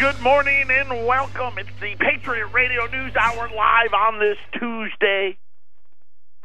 Good 0.00 0.22
morning 0.22 0.70
and 0.70 1.06
welcome. 1.06 1.58
It's 1.58 1.68
the 1.78 1.94
Patriot 1.94 2.46
Radio 2.54 2.86
News 2.86 3.14
Hour 3.16 3.50
live 3.54 3.92
on 3.92 4.18
this 4.18 4.38
Tuesday, 4.58 5.36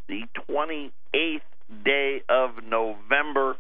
the 0.09 0.23
28th 0.49 1.39
day 1.85 2.21
of 2.27 2.61
November. 2.67 3.55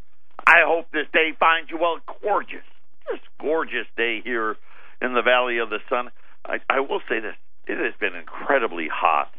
I 0.45 0.63
hope 0.65 0.87
this 0.91 1.07
day 1.13 1.31
finds 1.39 1.71
you 1.71 1.77
well. 1.79 1.99
Gorgeous, 2.21 2.65
just 3.09 3.23
gorgeous 3.39 3.87
day 3.95 4.19
here 4.21 4.57
in 5.01 5.13
the 5.13 5.21
Valley 5.21 5.59
of 5.59 5.69
the 5.69 5.79
Sun. 5.87 6.09
I, 6.45 6.57
I 6.69 6.81
will 6.81 6.99
say 7.07 7.21
this: 7.21 7.35
it 7.65 7.77
has 7.77 7.93
been 7.97 8.15
incredibly 8.19 8.89
hot 8.91 9.31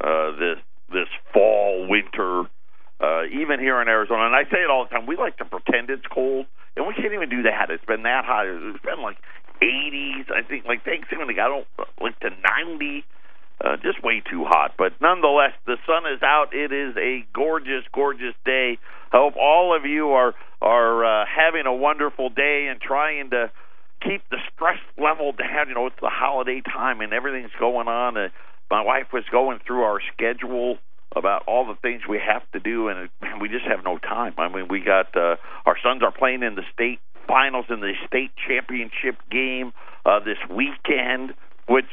uh, 0.00 0.32
this 0.32 0.58
this 0.92 1.08
fall, 1.32 1.86
winter, 1.88 2.50
uh, 3.00 3.26
even 3.26 3.60
here 3.60 3.80
in 3.80 3.86
Arizona. 3.86 4.26
And 4.26 4.34
I 4.34 4.42
say 4.50 4.58
it 4.58 4.70
all 4.70 4.86
the 4.86 4.90
time: 4.90 5.06
we 5.06 5.16
like 5.16 5.36
to 5.36 5.44
pretend 5.44 5.88
it's 5.88 6.06
cold, 6.12 6.46
and 6.76 6.84
we 6.84 6.94
can't 6.94 7.14
even 7.14 7.28
do 7.28 7.42
that. 7.42 7.70
It's 7.70 7.84
been 7.84 8.02
that 8.02 8.24
hot. 8.24 8.48
It's 8.48 8.82
been 8.82 9.00
like 9.00 9.18
80s. 9.62 10.30
I 10.30 10.42
think 10.42 10.64
like 10.64 10.84
Thanksgiving, 10.84 11.26
they 11.26 11.34
got 11.34 11.66
like 12.00 12.18
to 12.20 12.30
90. 12.30 13.04
Uh, 13.64 13.76
just 13.76 14.02
way 14.02 14.20
too 14.28 14.44
hot. 14.44 14.74
But 14.76 15.00
nonetheless, 15.00 15.52
the 15.64 15.76
sun 15.86 16.10
is 16.12 16.20
out. 16.22 16.52
It 16.52 16.72
is 16.72 16.96
a 16.96 17.24
gorgeous, 17.32 17.84
gorgeous 17.94 18.34
day. 18.44 18.78
I 19.12 19.16
hope 19.16 19.34
all 19.36 19.76
of 19.76 19.86
you 19.86 20.10
are 20.10 20.34
are 20.60 21.04
uh, 21.04 21.24
having 21.24 21.66
a 21.66 21.72
wonderful 21.72 22.30
day 22.30 22.66
and 22.68 22.80
trying 22.80 23.30
to 23.30 23.52
keep 24.02 24.22
the 24.30 24.38
stress 24.52 24.80
level 24.98 25.32
down. 25.32 25.68
You 25.68 25.74
know, 25.74 25.86
it's 25.86 26.00
the 26.00 26.10
holiday 26.10 26.62
time 26.62 27.00
and 27.00 27.12
everything's 27.12 27.54
going 27.58 27.86
on. 27.86 28.16
Uh, 28.16 28.28
my 28.70 28.82
wife 28.82 29.12
was 29.12 29.24
going 29.30 29.60
through 29.64 29.82
our 29.82 30.00
schedule 30.12 30.78
about 31.14 31.44
all 31.46 31.66
the 31.66 31.76
things 31.80 32.02
we 32.08 32.18
have 32.18 32.42
to 32.52 32.60
do, 32.60 32.88
and 32.88 33.08
man, 33.22 33.38
we 33.38 33.48
just 33.48 33.64
have 33.64 33.84
no 33.84 33.98
time. 33.98 34.34
I 34.36 34.48
mean, 34.48 34.66
we 34.68 34.80
got 34.80 35.16
uh, 35.16 35.36
our 35.64 35.76
sons 35.82 36.02
are 36.02 36.10
playing 36.10 36.42
in 36.42 36.56
the 36.56 36.64
state 36.72 36.98
finals 37.26 37.66
in 37.68 37.80
the 37.80 37.92
state 38.06 38.30
championship 38.46 39.16
game 39.30 39.72
uh, 40.04 40.20
this 40.20 40.38
weekend, 40.50 41.34
which 41.68 41.86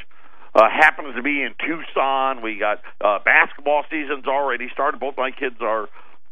uh, 0.54 0.68
happens 0.68 1.14
to 1.16 1.22
be 1.22 1.42
in 1.42 1.54
Tucson. 1.58 2.42
We 2.42 2.58
got 2.58 2.80
uh, 3.00 3.18
basketball 3.24 3.84
season's 3.90 4.26
already 4.26 4.68
started. 4.72 5.00
Both 5.00 5.16
my 5.16 5.30
kids 5.30 5.56
are 5.60 5.88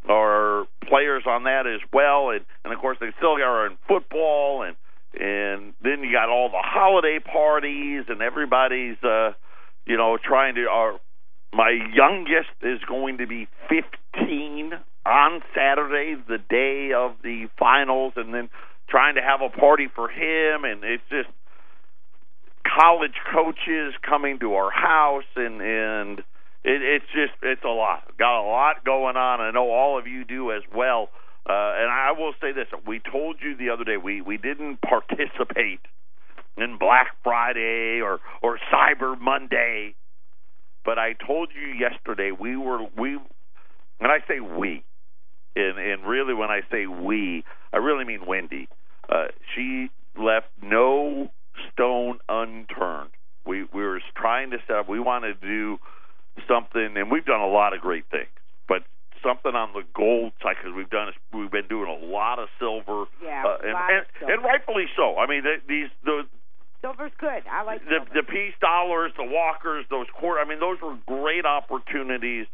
are 0.09 0.67
players 0.89 1.25
on 1.27 1.45
that 1.45 1.67
as 1.67 1.81
well, 1.93 2.31
and 2.31 2.45
and 2.65 2.73
of 2.73 2.79
course 2.81 2.99
they 3.01 3.11
still 3.17 3.37
are 3.43 3.67
in 3.67 3.77
football, 3.89 4.63
and 4.63 4.77
and 5.19 5.75
then 5.83 6.03
you 6.03 6.13
got 6.13 6.29
all 6.29 6.49
the 6.49 6.63
holiday 6.63 7.19
parties, 7.19 8.05
and 8.09 8.23
everybody's 8.23 9.03
uh, 9.03 9.33
you 9.87 9.97
know 9.97 10.19
trying 10.23 10.55
to. 10.57 10.67
Our 10.69 11.01
my 11.53 11.71
youngest 11.93 12.51
is 12.63 12.79
going 12.89 13.19
to 13.19 13.27
be 13.27 13.49
15 13.69 14.73
on 15.05 15.43
Saturday, 15.55 16.15
the 16.29 16.39
day 16.39 16.93
of 16.95 17.17
the 17.23 17.49
finals, 17.59 18.13
and 18.17 18.33
then 18.33 18.51
trying 18.91 19.15
to 19.15 19.23
have 19.23 19.41
a 19.41 19.49
party 19.49 19.89
for 19.95 20.09
him, 20.09 20.65
and 20.65 20.85
it's 20.85 21.03
just 21.09 21.29
college 22.67 23.15
coaches 23.33 23.95
coming 24.03 24.39
to 24.41 24.55
our 24.55 24.71
house, 24.71 25.29
and 25.37 25.61
and 25.61 26.19
it, 26.65 26.83
it's 26.83 27.07
just 27.15 27.33
it's 27.43 27.65
a 27.65 27.69
lot. 27.69 28.03
Got 28.19 28.43
a 28.43 28.47
lot 28.47 28.85
going 28.85 29.17
on. 29.17 29.41
I 29.41 29.51
know 29.51 29.71
all 29.71 29.99
of 29.99 30.07
you 30.07 30.25
do 30.25 30.53
as 30.53 30.63
well. 30.75 31.09
Uh, 31.49 31.53
and 31.53 31.91
I 31.91 32.13
will 32.17 32.35
say 32.41 32.53
this: 32.53 32.67
we 32.87 33.01
told 33.01 33.37
you 33.41 33.57
the 33.57 33.71
other 33.71 33.85
day 33.85 33.97
we 33.97 34.21
we 34.21 34.37
didn't 34.37 34.81
participate 34.83 35.81
in 36.57 36.77
Black 36.79 37.09
Friday 37.25 38.01
or 38.03 38.21
or 38.43 38.59
Cyber 38.73 39.19
Monday, 39.19 39.95
but 40.85 40.99
I 40.99 41.15
told 41.15 41.51
you 41.55 41.69
yesterday 41.69 42.31
we 42.31 42.57
were 42.57 42.81
we, 42.97 43.19
and 44.01 44.13
I 44.13 44.19
say 44.29 44.41
we, 44.41 44.85
and 45.57 45.79
and 45.79 46.05
really 46.05 46.35
when 46.35 46.51
I 46.51 46.61
say 46.71 46.87
we, 46.87 47.45
I 47.73 47.79
really 47.79 48.05
mean 48.05 48.27
Wendy. 48.27 48.69
Uh, 49.11 49.27
she 49.55 49.91
left 50.17 50.47
no 50.63 51.31
stone 51.73 52.19
unturned. 52.29 53.11
We 53.47 53.65
we 53.65 53.83
were 53.83 54.01
trying 54.17 54.51
to 54.51 54.59
set 54.67 54.77
up. 54.77 54.89
We 54.89 55.01
wanted 55.01 55.41
to 55.41 55.47
do 55.47 55.79
something, 56.49 56.95
and 56.97 57.11
we've 57.11 57.25
done 57.25 57.41
a 57.41 57.49
lot 57.49 57.75
of 57.75 57.81
great 57.81 58.05
things, 58.11 58.29
but 58.69 58.83
something 59.23 59.55
on 59.55 59.73
the 59.73 59.83
gold 59.95 60.33
side 60.43 60.57
because 60.61 60.75
we've 60.77 60.91
done 60.91 61.09
we've 61.33 61.51
been 61.51 61.67
doing 61.69 61.89
a 61.89 62.07
lot 62.07 62.39
of 62.39 62.49
silver, 62.59 63.05
Yeah, 63.23 63.45
uh, 63.47 63.57
and, 63.63 63.77
and, 63.77 64.07
silver. 64.19 64.33
and 64.35 64.45
rightfully 64.45 64.87
so. 64.97 65.17
I 65.19 65.27
mean, 65.27 65.43
the, 65.43 65.57
these 65.69 65.89
the 66.05 66.23
Silver's 66.81 67.13
good. 67.19 67.43
I 67.51 67.63
like 67.63 67.85
the 67.85 67.99
silver. 68.07 68.11
the 68.15 68.23
peace 68.23 68.55
dollars, 68.61 69.13
the 69.17 69.25
walkers, 69.25 69.85
those 69.91 70.07
quarter. 70.19 70.41
I 70.41 70.49
mean, 70.49 70.61
those 70.61 70.79
were 70.81 70.97
great 71.07 71.45
opportunities. 71.45 72.47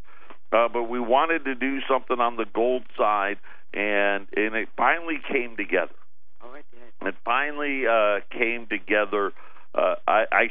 Uh, 0.52 0.68
but 0.68 0.84
we 0.84 1.00
wanted 1.00 1.44
to 1.44 1.54
do 1.56 1.80
something 1.88 2.20
on 2.20 2.36
the 2.36 2.46
gold 2.54 2.82
side, 2.96 3.36
and 3.74 4.26
and 4.36 4.54
it 4.54 4.68
finally 4.76 5.18
came 5.30 5.56
together. 5.56 5.92
Oh, 6.42 6.54
it 6.54 6.64
did. 6.70 7.08
It 7.08 7.14
finally 7.24 7.86
uh, 7.86 8.20
came 8.30 8.66
together. 8.66 9.32
Uh, 9.74 9.94
I, 10.06 10.24
I 10.32 10.48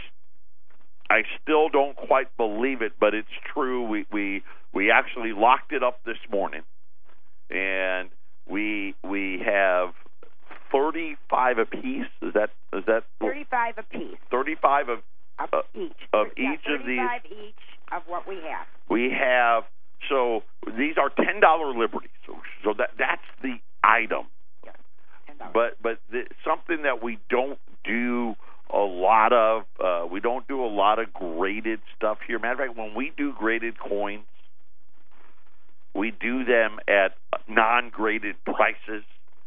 I 1.10 1.24
still 1.42 1.70
don't 1.70 1.96
quite 1.96 2.36
believe 2.38 2.82
it, 2.82 2.94
but 3.00 3.14
it's 3.14 3.28
true. 3.54 3.88
We 3.88 4.06
we 4.12 4.44
we 4.74 4.92
actually 4.92 5.34
locked 5.34 5.72
it 5.72 5.84
up 5.84 6.04
this 6.06 6.18
morning, 6.32 6.62
and 7.50 8.10
we 8.50 8.96
we 9.04 9.42
have 9.46 9.94
thirty 10.72 11.16
five 11.30 11.58
apiece. 11.58 12.08
Is 12.22 12.34
that 12.34 12.50
is 12.74 12.84
that 12.88 13.04
Thirty-five 13.20 13.78
apiece 13.78 14.18
thirty 14.32 14.56
five 14.62 14.90
of 14.90 15.00
of 15.40 15.50
Uh, 15.54 15.62
each. 15.74 15.92
of 16.14 16.28
Yeah, 16.38 16.54
each 16.54 16.66
of 16.68 16.86
these. 16.86 16.98
Thirty-five 17.00 17.22
each 17.26 17.64
of 17.92 18.04
what 18.08 18.28
we 18.28 18.36
have. 18.50 18.68
we 18.90 19.10
have 19.12 19.64
so 20.10 20.44
these 20.78 20.98
are 20.98 21.10
ten 21.10 21.40
dollar 21.40 21.68
liberties. 21.78 22.12
So, 22.26 22.38
so 22.64 22.74
that 22.78 22.92
that's 22.98 23.26
the 23.42 23.56
item. 23.84 24.26
But 25.54 25.78
but 25.82 26.00
the, 26.12 26.24
something 26.46 26.84
that 26.84 27.04
we 27.04 27.18
don't 27.30 27.60
do 27.84 28.36
a 28.74 28.80
lot 28.80 29.32
of 29.32 29.64
uh 29.84 30.06
we 30.12 30.20
don't 30.20 30.48
do 30.48 30.64
a 30.64 30.68
lot 30.68 31.00
of 31.00 31.14
graded 31.14 31.80
stuff 31.96 32.18
here. 32.26 32.40
Matter 32.40 32.64
of 32.64 32.70
fact 32.70 32.78
when 32.78 32.94
we 32.96 33.12
do 33.16 33.34
graded 33.38 33.80
coins 33.80 34.26
we 35.94 36.12
do 36.12 36.44
them 36.44 36.80
at 36.88 37.16
non 37.48 37.90
graded 37.90 38.36
prices 38.44 39.04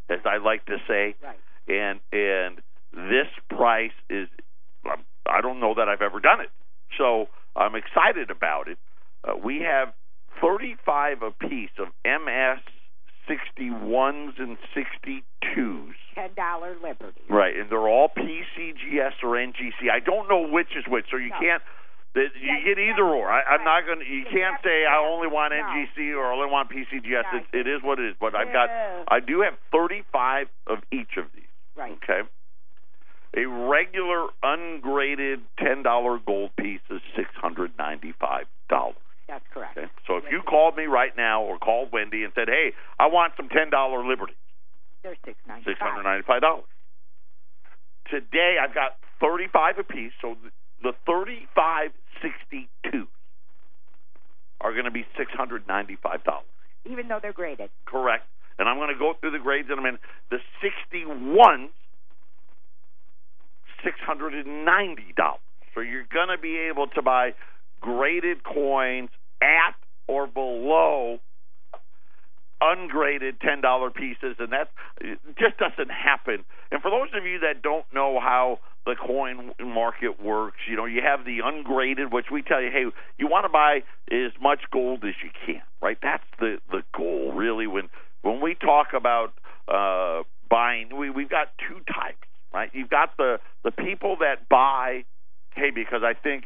as 0.09 0.21
i 0.25 0.39
like 0.39 0.65
to 0.67 0.79
say. 0.87 1.15
Right. 1.23 1.39
and 1.69 2.01
and 2.13 2.61
this 2.93 3.29
price 3.51 3.93
is 4.09 4.29
um, 4.91 5.05
i 5.27 5.41
don't 5.41 5.61
know 5.61 5.75
that 5.75 5.89
i've 5.89 6.03
ever 6.03 6.21
done 6.21 6.41
it. 6.41 6.51
So 6.97 7.27
i'm 7.57 7.75
excited 7.75 8.31
about 8.31 8.69
it. 8.69 8.79
Uh, 9.25 9.37
we 9.37 9.61
have 9.61 9.93
35 10.41 11.23
apiece 11.23 11.71
of 11.79 11.89
ms 12.05 12.61
61s 13.29 14.39
and 14.39 14.57
62s 14.75 15.93
Ten 16.15 16.31
dollar 16.37 16.77
liberty. 16.83 17.21
Right, 17.29 17.57
and 17.57 17.71
they're 17.71 17.89
all 17.89 18.09
PCGS 18.09 19.23
or 19.23 19.37
NGC. 19.37 19.91
I 19.93 20.01
don't 20.01 20.29
know 20.29 20.49
which 20.49 20.69
is 20.77 20.85
which, 20.89 21.07
so 21.11 21.17
you 21.17 21.31
No. 21.31 21.39
can't. 21.41 21.63
The, 22.15 22.23
you 22.41 22.49
Yeah, 22.53 22.61
get 22.65 22.79
either 22.79 23.05
or. 23.05 23.31
I, 23.31 23.43
I'm 23.43 23.59
right. 23.61 23.65
not 23.65 23.87
going 23.87 23.99
to. 24.01 24.05
You 24.05 24.25
can't 24.25 24.57
say 24.65 24.85
I 24.87 24.97
only 24.99 25.29
want 25.29 25.53
no. 25.53 25.61
NGC 25.63 26.17
or 26.17 26.25
I 26.33 26.35
only 26.35 26.51
want 26.51 26.71
PCGS. 26.71 27.23
No. 27.33 27.39
It, 27.39 27.45
it 27.53 27.67
is 27.69 27.83
what 27.83 27.99
it 28.01 28.09
is. 28.09 28.17
But 28.19 28.35
I've 28.35 28.53
got. 28.53 28.71
I 29.09 29.21
do 29.21 29.43
have 29.43 29.55
35 29.71 30.47
of 30.67 30.79
each 30.91 31.17
of 31.19 31.27
these. 31.35 31.45
Right. 31.77 31.93
Okay. 32.03 32.23
A 33.37 33.45
regular 33.47 34.29
ungraded 34.43 35.41
ten 35.59 35.83
dollar 35.83 36.19
gold 36.19 36.51
piece 36.57 36.81
is 36.91 37.01
six 37.15 37.29
hundred 37.37 37.73
ninety 37.79 38.13
five 38.19 38.47
dollars. 38.71 38.97
That's 39.29 39.45
correct. 39.53 39.77
Okay. 39.77 39.87
So 40.07 40.17
if 40.17 40.25
you 40.31 40.41
called 40.41 40.77
me 40.77 40.85
right 40.85 41.13
now 41.17 41.43
or 41.43 41.59
called 41.59 41.93
Wendy 41.93 42.25
and 42.25 42.33
said, 42.35 42.49
"Hey, 42.49 42.73
I 42.99 43.07
want 43.07 43.35
some 43.37 43.49
ten 43.49 43.69
dollar 43.71 44.05
Liberty," 44.05 44.33
They're 45.03 45.17
six 45.25 45.37
ninety 45.47 45.65
six 45.69 45.79
hundred 45.79 46.03
five. 46.03 46.05
ninety 46.05 46.25
five 46.27 46.41
dollars. 46.41 46.65
Today 48.11 48.57
I've 48.57 48.75
got 48.75 48.97
thirty 49.21 49.47
five 49.53 49.79
apiece, 49.79 50.13
so 50.23 50.35
the 50.83 50.93
thirty 51.07 51.47
five 51.55 51.91
sixty 52.23 52.69
two 52.91 53.07
are 54.61 54.73
going 54.73 54.87
to 54.87 54.91
be 54.91 55.05
six 55.17 55.31
hundred 55.33 55.69
ninety 55.69 55.99
five 56.03 56.25
dollars. 56.25 56.49
Even 56.89 57.09
though 57.09 57.19
they're 57.21 57.37
graded. 57.37 57.69
Correct. 57.85 58.25
And 58.59 58.69
I'm 58.69 58.77
going 58.77 58.93
to 58.93 58.99
go 58.99 59.13
through 59.21 59.33
the 59.33 59.39
grades 59.39 59.69
in 59.71 59.79
a 59.79 59.83
minute. 59.83 60.01
The 60.31 60.39
sixty 60.65 61.05
ones, 61.07 61.71
six 63.85 64.01
hundred 64.01 64.35
and 64.35 64.65
ninety 64.65 65.13
dollars. 65.17 65.45
So 65.75 65.81
you're 65.81 66.09
going 66.11 66.29
to 66.35 66.41
be 66.41 66.57
able 66.57 66.89
to 66.89 67.03
buy 67.03 67.35
graded 67.81 68.43
coins 68.43 69.11
at 69.43 69.75
or 70.07 70.27
below 70.27 71.19
ungraded 72.61 73.41
ten 73.41 73.61
dollar 73.61 73.91
pieces, 73.91 74.37
and 74.39 74.53
that 74.53 74.71
just 75.39 75.59
doesn't 75.59 75.91
happen. 75.91 76.45
And 76.71 76.83
for 76.83 76.91
those 76.91 77.09
of 77.15 77.25
you 77.25 77.39
that 77.41 77.63
don't 77.63 77.87
know 77.95 78.19
how 78.21 78.59
the 78.85 78.95
coin 78.95 79.53
market 79.61 80.23
works, 80.23 80.59
you 80.69 80.77
know, 80.77 80.85
you 80.87 81.01
have 81.03 81.25
the 81.25 81.41
ungraded, 81.45 82.13
which 82.13 82.27
we 82.33 82.43
tell 82.43 82.61
you, 82.61 82.71
hey, 82.71 82.85
you 83.19 83.27
want 83.29 83.45
to 83.45 83.49
buy 83.49 83.83
as 84.11 84.33
much 84.41 84.61
gold 84.73 85.05
as 85.05 85.15
you 85.23 85.31
can, 85.47 85.63
right? 85.81 85.99
That's 86.03 86.25
the 86.41 86.59
the 86.71 86.83
goal, 86.97 87.33
really. 87.33 87.67
When 87.67 87.89
when 88.23 88.41
we 88.41 88.55
talk 88.55 88.89
about 88.95 89.33
uh, 89.69 90.25
buying, 90.51 90.97
we 90.97 91.11
we've 91.11 91.31
got 91.31 91.49
two 91.59 91.81
types, 91.93 92.27
right? 92.53 92.71
You've 92.73 92.91
got 92.91 93.17
the 93.17 93.39
the 93.63 93.71
people 93.71 94.17
that 94.21 94.49
buy, 94.49 95.05
hey, 95.55 95.71
because 95.71 96.03
I 96.03 96.15
think 96.15 96.45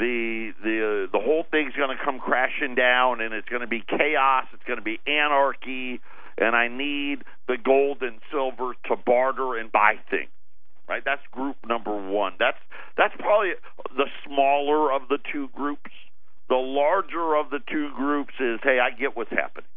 the 0.00 0.50
the 0.64 0.76
uh, 0.80 1.12
the 1.12 1.22
whole 1.22 1.44
thing's 1.50 1.74
going 1.74 1.96
to 1.96 2.02
come 2.02 2.18
crashing 2.18 2.74
down 2.74 3.20
and 3.20 3.34
it's 3.34 3.48
going 3.48 3.60
to 3.62 3.68
be 3.68 3.84
chaos 3.86 4.46
it's 4.52 4.64
going 4.64 4.78
to 4.78 4.84
be 4.84 4.98
anarchy 5.06 6.00
and 6.38 6.56
i 6.56 6.66
need 6.68 7.22
the 7.46 7.56
gold 7.62 7.98
and 8.00 8.18
silver 8.32 8.72
to 8.88 8.96
barter 8.96 9.56
and 9.56 9.70
buy 9.70 9.94
things 10.10 10.30
right? 10.90 11.02
That's 11.04 11.22
group 11.30 11.56
number 11.66 11.94
one. 11.94 12.32
That's 12.38 12.58
that's 12.98 13.14
probably 13.18 13.52
the 13.96 14.06
smaller 14.26 14.92
of 14.92 15.02
the 15.08 15.18
two 15.32 15.48
groups. 15.54 15.92
The 16.48 16.56
larger 16.56 17.36
of 17.36 17.50
the 17.50 17.60
two 17.70 17.90
groups 17.96 18.34
is, 18.40 18.58
hey, 18.64 18.80
I 18.82 18.90
get 18.90 19.16
what's 19.16 19.30
happening. 19.30 19.70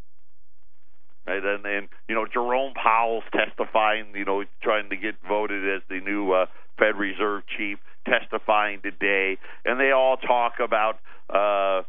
Right, 1.25 1.41
and, 1.43 1.65
and 1.65 1.87
you 2.09 2.15
know 2.15 2.25
Jerome 2.31 2.73
Powell's 2.73 3.23
testifying. 3.31 4.07
You 4.13 4.25
know, 4.25 4.43
trying 4.61 4.89
to 4.89 4.97
get 4.97 5.15
voted 5.27 5.63
as 5.73 5.81
the 5.89 6.01
new 6.01 6.33
uh, 6.33 6.47
Fed 6.77 6.97
Reserve 6.97 7.43
chief, 7.57 7.77
testifying 8.05 8.81
today, 8.81 9.37
and 9.63 9.79
they 9.79 9.91
all 9.91 10.17
talk 10.17 10.55
about 10.59 10.95
uh, 11.29 11.83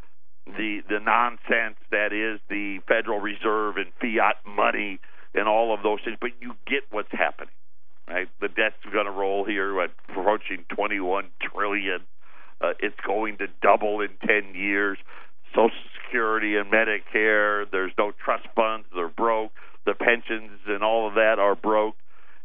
the 0.47 0.83
the 0.89 1.01
nonsense 1.01 1.77
that 1.91 2.13
is 2.13 2.41
the 2.49 2.79
Federal 2.87 3.21
Reserve 3.21 3.77
and 3.77 3.87
fiat 4.01 4.37
money 4.47 5.01
and 5.35 5.49
all 5.49 5.75
of 5.75 5.83
those 5.83 5.99
things. 6.05 6.17
But 6.21 6.31
you 6.41 6.55
get 6.67 6.83
what's 6.91 7.11
happening, 7.11 7.55
right? 8.09 8.29
The 8.41 8.49
debt's 8.49 8.83
going 8.93 9.07
to 9.07 9.11
roll 9.11 9.45
here 9.45 9.81
at 9.81 9.91
approaching 10.09 10.65
21 10.69 11.27
trillion. 11.41 12.01
Uh, 12.61 12.73
it's 12.79 12.99
going 13.05 13.39
to 13.39 13.49
double 13.63 14.01
in 14.01 14.11
10 14.27 14.55
years. 14.55 14.99
Social 15.55 15.71
Security 16.05 16.57
and 16.57 16.71
Medicare, 16.71 17.71
there's 17.71 17.93
no 17.99 18.13
trust 18.25 18.47
funds, 18.55 18.87
they're 18.95 19.09
broke. 19.09 19.53
The 19.87 19.95
pensions 19.95 20.61
and 20.67 20.83
all 20.83 21.09
of 21.09 21.15
that 21.15 21.39
are 21.39 21.55
broke, 21.55 21.97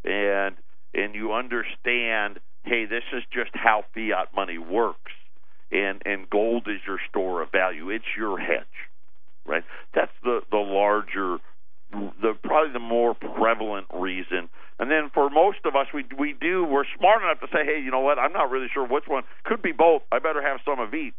and 0.04 0.56
and 0.92 1.14
you 1.14 1.32
understand, 1.32 2.38
hey, 2.64 2.84
this 2.84 3.04
is 3.14 3.22
just 3.32 3.50
how 3.54 3.84
fiat 3.94 4.34
money 4.34 4.58
works, 4.58 5.12
and 5.72 6.02
and 6.04 6.28
gold 6.28 6.68
is 6.68 6.80
your 6.86 6.98
store 7.08 7.40
of 7.42 7.50
value. 7.50 7.88
It's 7.88 8.04
your 8.16 8.38
hedge, 8.38 8.90
right? 9.46 9.64
That's 9.94 10.12
the 10.22 10.40
the 10.50 10.58
larger 10.58 11.38
the 11.92 12.34
probably 12.44 12.72
the 12.72 12.78
more 12.78 13.14
prevalent 13.14 13.86
reason. 13.94 14.50
And 14.78 14.90
then 14.90 15.10
for 15.12 15.30
most 15.30 15.58
of 15.64 15.74
us, 15.74 15.86
we 15.94 16.04
we 16.18 16.34
do 16.38 16.64
we're 16.64 16.84
smart 16.98 17.22
enough 17.22 17.40
to 17.40 17.46
say, 17.46 17.64
hey, 17.64 17.80
you 17.82 17.90
know 17.90 18.00
what? 18.00 18.18
I'm 18.18 18.32
not 18.32 18.50
really 18.50 18.68
sure 18.72 18.86
which 18.86 19.04
one. 19.06 19.22
Could 19.44 19.62
be 19.62 19.72
both. 19.72 20.02
I 20.12 20.18
better 20.18 20.42
have 20.42 20.60
some 20.64 20.78
of 20.78 20.92
each. 20.92 21.14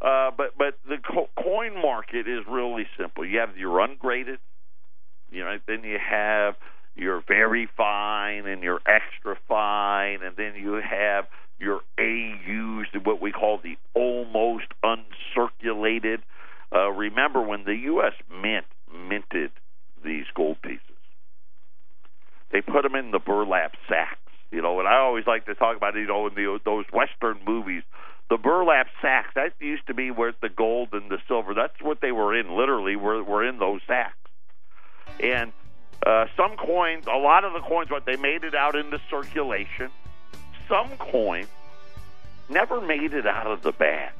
Uh, 0.00 0.30
but 0.36 0.56
but 0.56 0.78
the 0.88 0.96
co- 0.96 1.28
coin 1.36 1.74
market 1.74 2.26
is 2.26 2.40
really 2.48 2.86
simple. 2.98 3.24
You 3.24 3.38
have 3.40 3.56
your 3.56 3.80
ungraded, 3.80 4.38
you 5.30 5.44
know, 5.44 5.58
then 5.66 5.84
you 5.84 5.98
have 5.98 6.54
your 6.96 7.22
very 7.26 7.68
fine 7.76 8.46
and 8.46 8.62
your 8.62 8.80
extra 8.86 9.36
fine, 9.46 10.22
and 10.22 10.36
then 10.36 10.54
you 10.56 10.74
have 10.74 11.26
your 11.58 11.80
AUs, 11.98 12.86
what 13.04 13.20
we 13.20 13.30
call 13.30 13.60
the 13.62 13.76
almost 13.94 14.66
uncirculated. 14.82 16.18
Uh, 16.74 16.90
remember 16.90 17.42
when 17.42 17.64
the 17.64 17.74
U.S. 17.74 18.14
Mint 18.30 18.66
minted 18.92 19.50
these 20.04 20.24
gold 20.34 20.56
pieces, 20.62 20.80
they 22.52 22.60
put 22.60 22.82
them 22.82 22.94
in 22.94 23.10
the 23.10 23.18
burlap 23.18 23.72
sacks. 23.88 24.16
You 24.50 24.62
know, 24.62 24.80
and 24.80 24.88
I 24.88 24.96
always 24.96 25.26
like 25.28 25.46
to 25.46 25.54
talk 25.54 25.76
about, 25.76 25.94
you 25.94 26.06
know, 26.06 26.26
in 26.26 26.34
the, 26.34 26.58
those 26.64 26.84
Western 26.92 27.38
movies, 27.46 27.82
the 28.30 28.38
burlap 28.38 28.86
sacks 29.02 29.30
that 29.34 29.52
used 29.58 29.86
to 29.88 29.92
be 29.92 30.10
where 30.10 30.32
the 30.40 30.48
gold 30.48 30.90
and 30.92 31.10
the 31.10 31.18
silver. 31.26 31.52
That's 31.52 31.74
what 31.82 32.00
they 32.00 32.12
were 32.12 32.34
in 32.34 32.56
literally 32.56 32.96
were 32.96 33.22
were 33.22 33.46
in 33.46 33.58
those 33.58 33.80
sacks. 33.86 34.16
And 35.18 35.52
uh, 36.06 36.26
some 36.36 36.56
coins 36.56 37.04
a 37.06 37.18
lot 37.18 37.44
of 37.44 37.52
the 37.52 37.60
coins 37.60 37.90
what 37.90 38.06
they 38.06 38.16
made 38.16 38.44
it 38.44 38.54
out 38.54 38.76
into 38.76 39.00
circulation. 39.10 39.90
Some 40.68 40.88
coins 40.98 41.48
never 42.48 42.80
made 42.80 43.12
it 43.12 43.26
out 43.26 43.48
of 43.48 43.62
the 43.62 43.72
bag. 43.72 44.12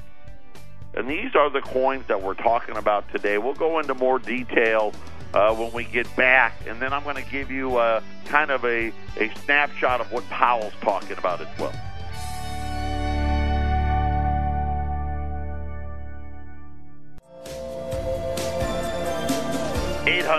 And 0.93 1.09
these 1.09 1.33
are 1.35 1.49
the 1.49 1.61
coins 1.61 2.03
that 2.07 2.21
we're 2.21 2.33
talking 2.33 2.75
about 2.75 3.09
today. 3.13 3.37
We'll 3.37 3.53
go 3.53 3.79
into 3.79 3.95
more 3.95 4.19
detail 4.19 4.93
uh, 5.33 5.55
when 5.55 5.71
we 5.71 5.85
get 5.85 6.13
back 6.17 6.53
and 6.67 6.81
then 6.81 6.91
i'm 6.91 7.03
going 7.03 7.15
to 7.15 7.31
give 7.31 7.49
you 7.49 7.77
uh, 7.77 8.01
kind 8.25 8.51
of 8.51 8.65
a, 8.65 8.91
a 9.17 9.33
snapshot 9.45 10.01
of 10.01 10.11
what 10.11 10.27
powell's 10.29 10.73
talking 10.81 11.17
about 11.17 11.39
as 11.39 11.47
well 11.57 11.71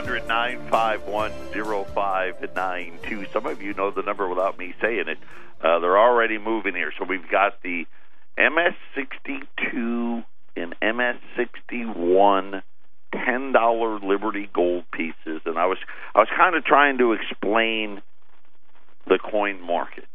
800 0.03 0.27
951 0.27 1.31
0592. 1.95 3.27
Some 3.33 3.47
of 3.47 3.63
you 3.63 3.73
know 3.75 3.93
the 3.93 4.03
number 4.03 4.29
without 4.29 4.59
me 4.59 4.75
saying 4.81 5.05
it. 5.07 5.19
Uh, 5.63 5.79
they're 5.79 5.99
already 5.99 6.39
moving 6.39 6.75
here. 6.75 6.93
So 6.99 7.05
we've 7.05 7.29
got 7.31 7.63
the 7.63 7.87
MS62 8.37 10.25
and 10.57 10.75
MS61 10.83 12.63
ten 13.13 13.53
dollar 13.53 14.01
Liberty 14.01 14.51
gold 14.53 14.85
pieces, 14.93 15.43
and 15.47 15.57
I 15.57 15.67
was 15.67 15.79
I 16.17 16.19
was 16.19 16.29
kind 16.37 16.57
of 16.57 16.65
trying 16.65 16.99
to 16.99 17.13
explain 17.13 18.03
the 19.07 19.19
coin 19.19 19.61
market. 19.61 20.09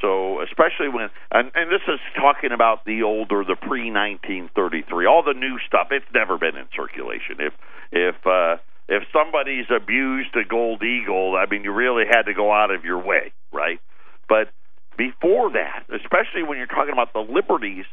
So 0.00 0.40
especially 0.42 0.88
when 0.88 1.08
and, 1.30 1.52
and 1.54 1.70
this 1.70 1.82
is 1.86 2.00
talking 2.16 2.50
about 2.50 2.84
the 2.84 3.04
older, 3.04 3.44
the 3.44 3.54
pre 3.54 3.90
nineteen 3.90 4.50
thirty 4.56 4.82
three, 4.82 5.06
all 5.06 5.22
the 5.22 5.34
new 5.34 5.58
stuff. 5.68 5.88
It's 5.92 6.04
never 6.12 6.36
been 6.36 6.56
in 6.56 6.66
circulation. 6.74 7.36
If 7.38 7.52
if 7.92 8.26
uh, 8.26 8.56
if 8.88 9.04
somebody's 9.12 9.66
abused 9.74 10.34
a 10.36 10.44
gold 10.44 10.82
eagle, 10.82 11.36
I 11.36 11.46
mean, 11.50 11.64
you 11.64 11.72
really 11.72 12.04
had 12.08 12.22
to 12.22 12.34
go 12.34 12.52
out 12.52 12.70
of 12.70 12.84
your 12.84 12.98
way, 12.98 13.32
right? 13.52 13.80
But 14.28 14.50
before 14.96 15.52
that, 15.52 15.84
especially 15.88 16.42
when 16.42 16.58
you're 16.58 16.66
talking 16.66 16.92
about 16.92 17.12
the 17.12 17.20
liberties, 17.20 17.86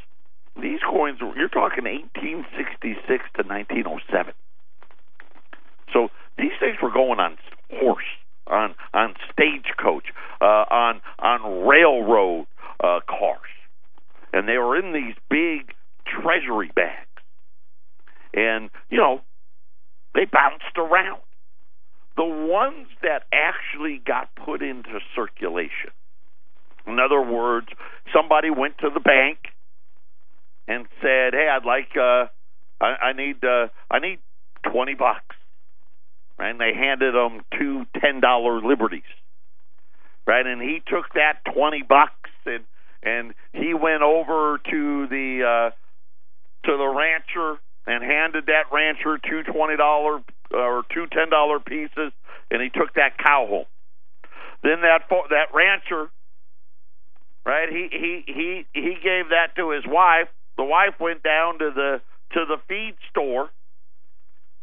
these 0.60 0.80
coins 0.82 1.20
you're 1.22 1.48
talking 1.48 1.86
1866 1.86 3.06
to 3.08 3.44
1907. 3.44 4.34
So 5.94 6.10
these 6.38 6.52
things 6.60 6.78
were 6.82 6.92
going 6.92 7.20
on 7.20 7.38
horse 7.72 8.04
on 8.48 8.76
on 8.94 9.14
stagecoach, 9.32 10.08
uh, 10.42 10.66
on 10.70 11.02
on 11.20 11.68
railroad 11.68 12.48
uh, 12.84 13.00
cars, 13.08 13.54
and 14.34 14.48
they 14.48 14.58
were 14.58 14.78
in 14.78 14.94
these 14.94 15.16
big 15.30 15.74
treasury 16.06 16.72
bags, 16.76 17.08
and 18.34 18.70
you 18.90 18.98
know 18.98 19.22
they 20.14 20.26
bounced 20.26 20.78
around. 20.78 21.22
The 22.18 22.26
ones 22.26 22.88
that 23.02 23.24
actually 23.32 24.02
got 24.06 24.30
put 24.36 24.62
into 24.62 25.00
circulation, 25.16 25.92
in 26.86 27.00
other 27.00 27.22
words, 27.22 27.68
somebody 28.14 28.50
went 28.50 28.78
to 28.80 28.90
the 28.94 29.00
bank 29.00 29.38
and 30.68 30.86
said, 31.02 31.34
"Hey, 31.34 31.48
I'd 31.50 31.66
like, 31.66 31.96
uh, 31.96 32.28
I, 32.82 33.10
I 33.10 33.14
need, 33.14 33.44
uh, 33.44 33.68
I 33.90 34.00
need 34.00 34.20
twenty 34.64 34.96
bucks." 34.96 35.36
and 36.40 36.60
they 36.60 36.74
handed 36.74 37.14
him 37.14 37.42
two 37.58 37.86
ten 38.00 38.22
dollar 38.22 38.62
liberties, 38.62 39.02
right? 40.26 40.46
And 40.46 40.62
he 40.62 40.82
took 40.88 41.14
that 41.14 41.40
twenty 41.54 41.84
bucks 41.84 42.32
and 42.46 42.64
and 43.04 43.34
he 43.54 43.74
went 43.74 44.02
over 44.02 44.60
to 44.70 45.08
the 45.08 45.44
uh, 45.44 46.68
to 46.68 46.78
the 46.78 46.88
rancher 46.88 47.60
and 47.90 48.04
handed 48.04 48.46
that 48.46 48.72
rancher 48.72 49.18
two 49.18 49.44
twenty 49.44 49.78
dollar 49.78 50.22
uh, 50.54 50.58
or 50.58 50.84
two 50.94 51.08
ten 51.12 51.30
dollar 51.30 51.60
pieces, 51.60 52.12
and 52.52 52.62
he 52.62 52.70
took 52.70 52.94
that 52.94 53.18
cow 53.18 53.48
home. 53.50 53.66
Then 54.62 54.82
that 54.82 55.10
that 55.10 55.54
rancher, 55.54 56.10
right? 57.46 57.70
He 57.70 57.88
he 57.92 58.24
he 58.28 58.66
he 58.74 58.94
gave 59.02 59.30
that 59.30 59.56
to 59.58 59.72
his 59.72 59.84
wife. 59.88 60.28
The 60.58 60.64
wife 60.64 61.00
went 61.00 61.24
down 61.24 61.60
to 61.60 61.72
the 61.74 62.02
to 62.34 62.46
the 62.46 62.58
feed 62.68 62.96
store 63.10 63.50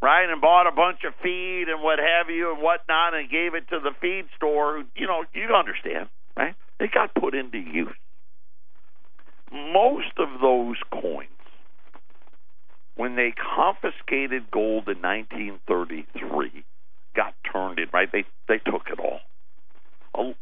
right, 0.02 0.28
and 0.28 0.40
bought 0.40 0.66
a 0.66 0.73
bunch 0.73 0.99
of 1.06 1.14
feed 1.23 1.64
and 1.68 1.83
what 1.83 1.99
have 1.99 2.30
you 2.30 2.52
and 2.52 2.62
whatnot, 2.62 3.14
and 3.14 3.30
gave 3.30 3.54
it 3.54 3.68
to 3.71 3.80
the 3.80 3.92
feed 4.00 4.26
store. 4.37 4.85
You 4.95 5.06
know, 5.06 5.25
you 5.33 5.49
understand, 5.54 6.09
right? 6.37 6.54
It 6.78 6.92
got 6.92 7.14
put 7.14 7.35
into 7.35 7.59
use. 7.59 7.97
Most 9.52 10.12
of 10.18 10.40
those 10.40 10.76
coins, 10.92 11.30
when 12.97 13.15
they 13.17 13.33
confiscated 13.33 14.50
gold 14.50 14.88
in 14.88 15.00
1933, 15.00 16.65
got 17.15 17.35
turned 17.50 17.79
in. 17.79 17.87
Right, 17.93 18.11
they 18.11 18.25
they 18.49 18.59
took 18.59 18.88
it 18.91 18.99
all. 18.99 19.21
A, 20.15 20.35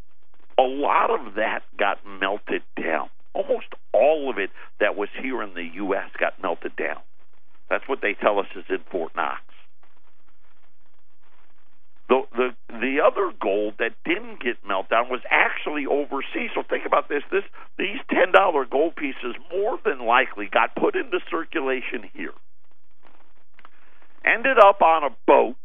a 0.61 0.67
lot 0.67 1.11
of 1.11 1.35
that 1.35 1.61
got 1.79 1.99
melted 2.07 2.63
down. 2.81 3.11
Almost 3.35 3.67
all 3.93 4.31
of 4.31 4.39
it 4.39 4.51
that 4.81 4.97
was 4.97 5.09
here 5.21 5.43
in 5.43 5.55
the 5.55 5.69
U.S. 5.75 6.11
got 6.19 6.41
melted 6.41 6.77
down. 6.77 7.01
That's 7.69 7.89
what 7.89 8.01
they 8.01 8.15
tell 8.15 8.39
us 8.39 8.47
is 8.55 8.65
in 8.69 8.79
Fort 8.91 9.13
Knox. 9.17 9.43
The 12.09 12.23
the 12.37 12.49
the 12.69 13.01
other 13.01 13.33
gold 13.41 13.75
that 13.79 13.93
didn't 14.05 14.43
get 14.43 14.57
melted 14.67 14.91
down 14.91 15.09
was 15.09 15.23
actually 15.31 15.87
overseas. 15.87 16.51
So 16.55 16.63
think 16.63 16.85
about 16.87 17.09
this: 17.09 17.23
this 17.33 17.45
these 17.79 17.99
ten 18.11 18.31
dollar 18.31 18.67
gold 18.67 18.95
pieces 18.95 19.35
more 19.51 19.79
than 19.85 20.07
likely 20.07 20.47
got 20.47 20.77
put 20.77 20.95
into 20.95 21.19
circulation 21.31 22.09
here, 22.13 22.35
ended 24.25 24.59
up 24.59 24.83
on 24.83 25.05
a 25.05 25.11
boat, 25.27 25.57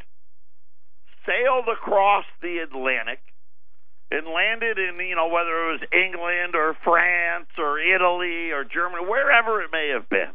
sailed 1.26 1.68
across 1.72 2.26
the 2.42 2.60
Atlantic, 2.60 3.20
and 4.12 4.28
landed 4.28 4.78
in 4.78 5.00
you 5.06 5.16
know 5.16 5.28
whether 5.28 5.70
it 5.70 5.80
was 5.80 5.82
England 5.94 6.56
or 6.56 6.76
France 6.84 7.50
or 7.58 7.80
Italy 7.80 8.52
or 8.52 8.64
Germany, 8.64 9.06
wherever 9.06 9.62
it 9.62 9.70
may 9.72 9.92
have 9.94 10.10
been. 10.10 10.34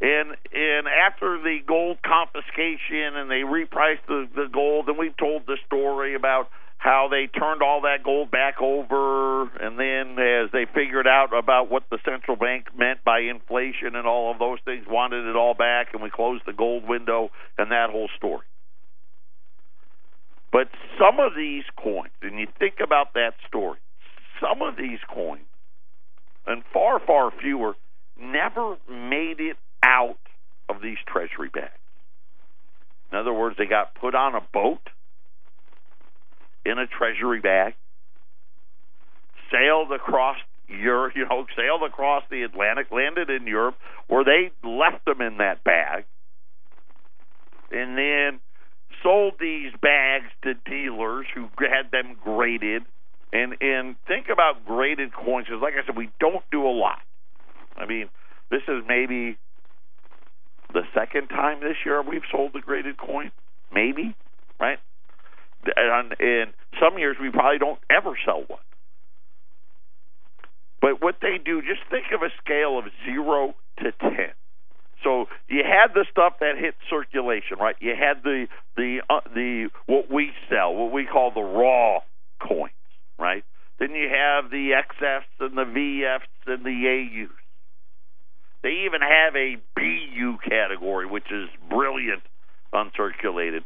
And 0.00 0.30
and 0.52 0.88
after 0.88 1.38
the 1.38 1.58
gold 1.66 1.98
confiscation 2.02 3.14
and 3.16 3.30
they 3.30 3.42
repriced 3.46 4.06
the, 4.08 4.28
the 4.34 4.48
gold, 4.52 4.88
and 4.88 4.98
we've 4.98 5.16
told 5.16 5.46
the 5.46 5.58
story 5.66 6.14
about 6.14 6.48
how 6.82 7.06
they 7.08 7.28
turned 7.28 7.62
all 7.62 7.82
that 7.82 8.02
gold 8.02 8.32
back 8.32 8.60
over, 8.60 9.42
and 9.42 9.78
then 9.78 10.18
as 10.18 10.50
they 10.50 10.66
figured 10.74 11.06
out 11.06 11.32
about 11.32 11.70
what 11.70 11.84
the 11.92 11.98
central 12.04 12.36
bank 12.36 12.76
meant 12.76 13.04
by 13.04 13.20
inflation 13.20 13.94
and 13.94 14.04
all 14.04 14.32
of 14.32 14.40
those 14.40 14.58
things, 14.64 14.84
wanted 14.88 15.24
it 15.24 15.36
all 15.36 15.54
back, 15.54 15.94
and 15.94 16.02
we 16.02 16.10
closed 16.10 16.42
the 16.44 16.52
gold 16.52 16.82
window 16.88 17.30
and 17.56 17.70
that 17.70 17.90
whole 17.90 18.08
story. 18.16 18.44
But 20.50 20.70
some 20.98 21.20
of 21.20 21.36
these 21.36 21.62
coins, 21.76 22.10
and 22.20 22.40
you 22.40 22.48
think 22.58 22.74
about 22.82 23.14
that 23.14 23.34
story, 23.46 23.78
some 24.40 24.60
of 24.60 24.74
these 24.76 24.98
coins, 25.08 25.46
and 26.48 26.64
far, 26.72 26.98
far 26.98 27.30
fewer, 27.40 27.74
never 28.20 28.74
made 28.90 29.38
it 29.38 29.56
out 29.84 30.18
of 30.68 30.82
these 30.82 30.98
treasury 31.06 31.48
bags. 31.48 31.70
In 33.12 33.18
other 33.18 33.32
words, 33.32 33.56
they 33.56 33.66
got 33.66 33.94
put 33.94 34.16
on 34.16 34.34
a 34.34 34.40
boat 34.52 34.80
in 36.64 36.78
a 36.78 36.86
treasury 36.86 37.40
bag, 37.40 37.74
sailed 39.50 39.92
across 39.92 40.36
Europe, 40.68 41.12
you 41.14 41.26
know, 41.28 41.46
sailed 41.56 41.82
across 41.82 42.22
the 42.30 42.42
Atlantic, 42.42 42.86
landed 42.90 43.30
in 43.30 43.46
Europe, 43.46 43.76
where 44.08 44.24
they 44.24 44.50
left 44.66 45.04
them 45.04 45.20
in 45.20 45.38
that 45.38 45.62
bag, 45.64 46.04
and 47.70 47.96
then 47.96 48.40
sold 49.02 49.34
these 49.40 49.72
bags 49.80 50.26
to 50.42 50.54
dealers 50.54 51.26
who 51.34 51.48
had 51.58 51.90
them 51.90 52.16
graded. 52.22 52.82
And 53.32 53.56
and 53.62 53.96
think 54.06 54.26
about 54.30 54.66
graded 54.66 55.12
coins 55.14 55.46
because, 55.46 55.62
like 55.62 55.74
I 55.74 55.86
said, 55.86 55.96
we 55.96 56.10
don't 56.20 56.44
do 56.50 56.66
a 56.66 56.68
lot. 56.68 56.98
I 57.76 57.86
mean, 57.86 58.10
this 58.50 58.60
is 58.68 58.84
maybe 58.86 59.38
the 60.72 60.82
second 60.94 61.28
time 61.28 61.60
this 61.60 61.76
year 61.84 62.02
we've 62.02 62.22
sold 62.30 62.54
a 62.56 62.60
graded 62.60 62.98
coin, 62.98 63.30
maybe, 63.72 64.14
right? 64.60 64.78
And 65.76 66.14
in 66.20 66.46
some 66.80 66.98
years 66.98 67.16
we 67.20 67.30
probably 67.30 67.58
don't 67.58 67.78
ever 67.90 68.16
sell 68.24 68.44
one. 68.46 68.60
But 70.80 71.00
what 71.00 71.16
they 71.22 71.38
do, 71.42 71.62
just 71.62 71.82
think 71.90 72.06
of 72.12 72.22
a 72.22 72.30
scale 72.44 72.78
of 72.78 72.86
zero 73.04 73.54
to 73.78 73.92
ten. 74.00 74.34
So 75.04 75.26
you 75.48 75.62
had 75.64 75.94
the 75.94 76.04
stuff 76.10 76.34
that 76.40 76.58
hit 76.58 76.74
circulation, 76.90 77.58
right? 77.58 77.76
You 77.80 77.94
had 77.98 78.22
the 78.22 78.46
the 78.76 79.02
uh, 79.08 79.20
the 79.34 79.68
what 79.86 80.10
we 80.10 80.32
sell, 80.48 80.74
what 80.74 80.92
we 80.92 81.06
call 81.06 81.32
the 81.32 81.40
raw 81.40 82.00
coins, 82.40 82.72
right? 83.18 83.44
Then 83.78 83.92
you 83.92 84.08
have 84.08 84.50
the 84.50 84.70
XFs 84.78 85.40
and 85.40 85.56
the 85.56 85.64
VFs 85.64 86.46
and 86.46 86.64
the 86.64 87.26
AUs. 87.26 87.36
They 88.62 88.84
even 88.86 89.00
have 89.00 89.34
a 89.34 89.56
BU 89.74 90.38
category, 90.48 91.06
which 91.06 91.30
is 91.32 91.48
brilliant 91.68 92.22
uncirculated. 92.72 93.64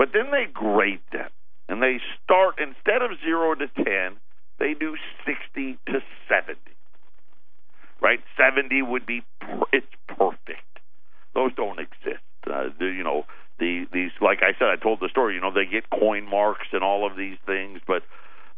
But 0.00 0.16
then 0.16 0.32
they 0.32 0.48
grade 0.48 1.04
them, 1.12 1.28
and 1.68 1.84
they 1.84 2.00
start 2.24 2.56
instead 2.56 3.04
of 3.04 3.20
zero 3.20 3.52
to 3.54 3.68
ten, 3.76 4.16
they 4.58 4.72
do 4.72 4.96
sixty 5.28 5.76
to 5.92 6.00
seventy 6.24 6.72
right? 8.00 8.20
Seventy 8.36 8.82
would 8.82 9.06
be 9.06 9.22
it's 9.72 9.86
perfect. 10.08 10.64
Those 11.34 11.54
don't 11.54 11.78
exist. 11.78 12.24
Uh, 12.46 12.72
the, 12.78 12.86
you 12.86 13.04
know, 13.04 13.24
the 13.58 13.84
these 13.92 14.10
like 14.20 14.38
I 14.42 14.58
said, 14.58 14.68
I 14.68 14.76
told 14.76 15.00
the 15.00 15.08
story. 15.10 15.34
You 15.34 15.40
know, 15.40 15.52
they 15.52 15.66
get 15.70 15.84
coin 15.90 16.28
marks 16.28 16.68
and 16.72 16.82
all 16.82 17.06
of 17.06 17.16
these 17.16 17.36
things, 17.46 17.80
but 17.86 18.02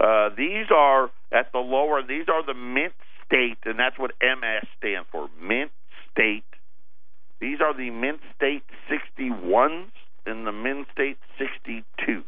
uh, 0.00 0.30
these 0.36 0.66
are 0.74 1.10
at 1.32 1.52
the 1.52 1.58
lower. 1.58 2.02
These 2.02 2.26
are 2.28 2.44
the 2.44 2.54
mint 2.54 2.94
state, 3.26 3.58
and 3.64 3.78
that's 3.78 3.98
what 3.98 4.12
MS 4.22 4.68
stands 4.78 5.08
for. 5.10 5.28
Mint 5.42 5.70
state. 6.10 6.44
These 7.40 7.58
are 7.60 7.76
the 7.76 7.90
mint 7.90 8.20
state 8.36 8.62
sixty 8.88 9.30
ones 9.30 9.90
and 10.26 10.46
the 10.46 10.52
mint 10.52 10.86
state 10.92 11.18
sixty 11.38 11.84
twos. 12.04 12.24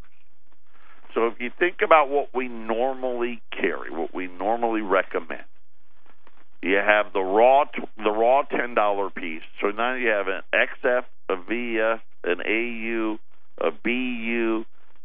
So 1.15 1.29
if 1.29 1.35
you 1.39 1.51
think 1.59 1.77
about 1.85 2.09
what 2.11 2.31
we 2.35 2.49
normally 2.49 3.41
carry, 3.53 3.91
what 3.91 4.13
we 4.13 4.27
normally 4.27 4.81
recommend, 4.81 5.45
you 6.61 6.77
have 6.77 7.13
the 7.13 7.21
raw 7.21 7.65
the 7.97 8.11
raw 8.11 8.43
ten 8.43 8.75
dollar 8.75 9.11
piece. 9.11 9.43
So 9.61 9.69
now 9.69 9.95
you 9.95 10.09
have 10.09 10.27
an 10.29 10.43
XF, 10.53 11.05
a 11.29 11.37
VF, 11.37 12.01
an 12.25 12.41
AU, 12.41 13.19
a 13.61 13.71
BU, 13.71 14.65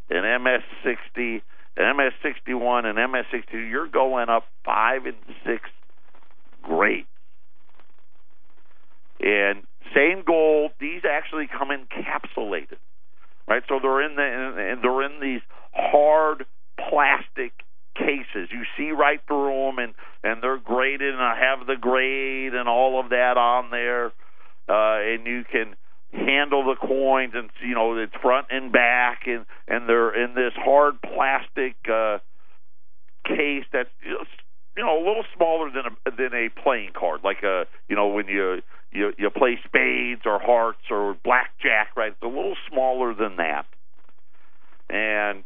an 0.10 0.44
MS 0.44 0.64
sixty, 0.84 1.44
an 1.78 1.98
MS 1.98 2.14
sixty 2.24 2.54
one, 2.54 2.86
an 2.86 2.96
MS 2.96 3.26
sixty 3.32 3.52
two. 3.52 3.60
You're 3.60 3.88
going 3.88 4.30
up 4.30 4.46
five 4.66 5.06
and 5.06 5.18
six 5.46 5.70
grades. 6.64 7.08
And 9.20 9.64
same 9.96 10.24
gold. 10.26 10.72
These 10.80 11.02
actually 11.10 11.48
come 11.48 11.70
encapsulated, 11.70 12.78
right? 13.48 13.64
So 13.68 13.80
they're 13.82 14.02
in 14.02 14.16
the 14.16 14.24
and 14.24 14.84
they're 14.84 15.04
in 15.04 15.20
these 15.22 15.42
hard 15.74 16.46
plastic 16.90 17.54
cases. 17.96 18.50
You 18.52 18.64
see 18.78 18.92
right 18.92 19.20
through 19.28 19.72
them, 19.72 19.80
and 19.80 19.94
and 20.24 20.44
they're 20.44 20.58
graded, 20.58 21.14
and 21.14 21.22
I 21.22 21.40
have 21.40 21.68
the 21.68 21.76
grade 21.76 22.54
and 22.54 22.68
all 22.68 23.00
of 23.00 23.10
that 23.10 23.38
on 23.38 23.70
there, 23.72 24.08
uh, 24.68 25.14
and 25.14 25.26
you 25.26 25.44
can 25.50 25.76
handle 26.12 26.64
the 26.66 26.76
coins, 26.76 27.34
and 27.36 27.50
you 27.62 27.76
know 27.76 27.98
it's 27.98 28.14
front 28.22 28.48
and 28.50 28.72
back, 28.72 29.24
and 29.28 29.46
and 29.68 29.88
they're 29.88 30.14
in 30.24 30.34
this 30.36 30.54
hard 30.56 31.02
plastic 31.02 31.76
uh, 31.92 32.20
case 33.26 33.66
that's 33.72 33.90
you 34.04 34.84
know 34.84 34.98
a 34.98 35.04
little 35.06 35.26
smaller 35.36 35.70
than 35.70 35.84
a 35.86 36.12
than 36.12 36.34
a 36.34 36.50
playing 36.64 36.92
card, 36.98 37.22
like 37.24 37.44
a 37.44 37.66
you 37.88 37.96
know 37.96 38.08
when 38.08 38.28
you 38.28 38.62
you 38.92 39.14
you 39.18 39.30
play 39.30 39.60
spades 39.66 40.22
or 40.26 40.40
hearts 40.40 40.82
or 40.90 41.16
blackjack, 41.24 41.96
right? 41.96 42.12
It's 42.12 42.22
a 42.24 42.28
little 42.28 42.56
smaller 42.72 43.14
than 43.14 43.38
that, 43.38 43.66
and 44.90 45.44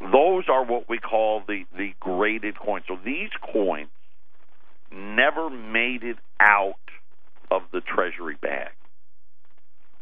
those 0.00 0.44
are 0.48 0.64
what 0.64 0.88
we 0.88 0.98
call 0.98 1.42
the 1.46 1.64
the 1.76 1.92
graded 2.00 2.58
coins. 2.58 2.84
So 2.88 2.96
these 3.04 3.30
coins 3.52 3.88
never 4.92 5.50
made 5.50 6.02
it 6.02 6.18
out 6.40 6.74
of 7.50 7.62
the 7.72 7.80
treasury 7.80 8.36
bag. 8.40 8.70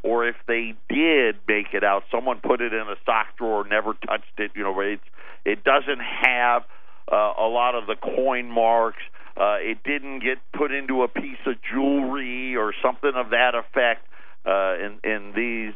Or 0.03 0.27
if 0.29 0.37
they 0.47 0.75
did 0.89 1.37
make 1.49 1.73
it 1.73 1.83
out, 1.83 2.05
someone 2.13 2.41
put 2.41 2.61
it 2.61 2.73
in 2.73 2.81
a 2.81 2.95
sock 3.05 3.37
drawer, 3.39 3.67
never 3.69 3.95
touched 4.07 4.39
it. 4.39 4.53
You 4.55 4.63
know, 4.63 4.81
it 4.81 5.01
it 5.45 5.65
doesn't 5.65 6.01
have 6.01 6.63
uh, 7.11 7.33
a 7.39 7.49
lot 7.49 7.75
of 7.75 7.87
the 7.87 7.97
coin 7.97 8.51
marks. 8.51 9.03
Uh, 9.37 9.57
it 9.61 9.79
didn't 9.85 10.21
get 10.21 10.39
put 10.57 10.73
into 10.73 11.03
a 11.03 11.09
piece 11.09 11.39
of 11.47 11.55
jewelry 11.71 12.57
or 12.57 12.73
something 12.83 13.13
of 13.15 13.31
that 13.31 13.55
effect. 13.55 14.07
Uh, 14.47 14.77
and, 14.79 15.01
and 15.05 15.35
these 15.35 15.75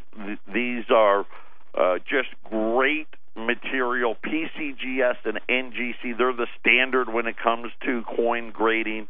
these 0.51 0.85
are 0.89 1.25
uh, 1.77 1.97
just 1.99 2.29
great 2.49 3.07
material. 3.35 4.15
PCGS 4.15 5.17
and 5.25 5.39
NGC, 5.47 6.17
they're 6.17 6.33
the 6.33 6.47
standard 6.59 7.11
when 7.11 7.27
it 7.27 7.35
comes 7.37 7.71
to 7.85 8.03
coin 8.15 8.51
grading. 8.51 9.07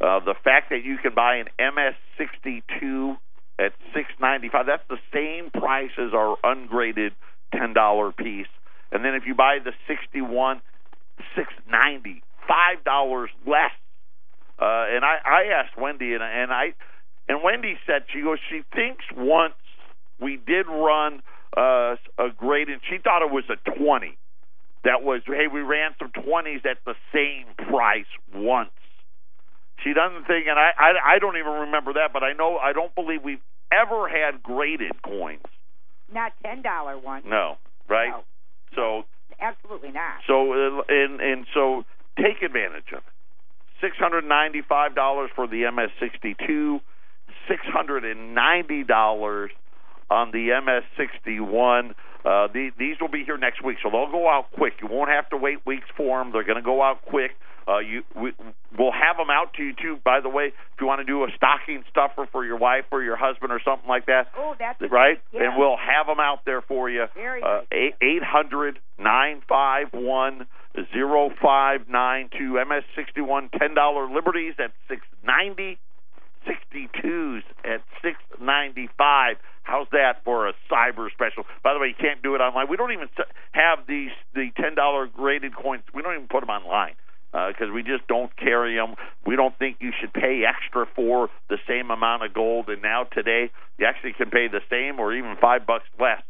Uh, 0.00 0.20
the 0.20 0.34
fact 0.44 0.70
that 0.70 0.84
you 0.84 0.98
can 0.98 1.14
buy 1.14 1.36
an 1.36 1.46
MS62 1.58 3.16
at 3.58 3.72
695 3.94 4.66
that's 4.66 4.82
the 4.88 4.98
same 5.12 5.50
price 5.50 5.92
as 5.98 6.12
our 6.14 6.36
ungraded 6.42 7.12
$10 7.54 8.16
piece. 8.16 8.46
And 8.90 9.04
then 9.04 9.14
if 9.14 9.24
you 9.26 9.34
buy 9.34 9.58
the 9.62 9.72
61, 9.86 10.60
690 11.36 12.22
five 12.48 12.84
dollars 12.84 13.30
less. 13.46 13.72
Uh, 14.58 14.86
and 14.94 15.04
I, 15.04 15.16
I 15.24 15.42
asked 15.58 15.76
Wendy, 15.76 16.14
and, 16.14 16.22
and 16.22 16.52
I, 16.52 16.74
and 17.28 17.42
Wendy 17.42 17.76
said 17.86 18.04
she 18.12 18.22
goes, 18.22 18.38
she 18.48 18.62
thinks 18.72 19.04
once 19.16 19.54
we 20.20 20.36
did 20.36 20.66
run 20.68 21.20
uh, 21.56 21.96
a 22.18 22.28
grade, 22.36 22.68
and 22.68 22.80
she 22.88 22.98
thought 22.98 23.22
it 23.22 23.32
was 23.32 23.44
a 23.50 23.56
20. 23.76 24.16
That 24.84 25.02
was, 25.02 25.22
hey, 25.26 25.46
we 25.52 25.60
ran 25.60 25.92
some 25.98 26.10
20s 26.10 26.64
at 26.66 26.78
the 26.86 26.94
same 27.12 27.46
price 27.68 28.06
once. 28.34 28.70
She 29.82 29.94
doesn't 29.94 30.26
think, 30.26 30.46
and 30.46 30.58
I, 30.58 30.70
I, 30.78 31.14
I 31.14 31.18
don't 31.18 31.36
even 31.36 31.66
remember 31.66 31.94
that, 31.94 32.12
but 32.12 32.22
I 32.22 32.32
know, 32.32 32.56
I 32.58 32.72
don't 32.72 32.94
believe 32.94 33.22
we've 33.24 33.42
ever 33.72 34.08
had 34.08 34.42
graded 34.42 35.02
coins. 35.02 35.42
Not 36.12 36.32
ten 36.44 36.62
dollar 36.62 36.98
ones. 36.98 37.24
No, 37.26 37.56
right? 37.88 38.10
No. 38.10 38.22
So 38.76 39.04
absolutely 39.40 39.92
not. 39.92 40.20
So 40.26 40.52
uh, 40.52 40.82
and 40.88 41.20
and 41.20 41.46
so 41.54 41.84
take 42.16 42.42
advantage 42.42 42.92
of 42.92 42.98
it. 42.98 43.12
Six 43.80 43.96
hundred 43.96 44.24
ninety 44.24 44.62
five 44.66 44.94
dollars 44.94 45.30
for 45.34 45.46
the 45.46 45.70
MS 45.70 45.90
sixty 45.98 46.36
two, 46.46 46.80
six 47.48 47.62
hundred 47.64 48.04
and 48.04 48.34
ninety 48.34 48.84
dollars 48.84 49.50
on 50.10 50.30
the 50.30 50.50
MS61. 50.50 51.90
Uh, 52.24 52.46
the, 52.52 52.70
these 52.78 52.96
will 53.00 53.08
be 53.08 53.24
here 53.24 53.38
next 53.38 53.64
week, 53.64 53.78
so 53.82 53.90
they'll 53.90 54.10
go 54.12 54.28
out 54.28 54.52
quick. 54.52 54.74
You 54.80 54.88
won't 54.88 55.10
have 55.10 55.28
to 55.30 55.36
wait 55.36 55.66
weeks 55.66 55.86
for 55.96 56.22
them. 56.22 56.32
They're 56.32 56.44
going 56.44 56.56
to 56.56 56.62
go 56.62 56.82
out 56.82 57.02
quick. 57.02 57.32
Uh, 57.66 57.78
you, 57.78 58.02
we, 58.16 58.32
we'll 58.76 58.92
have 58.92 59.16
them 59.16 59.30
out 59.30 59.54
to 59.54 59.62
you 59.62 59.72
too. 59.74 59.98
By 60.04 60.20
the 60.20 60.28
way, 60.28 60.46
if 60.46 60.80
you 60.80 60.86
want 60.86 61.00
to 61.00 61.04
do 61.04 61.24
a 61.24 61.28
stocking 61.36 61.84
stuffer 61.90 62.28
for 62.30 62.44
your 62.44 62.58
wife 62.58 62.84
or 62.90 63.02
your 63.02 63.16
husband 63.16 63.52
or 63.52 63.60
something 63.64 63.88
like 63.88 64.06
that, 64.06 64.28
oh, 64.36 64.54
that's 64.58 64.80
right. 64.90 65.20
Yeah. 65.32 65.44
And 65.44 65.56
we'll 65.56 65.76
have 65.76 66.06
them 66.06 66.20
out 66.20 66.44
there 66.44 66.62
for 66.62 66.90
you. 66.90 67.06
Very 67.14 67.42
uh, 67.42 67.62
eight 67.70 68.22
hundred 68.22 68.78
nine 68.98 69.42
five 69.48 69.88
one 69.92 70.46
zero 70.92 71.30
five 71.40 71.88
nine 71.88 72.30
two 72.36 72.54
MS 72.54 72.84
sixty 72.96 73.20
one 73.20 73.48
ten 73.58 73.74
dollar 73.74 74.10
liberties 74.10 74.54
at 74.58 74.72
six 74.88 75.02
ninety. 75.24 75.78
62s 76.42 77.42
at 77.64 77.82
695 78.02 79.36
How's 79.62 79.86
that 79.92 80.24
for 80.24 80.48
a 80.48 80.52
cyber 80.70 81.08
special? 81.12 81.44
By 81.62 81.72
the 81.72 81.78
way, 81.78 81.88
you 81.88 81.94
can't 81.94 82.20
do 82.20 82.34
it 82.34 82.40
online. 82.40 82.66
We 82.68 82.76
don't 82.76 82.90
even 82.90 83.08
have 83.52 83.86
these 83.86 84.10
the 84.34 84.50
ten 84.56 84.74
dollar 84.74 85.06
graded 85.06 85.54
coins. 85.54 85.84
We 85.94 86.02
don't 86.02 86.14
even 86.14 86.26
put 86.26 86.40
them 86.40 86.50
online 86.50 86.94
because 87.32 87.70
uh, 87.70 87.72
we 87.72 87.82
just 87.82 88.06
don't 88.08 88.34
carry 88.36 88.76
them. 88.76 88.94
We 89.26 89.36
don't 89.36 89.58
think 89.58 89.78
you 89.80 89.90
should 89.98 90.12
pay 90.12 90.44
extra 90.46 90.86
for 90.94 91.30
the 91.48 91.58
same 91.66 91.90
amount 91.90 92.24
of 92.24 92.34
gold. 92.34 92.68
And 92.68 92.82
now 92.82 93.04
today, 93.04 93.50
you 93.78 93.86
actually 93.86 94.12
can 94.12 94.30
pay 94.30 94.48
the 94.48 94.60
same 94.68 95.00
or 95.00 95.14
even 95.14 95.36
five 95.40 95.66
bucks 95.66 95.86
less. 95.98 96.22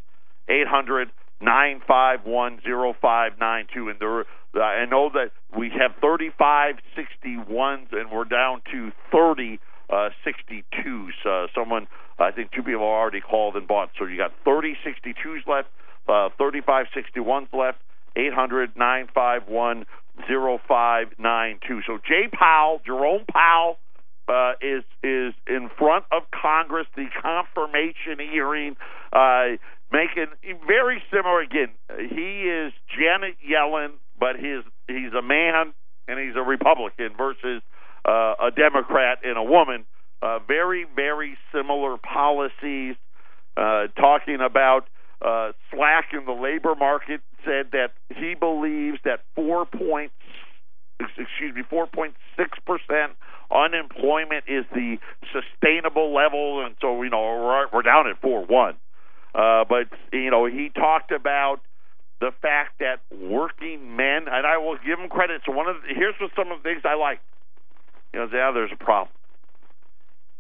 Eight 0.49 0.67
hundred 0.67 1.11
nine 1.41 1.83
five 1.87 2.25
one 2.25 2.61
zero 2.63 2.95
five 3.01 3.33
nine 3.41 3.67
two. 3.75 3.89
And 3.89 3.99
there, 3.99 4.21
uh, 4.21 4.61
I 4.61 4.87
know 4.87 5.11
that 5.13 5.33
we 5.57 5.71
have 5.71 5.93
thirty 6.01 6.31
five 6.39 6.77
sixty 6.95 7.37
ones, 7.37 7.89
and 7.91 8.11
we're 8.11 8.25
down 8.25 8.63
to 8.71 8.93
thirty 9.11 9.59
uh, 9.91 10.11
sixty 10.25 10.65
twos. 10.83 11.15
Uh, 11.27 11.47
someone, 11.55 11.89
I 12.19 12.31
think 12.31 12.53
two 12.53 12.63
people 12.63 12.83
already 12.83 13.21
called 13.21 13.57
and 13.57 13.67
bought. 13.67 13.91
So 13.99 14.05
you 14.05 14.17
got 14.17 14.33
thirty 14.45 14.77
sixty 14.85 15.15
twos 15.21 15.43
left, 15.49 15.69
uh, 16.09 16.29
thirty 16.39 16.61
five 16.61 16.87
sixty 16.95 17.21
ones 17.21 17.49
left. 17.53 17.79
Eight 18.15 18.35
hundred 18.35 18.77
nine 18.77 19.09
five 19.15 19.49
one 19.49 19.87
zero 20.27 20.61
five 20.69 21.09
nine 21.19 21.59
two. 21.67 21.81
So 21.87 21.99
Jay 21.99 22.29
Powell, 22.33 22.81
Jerome 22.85 23.25
Powell, 23.31 23.79
uh, 24.29 24.53
is 24.61 24.85
is 25.03 25.35
in 25.47 25.71
front 25.79 26.05
of 26.13 26.23
Congress. 26.31 26.87
The 26.97 27.07
confirmation 27.21 28.19
hearing, 28.19 28.77
uh, 29.13 29.57
making 29.91 30.27
very 30.67 31.03
similar. 31.11 31.41
Again, 31.41 31.71
he 31.99 32.43
is 32.43 32.73
Janet 32.97 33.37
Yellen, 33.43 33.93
but 34.19 34.37
his 34.37 34.65
he's 34.89 35.13
a 35.13 35.23
man 35.23 35.73
and 36.09 36.19
he's 36.19 36.37
a 36.37 36.43
Republican 36.43 37.11
versus 37.17 37.63
uh, 38.05 38.35
a 38.41 38.51
Democrat 38.51 39.19
and 39.25 39.37
a 39.37 39.43
woman. 39.43 39.85
Uh, 40.21 40.39
very 40.47 40.85
very 40.95 41.37
similar 41.53 41.97
policies. 41.97 42.97
Uh, 43.55 43.89
talking 43.97 44.39
about 44.41 44.87
uh, 45.25 45.53
Slack 45.71 46.07
in 46.13 46.25
the 46.25 46.33
labor 46.33 46.75
market 46.75 47.21
said 47.45 47.73
that 47.73 47.93
he 48.15 48.35
believes 48.35 48.99
that 49.05 49.21
four 49.35 49.67
point 49.67 50.13
excuse 51.01 51.55
me 51.55 51.63
four 51.69 51.87
point 51.87 52.15
six 52.37 52.59
percent 52.67 53.13
unemployment 53.51 54.45
is 54.49 54.65
the 54.73 54.97
sustainable 55.33 56.15
level, 56.15 56.65
and 56.65 56.75
so 56.81 57.03
you 57.03 57.11
know 57.11 57.21
we're, 57.21 57.67
we're 57.73 57.83
down 57.83 58.09
at 58.09 58.21
four 58.21 58.45
one. 58.45 58.75
Uh, 59.35 59.65
but 59.69 59.89
you 60.13 60.31
know 60.31 60.47
he 60.47 60.71
talked 60.75 61.13
about 61.13 61.61
the 62.21 62.31
fact 62.41 62.79
that 62.79 63.01
working 63.11 63.97
men, 63.97 64.27
and 64.31 64.47
I 64.47 64.59
will 64.59 64.77
give 64.77 64.99
him 64.99 65.09
credit. 65.09 65.43
So 65.45 65.53
one 65.53 65.69
of 65.69 65.77
the, 65.83 65.95
here's 65.95 66.15
what 66.21 66.31
some 66.37 66.53
of 66.53 66.63
the 66.63 66.69
things 66.69 66.83
I 66.85 66.95
like. 66.95 67.21
You 68.15 68.21
know, 68.21 68.29
yeah, 68.33 68.53
there's 68.53 68.71
a 68.73 68.83
problem. 68.83 69.13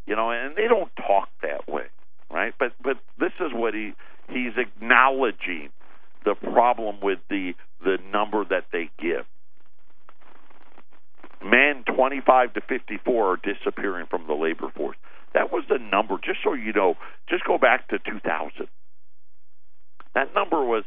You 0.06 0.16
know, 0.16 0.30
and 0.30 0.56
they 0.56 0.68
don't 0.68 0.90
talk 0.96 1.28
that 1.42 1.68
way, 1.68 1.86
right? 2.30 2.54
But 2.58 2.72
but 2.82 2.98
this 3.18 3.32
is 3.40 3.52
what 3.52 3.74
he 3.74 3.92
he's 4.34 4.56
acknowledging 4.56 5.70
the 6.24 6.34
problem 6.34 7.00
with 7.02 7.18
the 7.28 7.52
the 7.84 7.98
number 8.12 8.44
that 8.44 8.66
they 8.72 8.90
give. 9.00 9.24
Men 11.44 11.82
25 11.96 12.54
to 12.54 12.60
54 12.60 13.32
are 13.32 13.36
disappearing 13.36 14.06
from 14.08 14.26
the 14.28 14.34
labor 14.34 14.70
force. 14.76 14.96
That 15.34 15.50
was 15.50 15.64
the 15.68 15.78
number. 15.78 16.16
Just 16.22 16.38
so 16.44 16.54
you 16.54 16.72
know, 16.72 16.94
just 17.28 17.44
go 17.44 17.58
back 17.58 17.88
to 17.88 17.98
2000. 17.98 18.68
That 20.14 20.34
number 20.34 20.64
was 20.64 20.84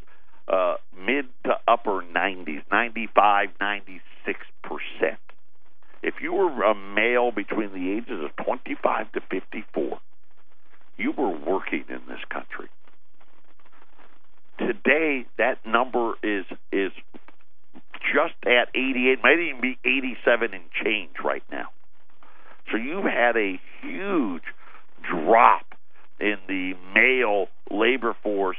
uh, 0.47 0.75
mid 0.97 1.25
to 1.43 1.55
upper 1.67 2.03
90s, 2.03 2.63
95, 2.71 3.49
96 3.59 4.39
percent. 4.63 5.19
If 6.01 6.15
you 6.21 6.33
were 6.33 6.63
a 6.63 6.75
male 6.75 7.31
between 7.31 7.73
the 7.73 7.91
ages 7.97 8.23
of 8.23 8.45
25 8.45 9.11
to 9.13 9.21
54, 9.29 9.99
you 10.97 11.11
were 11.11 11.31
working 11.31 11.83
in 11.89 12.05
country. 12.05 12.14
Today, 14.85 15.25
that 15.37 15.65
number 15.65 16.13
is 16.21 16.45
is 16.71 16.91
just 18.13 18.35
at 18.45 18.69
88, 18.75 19.19
might 19.23 19.39
even 19.39 19.61
be 19.61 19.77
87 19.83 20.53
and 20.53 20.63
change 20.83 21.11
right 21.23 21.43
now. 21.51 21.69
So 22.71 22.77
you've 22.77 23.05
had 23.05 23.35
a 23.35 23.59
huge 23.81 24.43
drop 25.09 25.65
in 26.19 26.35
the 26.47 26.73
male 26.93 27.47
labor 27.71 28.15
force, 28.21 28.57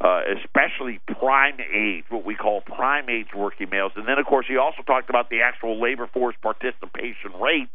uh, 0.00 0.20
especially 0.36 1.00
prime 1.18 1.56
age, 1.60 2.04
what 2.10 2.24
we 2.24 2.36
call 2.36 2.60
prime 2.60 3.08
age 3.10 3.28
working 3.34 3.68
males. 3.70 3.92
And 3.96 4.06
then, 4.06 4.18
of 4.18 4.26
course, 4.26 4.46
he 4.48 4.56
also 4.56 4.82
talked 4.86 5.10
about 5.10 5.30
the 5.30 5.42
actual 5.42 5.80
labor 5.80 6.06
force 6.06 6.36
participation 6.42 7.32
rate, 7.40 7.74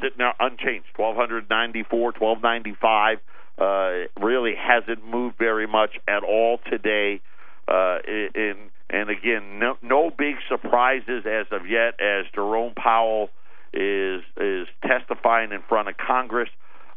sitting 0.00 0.18
there 0.18 0.34
unchanged, 0.40 0.86
twelve 0.94 1.16
hundred 1.16 1.48
ninety 1.50 1.82
four, 1.82 2.12
twelve 2.12 2.42
ninety 2.42 2.74
five. 2.80 3.18
Uh, 3.58 4.08
really 4.18 4.54
hasn't 4.56 5.06
moved 5.06 5.36
very 5.38 5.66
much 5.66 5.90
at 6.08 6.24
all 6.24 6.58
today. 6.70 7.20
Uh, 7.68 7.98
in, 8.06 8.54
and 8.90 9.10
again, 9.10 9.58
no, 9.58 9.76
no 9.82 10.10
big 10.10 10.36
surprises 10.48 11.24
as 11.26 11.46
of 11.50 11.68
yet. 11.68 12.00
As 12.00 12.26
Jerome 12.34 12.74
Powell 12.74 13.30
is 13.72 14.22
is 14.36 14.66
testifying 14.86 15.52
in 15.52 15.62
front 15.68 15.88
of 15.88 15.96
Congress, 15.96 16.48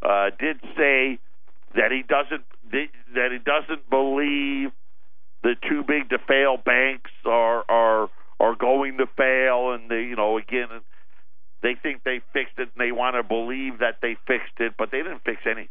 uh, 0.02 0.30
did 0.38 0.60
say 0.76 1.18
that 1.74 1.90
he 1.90 2.02
doesn't 2.02 2.44
that 2.70 3.30
he 3.32 3.38
doesn't 3.38 3.88
believe 3.88 4.70
the 5.42 5.54
too 5.68 5.84
big 5.86 6.10
to 6.10 6.18
fail 6.18 6.56
banks 6.56 7.10
are 7.24 7.64
are 7.68 8.08
are 8.40 8.54
going 8.54 8.98
to 8.98 9.06
fail, 9.16 9.72
and 9.72 9.90
they 9.90 10.02
you 10.02 10.16
know 10.16 10.38
again 10.38 10.68
they 11.62 11.74
think 11.82 12.02
they 12.04 12.20
fixed 12.32 12.58
it 12.58 12.68
and 12.74 12.78
they 12.78 12.92
want 12.92 13.16
to 13.16 13.22
believe 13.22 13.78
that 13.78 13.98
they 14.02 14.16
fixed 14.26 14.60
it, 14.60 14.74
but 14.78 14.90
they 14.90 14.98
didn't 14.98 15.22
fix 15.24 15.40
anything. 15.46 15.68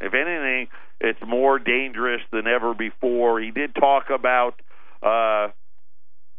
If 0.00 0.14
anything, 0.14 0.68
it's 1.00 1.20
more 1.26 1.58
dangerous 1.58 2.22
than 2.32 2.46
ever 2.46 2.74
before. 2.74 3.40
He 3.40 3.50
did 3.50 3.74
talk 3.74 4.08
about 4.08 4.54
uh, 5.02 5.52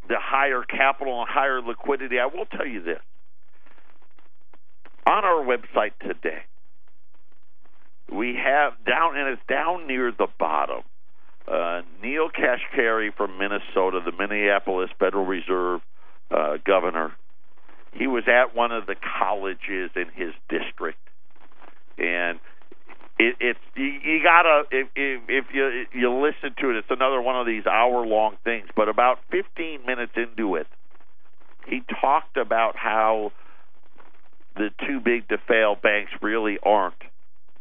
the 0.08 0.18
higher 0.18 0.62
capital 0.62 1.20
and 1.20 1.28
higher 1.30 1.62
liquidity. 1.62 2.18
I 2.18 2.26
will 2.26 2.46
tell 2.46 2.66
you 2.66 2.82
this 2.82 3.00
on 5.06 5.24
our 5.24 5.44
website 5.44 5.92
today 6.00 6.42
we 8.12 8.36
have 8.36 8.72
down, 8.84 9.16
and 9.16 9.28
it's 9.28 9.42
down 9.48 9.86
near 9.86 10.12
the 10.12 10.28
bottom. 10.38 10.82
Uh, 11.48 11.82
Neel 12.02 12.28
Kashkari 12.30 13.14
from 13.16 13.38
Minnesota, 13.38 14.00
the 14.04 14.12
Minneapolis 14.12 14.90
Federal 14.98 15.26
Reserve 15.26 15.80
uh, 16.30 16.58
governor, 16.64 17.12
he 17.92 18.06
was 18.06 18.24
at 18.26 18.54
one 18.54 18.72
of 18.72 18.86
the 18.86 18.94
colleges 19.18 19.90
in 19.96 20.06
his 20.14 20.32
district, 20.48 20.98
and 21.98 22.38
it, 23.18 23.36
it's 23.40 23.58
you, 23.76 23.84
you 23.84 24.22
gotta 24.22 24.62
if, 24.70 24.88
if 24.96 25.22
if 25.28 25.44
you 25.52 25.84
you 25.92 26.10
listen 26.10 26.54
to 26.58 26.70
it, 26.70 26.76
it's 26.76 26.90
another 26.90 27.20
one 27.20 27.36
of 27.38 27.46
these 27.46 27.66
hour 27.66 28.06
long 28.06 28.36
things. 28.44 28.66
But 28.74 28.88
about 28.88 29.18
15 29.30 29.84
minutes 29.84 30.12
into 30.16 30.56
it, 30.56 30.66
he 31.66 31.82
talked 32.00 32.38
about 32.38 32.76
how 32.76 33.32
the 34.56 34.70
too 34.86 35.00
big 35.00 35.28
to 35.28 35.36
fail 35.46 35.74
banks 35.74 36.12
really 36.22 36.58
aren't 36.62 36.94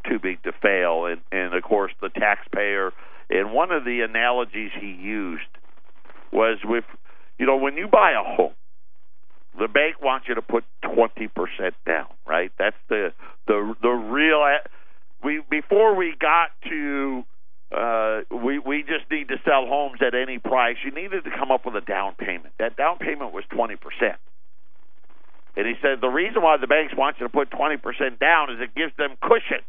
too 0.03 0.19
big 0.19 0.43
to 0.43 0.51
fail, 0.51 1.05
and 1.05 1.21
and 1.31 1.53
of 1.53 1.63
course 1.63 1.91
the 2.01 2.09
taxpayer. 2.09 2.91
And 3.29 3.53
one 3.53 3.71
of 3.71 3.85
the 3.85 4.01
analogies 4.01 4.71
he 4.79 4.91
used 4.91 5.47
was 6.33 6.57
with, 6.65 6.83
you 7.39 7.45
know, 7.45 7.55
when 7.55 7.77
you 7.77 7.87
buy 7.87 8.11
a 8.11 8.23
home, 8.23 8.53
the 9.57 9.67
bank 9.67 10.01
wants 10.01 10.27
you 10.27 10.35
to 10.35 10.41
put 10.41 10.63
twenty 10.81 11.27
percent 11.27 11.75
down, 11.85 12.07
right? 12.27 12.51
That's 12.57 12.75
the 12.89 13.13
the 13.47 13.73
the 13.81 13.89
real. 13.89 14.41
We 15.23 15.41
before 15.49 15.95
we 15.95 16.13
got 16.19 16.49
to 16.69 17.23
uh, 17.75 18.21
we 18.31 18.59
we 18.59 18.83
just 18.83 19.09
need 19.09 19.29
to 19.29 19.37
sell 19.45 19.65
homes 19.65 19.99
at 20.05 20.13
any 20.15 20.39
price. 20.39 20.77
You 20.83 20.91
needed 20.91 21.23
to 21.23 21.31
come 21.31 21.51
up 21.51 21.65
with 21.65 21.75
a 21.75 21.81
down 21.81 22.15
payment. 22.15 22.53
That 22.59 22.75
down 22.75 22.97
payment 22.97 23.33
was 23.33 23.43
twenty 23.53 23.75
percent. 23.75 24.19
And 25.55 25.67
he 25.67 25.73
said 25.81 25.99
the 26.01 26.09
reason 26.09 26.41
why 26.41 26.57
the 26.57 26.67
banks 26.67 26.93
want 26.95 27.17
you 27.19 27.27
to 27.27 27.31
put 27.31 27.51
twenty 27.51 27.77
percent 27.77 28.19
down 28.19 28.51
is 28.51 28.59
it 28.59 28.75
gives 28.75 28.95
them 28.97 29.15
cushion 29.21 29.63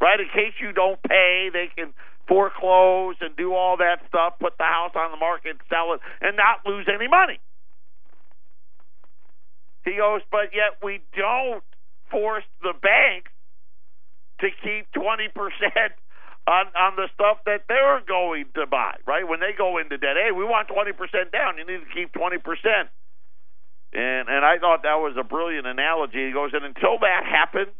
right? 0.00 0.20
In 0.20 0.26
case 0.28 0.54
you 0.60 0.72
don't 0.72 1.02
pay, 1.02 1.50
they 1.52 1.68
can 1.74 1.92
foreclose 2.28 3.16
and 3.20 3.36
do 3.36 3.54
all 3.54 3.76
that 3.78 4.00
stuff, 4.08 4.34
put 4.40 4.56
the 4.58 4.64
house 4.64 4.92
on 4.94 5.10
the 5.10 5.16
market, 5.16 5.56
sell 5.68 5.92
it, 5.92 6.00
and 6.20 6.36
not 6.36 6.60
lose 6.66 6.86
any 6.88 7.08
money. 7.08 7.38
He 9.84 9.96
goes, 9.96 10.22
but 10.30 10.54
yet 10.54 10.80
we 10.82 11.00
don't 11.16 11.62
force 12.10 12.44
the 12.62 12.72
banks 12.72 13.30
to 14.40 14.48
keep 14.62 14.88
20% 14.96 15.28
on, 16.46 16.66
on 16.76 16.96
the 16.96 17.08
stuff 17.14 17.38
that 17.46 17.64
they're 17.68 18.00
going 18.06 18.46
to 18.54 18.66
buy, 18.66 18.96
right? 19.06 19.26
When 19.28 19.40
they 19.40 19.52
go 19.56 19.78
into 19.78 19.96
debt, 19.96 20.16
hey, 20.16 20.32
we 20.32 20.44
want 20.44 20.68
20% 20.68 20.96
down. 21.32 21.58
You 21.58 21.66
need 21.66 21.84
to 21.84 21.92
keep 21.94 22.12
20%. 22.12 22.40
And, 23.92 24.28
and 24.28 24.44
I 24.44 24.58
thought 24.58 24.82
that 24.82 24.98
was 24.98 25.14
a 25.18 25.24
brilliant 25.24 25.66
analogy. 25.66 26.26
He 26.26 26.32
goes, 26.32 26.50
and 26.52 26.64
until 26.64 26.98
that 27.00 27.24
happens, 27.24 27.72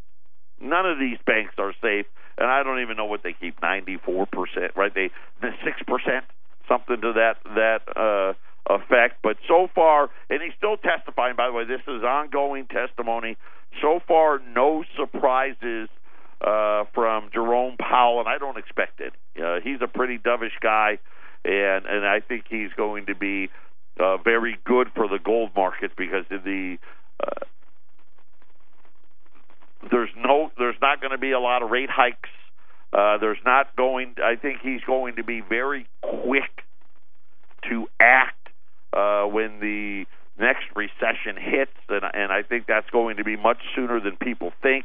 none 0.61 0.87
of 0.87 0.99
these 0.99 1.19
banks 1.27 1.55
are 1.59 1.73
safe. 1.83 2.07
And 2.37 2.49
I 2.49 2.63
don't 2.63 2.81
even 2.81 2.97
know 2.97 3.05
what 3.05 3.23
they 3.23 3.33
keep, 3.33 3.61
94%, 3.61 4.75
right? 4.75 4.93
They, 4.93 5.11
the 5.41 5.51
6%, 5.65 6.21
something 6.69 7.01
to 7.01 7.13
that, 7.13 7.37
that, 7.55 7.83
uh, 7.97 8.35
effect. 8.69 9.21
But 9.23 9.37
so 9.47 9.69
far, 9.75 10.11
and 10.31 10.43
he's 10.43 10.53
still 10.57 10.77
testifying, 10.77 11.37
by 11.37 11.47
the 11.47 11.53
way, 11.53 11.65
this 11.65 11.83
is 11.87 12.03
ongoing 12.03 12.67
testimony. 12.67 13.37
So 13.81 14.01
far, 14.07 14.41
no 14.55 14.85
surprises 14.97 15.89
uh, 16.41 16.85
from 16.95 17.31
Jerome 17.33 17.77
Powell, 17.79 18.21
and 18.21 18.29
I 18.29 18.39
don't 18.39 18.59
expect 18.59 19.01
it. 19.01 19.13
Uh, 19.41 19.61
he's 19.63 19.79
a 19.83 19.89
pretty 19.89 20.19
dovish 20.19 20.59
guy, 20.61 20.99
and 21.45 21.87
and 21.87 22.07
I 22.07 22.21
think 22.21 22.45
he's 22.49 22.73
going 22.77 23.07
to 23.07 23.15
be 23.15 23.51
uh, 23.99 24.19
very 24.19 24.59
good 24.65 24.89
for 24.95 25.09
the 25.09 25.19
gold 25.19 25.51
market 25.57 25.93
because 25.97 26.25
the 26.31 26.79
uh, 27.23 27.45
there's 29.91 30.11
no 30.17 30.51
there's 30.59 30.77
not 30.81 31.01
going 31.01 31.13
to 31.13 31.19
be 31.19 31.33
a 31.33 31.41
lot 31.41 31.63
of 31.63 31.71
rate 31.71 31.91
hikes. 31.91 32.31
Uh, 32.93 33.19
there's 33.19 33.39
not 33.45 33.75
going. 33.77 34.15
I 34.23 34.37
think 34.37 34.61
he's 34.63 34.83
going 34.87 35.17
to 35.17 35.25
be 35.25 35.41
very 35.41 35.87
quick 36.03 36.65
to 37.69 37.87
act 37.99 38.49
uh, 38.93 39.25
when 39.25 39.59
the 39.61 40.05
next 40.39 40.65
recession 40.77 41.37
hits, 41.37 41.73
and, 41.89 42.05
and 42.13 42.33
I 42.33 42.43
think 42.43 42.67
that's 42.67 42.89
going 42.91 43.17
to 43.17 43.25
be 43.25 43.37
much 43.37 43.59
sooner 43.75 44.01
than 44.01 44.17
people 44.17 44.53
think. 44.63 44.85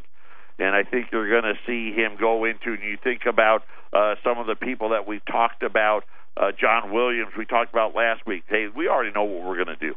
And 0.58 0.76
I 0.76 0.84
think 0.84 1.08
you're 1.12 1.30
going 1.30 1.54
to 1.54 1.60
see 1.66 1.94
him 1.96 2.18
go 2.20 2.46
into, 2.46 2.74
and 2.74 2.84
you 2.84 2.98
think 3.02 3.22
about 3.26 3.64
uh, 3.94 4.16
some 4.24 4.38
of 4.38 4.48
the 4.48 4.56
people 4.56 4.90
that 4.90 5.08
we've 5.08 5.26
talked 5.26 5.64
about, 5.64 6.04
uh, 6.36 6.52
John 6.60 6.92
Williams, 6.92 7.32
we 7.38 7.46
talked 7.46 7.72
about 7.72 7.96
last 7.96 8.26
week. 8.26 8.44
Hey, 8.48 8.68
we 8.76 8.88
already 8.88 9.12
know 9.12 9.24
what 9.24 9.46
we're 9.46 9.64
going 9.64 9.78
to 9.78 9.88
do. 9.88 9.96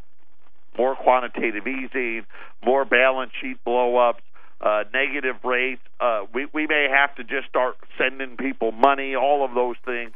More 0.79 0.95
quantitative 0.95 1.67
easing, 1.67 2.25
more 2.65 2.85
balance 2.85 3.33
sheet 3.41 3.59
blowups, 3.67 4.23
uh, 4.63 4.85
negative 4.93 5.45
rates. 5.45 5.83
Uh, 6.01 6.25
we, 6.33 6.47
we 6.53 6.67
may 6.67 6.89
have 6.91 7.15
to 7.17 7.25
just 7.25 7.49
start 7.49 7.77
sending 7.99 8.37
people 8.37 8.73
money, 8.73 9.15
all 9.15 9.45
of 9.45 9.55
those 9.55 9.77
things. 9.85 10.13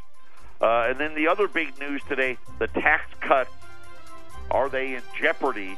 Uh, 0.61 0.87
and 0.89 0.99
then 0.99 1.15
the 1.15 1.29
other 1.29 1.49
big 1.49 1.79
news 1.79 2.01
today 2.09 2.39
the 2.59 2.67
tax 2.69 3.05
cuts 3.21 3.51
are 4.51 4.69
they 4.69 4.95
in 4.95 5.03
jeopardy? 5.21 5.77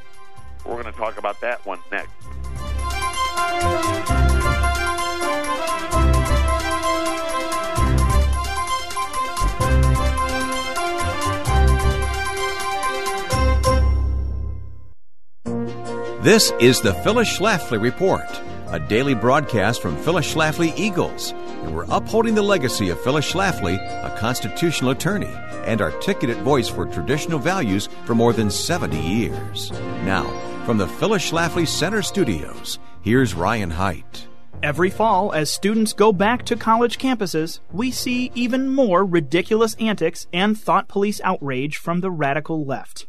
We're 0.64 0.82
going 0.82 0.92
to 0.92 0.92
talk 0.92 1.18
about 1.18 1.40
that 1.40 1.64
one 1.64 1.80
next. 1.90 2.12
This 16.20 16.52
is 16.60 16.82
the 16.82 16.92
Phyllis 16.92 17.38
Schlafly 17.38 17.80
Report, 17.80 18.28
a 18.70 18.78
daily 18.78 19.14
broadcast 19.14 19.80
from 19.80 19.96
Phyllis 19.96 20.34
Schlafly 20.34 20.76
Eagles, 20.76 21.32
and 21.32 21.74
we're 21.74 21.86
upholding 21.88 22.34
the 22.34 22.42
legacy 22.42 22.90
of 22.90 23.00
Phyllis 23.00 23.32
Schlafly, 23.32 23.76
a 24.04 24.14
constitutional 24.18 24.90
attorney 24.90 25.32
and 25.64 25.80
articulate 25.80 26.38
voice 26.38 26.68
for 26.68 26.86
traditional 26.86 27.38
values 27.38 27.88
for 28.04 28.14
more 28.14 28.32
than 28.32 28.50
70 28.50 28.98
years. 28.98 29.70
Now, 30.04 30.24
from 30.64 30.76
the 30.76 30.86
Phyllis 30.86 31.30
Schlafly 31.30 31.66
Center 31.66 32.02
Studios, 32.02 32.78
here's 33.02 33.34
Ryan 33.34 33.70
Haidt. 33.70 34.26
Every 34.62 34.90
fall, 34.90 35.32
as 35.32 35.50
students 35.50 35.92
go 35.92 36.12
back 36.12 36.44
to 36.46 36.56
college 36.56 36.98
campuses, 36.98 37.60
we 37.72 37.90
see 37.90 38.32
even 38.34 38.68
more 38.68 39.04
ridiculous 39.04 39.76
antics 39.76 40.26
and 40.32 40.58
thought 40.58 40.88
police 40.88 41.20
outrage 41.22 41.76
from 41.76 42.00
the 42.00 42.10
radical 42.10 42.64
left. 42.64 43.06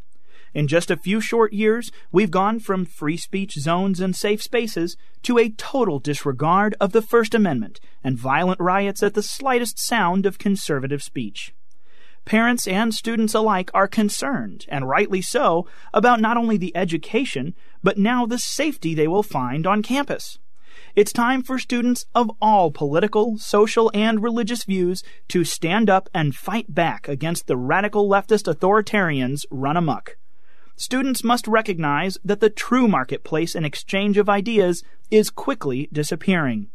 In 0.53 0.67
just 0.67 0.89
a 0.89 0.97
few 0.97 1.21
short 1.21 1.53
years, 1.53 1.91
we've 2.11 2.31
gone 2.31 2.59
from 2.59 2.85
free 2.85 3.17
speech 3.17 3.53
zones 3.53 3.99
and 3.99 4.15
safe 4.15 4.41
spaces 4.41 4.97
to 5.23 5.37
a 5.37 5.49
total 5.49 5.99
disregard 5.99 6.75
of 6.79 6.91
the 6.91 7.01
First 7.01 7.35
Amendment 7.35 7.79
and 8.03 8.17
violent 8.17 8.59
riots 8.59 9.03
at 9.03 9.13
the 9.13 9.23
slightest 9.23 9.79
sound 9.79 10.25
of 10.25 10.39
conservative 10.39 11.03
speech. 11.03 11.53
Parents 12.25 12.67
and 12.67 12.93
students 12.93 13.33
alike 13.33 13.71
are 13.73 13.87
concerned, 13.87 14.65
and 14.69 14.87
rightly 14.87 15.21
so, 15.21 15.67
about 15.93 16.19
not 16.19 16.37
only 16.37 16.57
the 16.57 16.75
education, 16.75 17.55
but 17.81 17.97
now 17.97 18.25
the 18.25 18.37
safety 18.37 18.93
they 18.93 19.07
will 19.07 19.23
find 19.23 19.65
on 19.65 19.81
campus. 19.81 20.37
It's 20.95 21.13
time 21.13 21.43
for 21.43 21.59
students 21.59 22.05
of 22.15 22.31
all 22.41 22.71
political, 22.71 23.37
social, 23.37 23.91
and 23.93 24.21
religious 24.21 24.63
views 24.63 25.03
to 25.29 25.43
stand 25.43 25.89
up 25.89 26.09
and 26.13 26.35
fight 26.35 26.73
back 26.73 27.07
against 27.07 27.47
the 27.47 27.57
radical 27.57 28.07
leftist 28.09 28.51
authoritarians 28.51 29.45
run 29.51 29.77
amok. 29.77 30.17
Students 30.79 31.25
must 31.25 31.45
recognize 31.45 32.17
that 32.23 32.39
the 32.39 32.49
true 32.49 32.87
marketplace 32.87 33.53
and 33.53 33.65
exchange 33.65 34.17
of 34.17 34.29
ideas 34.29 34.81
is 35.11 35.29
quickly 35.29 35.89
disappearing. 35.91 36.69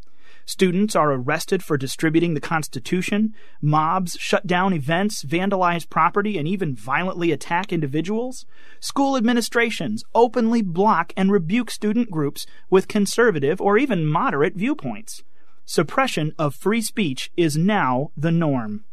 Students 0.45 0.95
are 0.95 1.11
arrested 1.11 1.63
for 1.63 1.75
distributing 1.75 2.35
the 2.35 2.39
Constitution. 2.39 3.33
Mobs 3.63 4.15
shut 4.19 4.45
down 4.45 4.73
events, 4.73 5.23
vandalize 5.23 5.89
property, 5.89 6.37
and 6.37 6.47
even 6.47 6.75
violently 6.75 7.31
attack 7.31 7.73
individuals. 7.73 8.45
School 8.79 9.17
administrations 9.17 10.03
openly 10.13 10.61
block 10.61 11.11
and 11.17 11.31
rebuke 11.31 11.71
student 11.71 12.11
groups 12.11 12.45
with 12.69 12.87
conservative 12.87 13.59
or 13.59 13.75
even 13.75 14.05
moderate 14.05 14.53
viewpoints. 14.53 15.23
Suppression 15.65 16.31
of 16.37 16.53
free 16.53 16.83
speech 16.83 17.31
is 17.35 17.57
now 17.57 18.11
the 18.15 18.31
norm. 18.31 18.85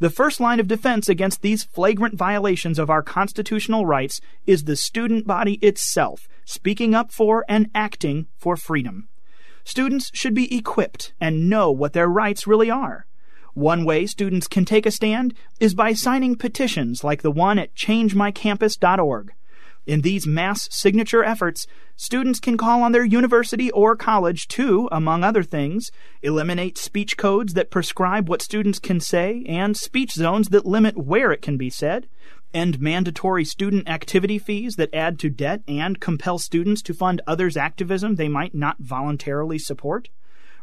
The 0.00 0.10
first 0.10 0.38
line 0.38 0.60
of 0.60 0.68
defense 0.68 1.08
against 1.08 1.42
these 1.42 1.64
flagrant 1.64 2.14
violations 2.14 2.78
of 2.78 2.88
our 2.88 3.02
constitutional 3.02 3.84
rights 3.84 4.20
is 4.46 4.64
the 4.64 4.76
student 4.76 5.26
body 5.26 5.54
itself, 5.54 6.28
speaking 6.44 6.94
up 6.94 7.10
for 7.10 7.44
and 7.48 7.68
acting 7.74 8.28
for 8.36 8.56
freedom. 8.56 9.08
Students 9.64 10.12
should 10.14 10.34
be 10.34 10.56
equipped 10.56 11.12
and 11.20 11.50
know 11.50 11.72
what 11.72 11.94
their 11.94 12.08
rights 12.08 12.46
really 12.46 12.70
are. 12.70 13.06
One 13.54 13.84
way 13.84 14.06
students 14.06 14.46
can 14.46 14.64
take 14.64 14.86
a 14.86 14.92
stand 14.92 15.34
is 15.58 15.74
by 15.74 15.94
signing 15.94 16.36
petitions 16.36 17.02
like 17.02 17.22
the 17.22 17.32
one 17.32 17.58
at 17.58 17.74
changemycampus.org. 17.74 19.32
In 19.88 20.02
these 20.02 20.26
mass 20.26 20.68
signature 20.70 21.24
efforts, 21.24 21.66
students 21.96 22.40
can 22.40 22.58
call 22.58 22.82
on 22.82 22.92
their 22.92 23.06
university 23.06 23.70
or 23.70 23.96
college 23.96 24.46
to, 24.48 24.86
among 24.92 25.24
other 25.24 25.42
things, 25.42 25.90
eliminate 26.20 26.76
speech 26.76 27.16
codes 27.16 27.54
that 27.54 27.70
prescribe 27.70 28.28
what 28.28 28.42
students 28.42 28.78
can 28.78 29.00
say 29.00 29.42
and 29.48 29.78
speech 29.78 30.12
zones 30.12 30.50
that 30.50 30.66
limit 30.66 30.98
where 30.98 31.32
it 31.32 31.40
can 31.40 31.56
be 31.56 31.70
said, 31.70 32.06
end 32.52 32.78
mandatory 32.78 33.46
student 33.46 33.88
activity 33.88 34.38
fees 34.38 34.76
that 34.76 34.92
add 34.92 35.18
to 35.20 35.30
debt 35.30 35.62
and 35.66 36.02
compel 36.02 36.36
students 36.36 36.82
to 36.82 36.92
fund 36.92 37.22
others' 37.26 37.56
activism 37.56 38.16
they 38.16 38.28
might 38.28 38.54
not 38.54 38.76
voluntarily 38.80 39.58
support, 39.58 40.10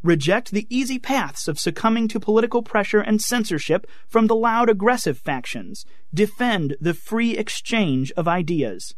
reject 0.03 0.51
the 0.51 0.67
easy 0.69 0.99
paths 0.99 1.47
of 1.47 1.59
succumbing 1.59 2.07
to 2.07 2.19
political 2.19 2.61
pressure 2.61 3.01
and 3.01 3.19
censorship 3.23 3.87
from 4.07 4.27
the 4.27 4.35
loud 4.35 4.69
aggressive 4.69 5.17
factions, 5.17 5.83
defend 6.13 6.77
the 6.79 6.93
free 6.93 7.35
exchange 7.35 8.11
of 8.11 8.27
ideas. 8.27 8.93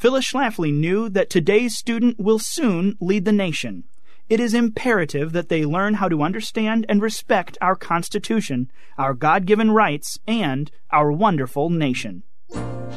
Phyllis 0.00 0.32
Schlafly 0.32 0.72
knew 0.72 1.10
that 1.10 1.28
today's 1.28 1.76
student 1.76 2.18
will 2.18 2.38
soon 2.38 2.96
lead 3.00 3.26
the 3.26 3.32
nation, 3.32 3.84
it 4.30 4.40
is 4.40 4.54
imperative 4.54 5.32
that 5.32 5.50
they 5.50 5.66
learn 5.66 5.92
how 5.94 6.08
to 6.08 6.22
understand 6.22 6.86
and 6.88 7.02
respect 7.02 7.58
our 7.60 7.76
Constitution, 7.76 8.70
our 8.96 9.12
God 9.12 9.44
given 9.44 9.72
rights, 9.72 10.18
and 10.26 10.70
our 10.90 11.12
wonderful 11.12 11.68
nation. 11.68 12.22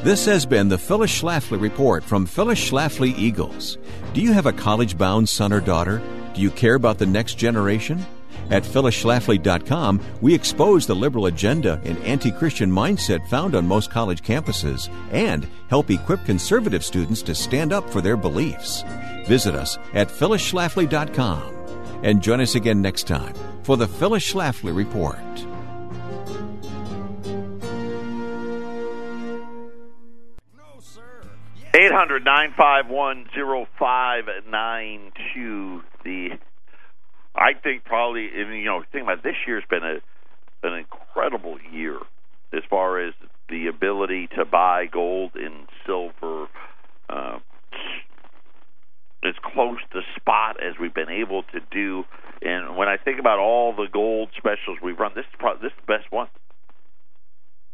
This 0.02 0.24
has 0.24 0.46
been 0.46 0.70
the 0.70 0.78
Phyllis 0.78 1.20
Schlafly 1.20 1.60
Report 1.60 2.02
from 2.04 2.24
Phyllis 2.24 2.70
Schlafly 2.70 3.14
Eagles. 3.18 3.76
Do 4.14 4.22
you 4.22 4.32
have 4.32 4.46
a 4.46 4.52
college 4.52 4.96
bound 4.96 5.28
son 5.28 5.52
or 5.52 5.60
daughter? 5.60 6.00
Do 6.32 6.40
you 6.40 6.50
care 6.50 6.74
about 6.74 6.96
the 6.96 7.04
next 7.04 7.34
generation? 7.34 8.06
At 8.50 8.62
phyllisschlafly.com, 8.62 10.00
we 10.20 10.34
expose 10.34 10.86
the 10.86 10.94
liberal 10.94 11.26
agenda 11.26 11.80
and 11.84 11.98
anti 11.98 12.30
Christian 12.30 12.70
mindset 12.70 13.26
found 13.28 13.54
on 13.54 13.66
most 13.66 13.90
college 13.90 14.22
campuses 14.22 14.88
and 15.12 15.48
help 15.68 15.90
equip 15.90 16.24
conservative 16.24 16.84
students 16.84 17.22
to 17.22 17.34
stand 17.34 17.72
up 17.72 17.88
for 17.90 18.00
their 18.00 18.16
beliefs. 18.16 18.84
Visit 19.26 19.54
us 19.54 19.78
at 19.94 20.08
phyllisschlafly.com 20.08 21.54
and 22.02 22.22
join 22.22 22.40
us 22.40 22.54
again 22.54 22.82
next 22.82 23.06
time 23.06 23.34
for 23.62 23.76
the 23.76 23.88
Phyllis 23.88 24.32
Schlafly 24.32 24.76
Report. 24.76 25.16
Eight 31.76 31.90
hundred 31.90 32.24
nine 32.24 32.54
five 32.56 32.88
one 32.88 33.26
zero 33.34 33.66
five 33.78 34.24
nine 34.48 35.10
two. 35.34 35.82
The 36.04 36.38
I 37.34 37.54
think 37.54 37.84
probably, 37.84 38.28
you 38.32 38.64
know, 38.64 38.82
think 38.92 39.04
about 39.04 39.18
it, 39.18 39.24
this 39.24 39.36
year's 39.46 39.64
been 39.68 39.84
a 39.84 39.98
an 40.62 40.72
incredible 40.74 41.58
year 41.72 41.98
as 42.52 42.62
far 42.70 42.98
as 42.98 43.12
the 43.50 43.66
ability 43.66 44.28
to 44.36 44.44
buy 44.44 44.86
gold 44.86 45.32
and 45.34 45.66
silver 45.84 46.46
uh, 47.10 47.38
as 49.24 49.34
close 49.42 49.78
to 49.92 50.00
spot 50.16 50.56
as 50.62 50.74
we've 50.80 50.94
been 50.94 51.10
able 51.10 51.42
to 51.42 51.60
do. 51.70 52.04
And 52.40 52.76
when 52.76 52.88
I 52.88 52.96
think 52.96 53.18
about 53.18 53.38
all 53.38 53.74
the 53.74 53.88
gold 53.92 54.30
specials 54.36 54.78
we've 54.82 54.98
run, 54.98 55.12
this 55.14 55.24
is 55.24 55.36
probably 55.38 55.68
this 55.68 55.72
is 55.72 55.84
the 55.86 55.98
best 55.98 56.10
one. 56.10 56.28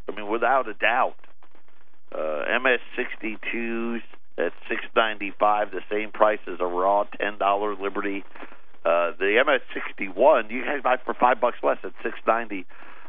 I 0.08 0.16
mean, 0.16 0.28
without 0.28 0.68
a 0.68 0.74
doubt. 0.74 1.16
Uh, 2.12 2.42
MS62s 2.58 4.02
at 4.36 4.52
695, 4.68 5.70
the 5.70 5.80
same 5.88 6.10
price 6.10 6.40
as 6.48 6.58
a 6.58 6.66
raw 6.66 7.04
$10 7.20 7.80
Liberty. 7.80 8.24
Uh, 8.84 9.12
the 9.18 9.42
MS61, 9.44 10.50
you 10.50 10.62
can 10.62 10.80
buy 10.82 10.96
for 11.04 11.14
five 11.14 11.40
bucks 11.40 11.58
less 11.62 11.78
at 11.84 11.92
690 12.02 12.66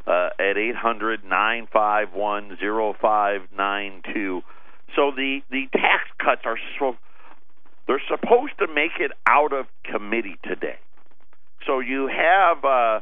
uh, 0.07 0.29
at 0.39 0.57
eight 0.57 0.75
hundred 0.75 1.23
nine 1.23 1.67
five 1.71 2.13
one 2.13 2.57
zero 2.59 2.95
five 2.99 3.41
nine 3.55 4.01
two. 4.13 4.41
So 4.95 5.11
the 5.15 5.41
the 5.49 5.67
tax 5.71 6.03
cuts 6.17 6.41
are 6.45 6.57
so 6.79 6.95
they're 7.87 8.01
supposed 8.07 8.53
to 8.59 8.67
make 8.67 8.99
it 8.99 9.11
out 9.27 9.53
of 9.53 9.65
committee 9.83 10.37
today. 10.43 10.79
So 11.65 11.79
you 11.79 12.07
have 12.07 12.63
uh, 12.63 12.99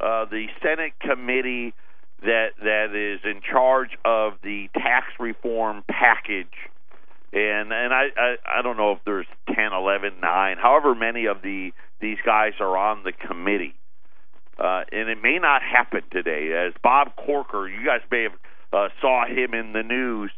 uh, 0.00 0.24
the 0.26 0.46
Senate 0.62 0.92
committee 1.00 1.74
that 2.22 2.48
that 2.62 2.94
is 2.94 3.20
in 3.24 3.40
charge 3.42 3.90
of 4.04 4.34
the 4.42 4.68
tax 4.74 5.06
reform 5.18 5.84
package, 5.88 6.52
and 7.32 7.72
and 7.72 7.94
I 7.94 8.08
I, 8.16 8.58
I 8.58 8.62
don't 8.62 8.76
know 8.76 8.92
if 8.92 8.98
there's 9.04 9.26
ten, 9.46 9.72
eleven, 9.72 10.20
nine, 10.20 10.56
however 10.58 10.94
many 10.94 11.26
of 11.26 11.42
the 11.42 11.72
these 12.00 12.18
guys 12.24 12.52
are 12.60 12.76
on 12.76 13.02
the 13.04 13.12
committee 13.12 13.74
uh, 14.60 14.84
and 14.92 15.08
it 15.08 15.18
may 15.22 15.38
not 15.38 15.62
happen 15.62 16.02
today. 16.12 16.52
As 16.52 16.74
Bob 16.82 17.16
Corker, 17.16 17.66
you 17.66 17.84
guys 17.84 18.00
may 18.10 18.24
have 18.24 18.32
uh, 18.72 18.88
saw 19.00 19.26
him 19.26 19.54
in 19.54 19.72
the 19.72 19.82
news. 19.82 20.30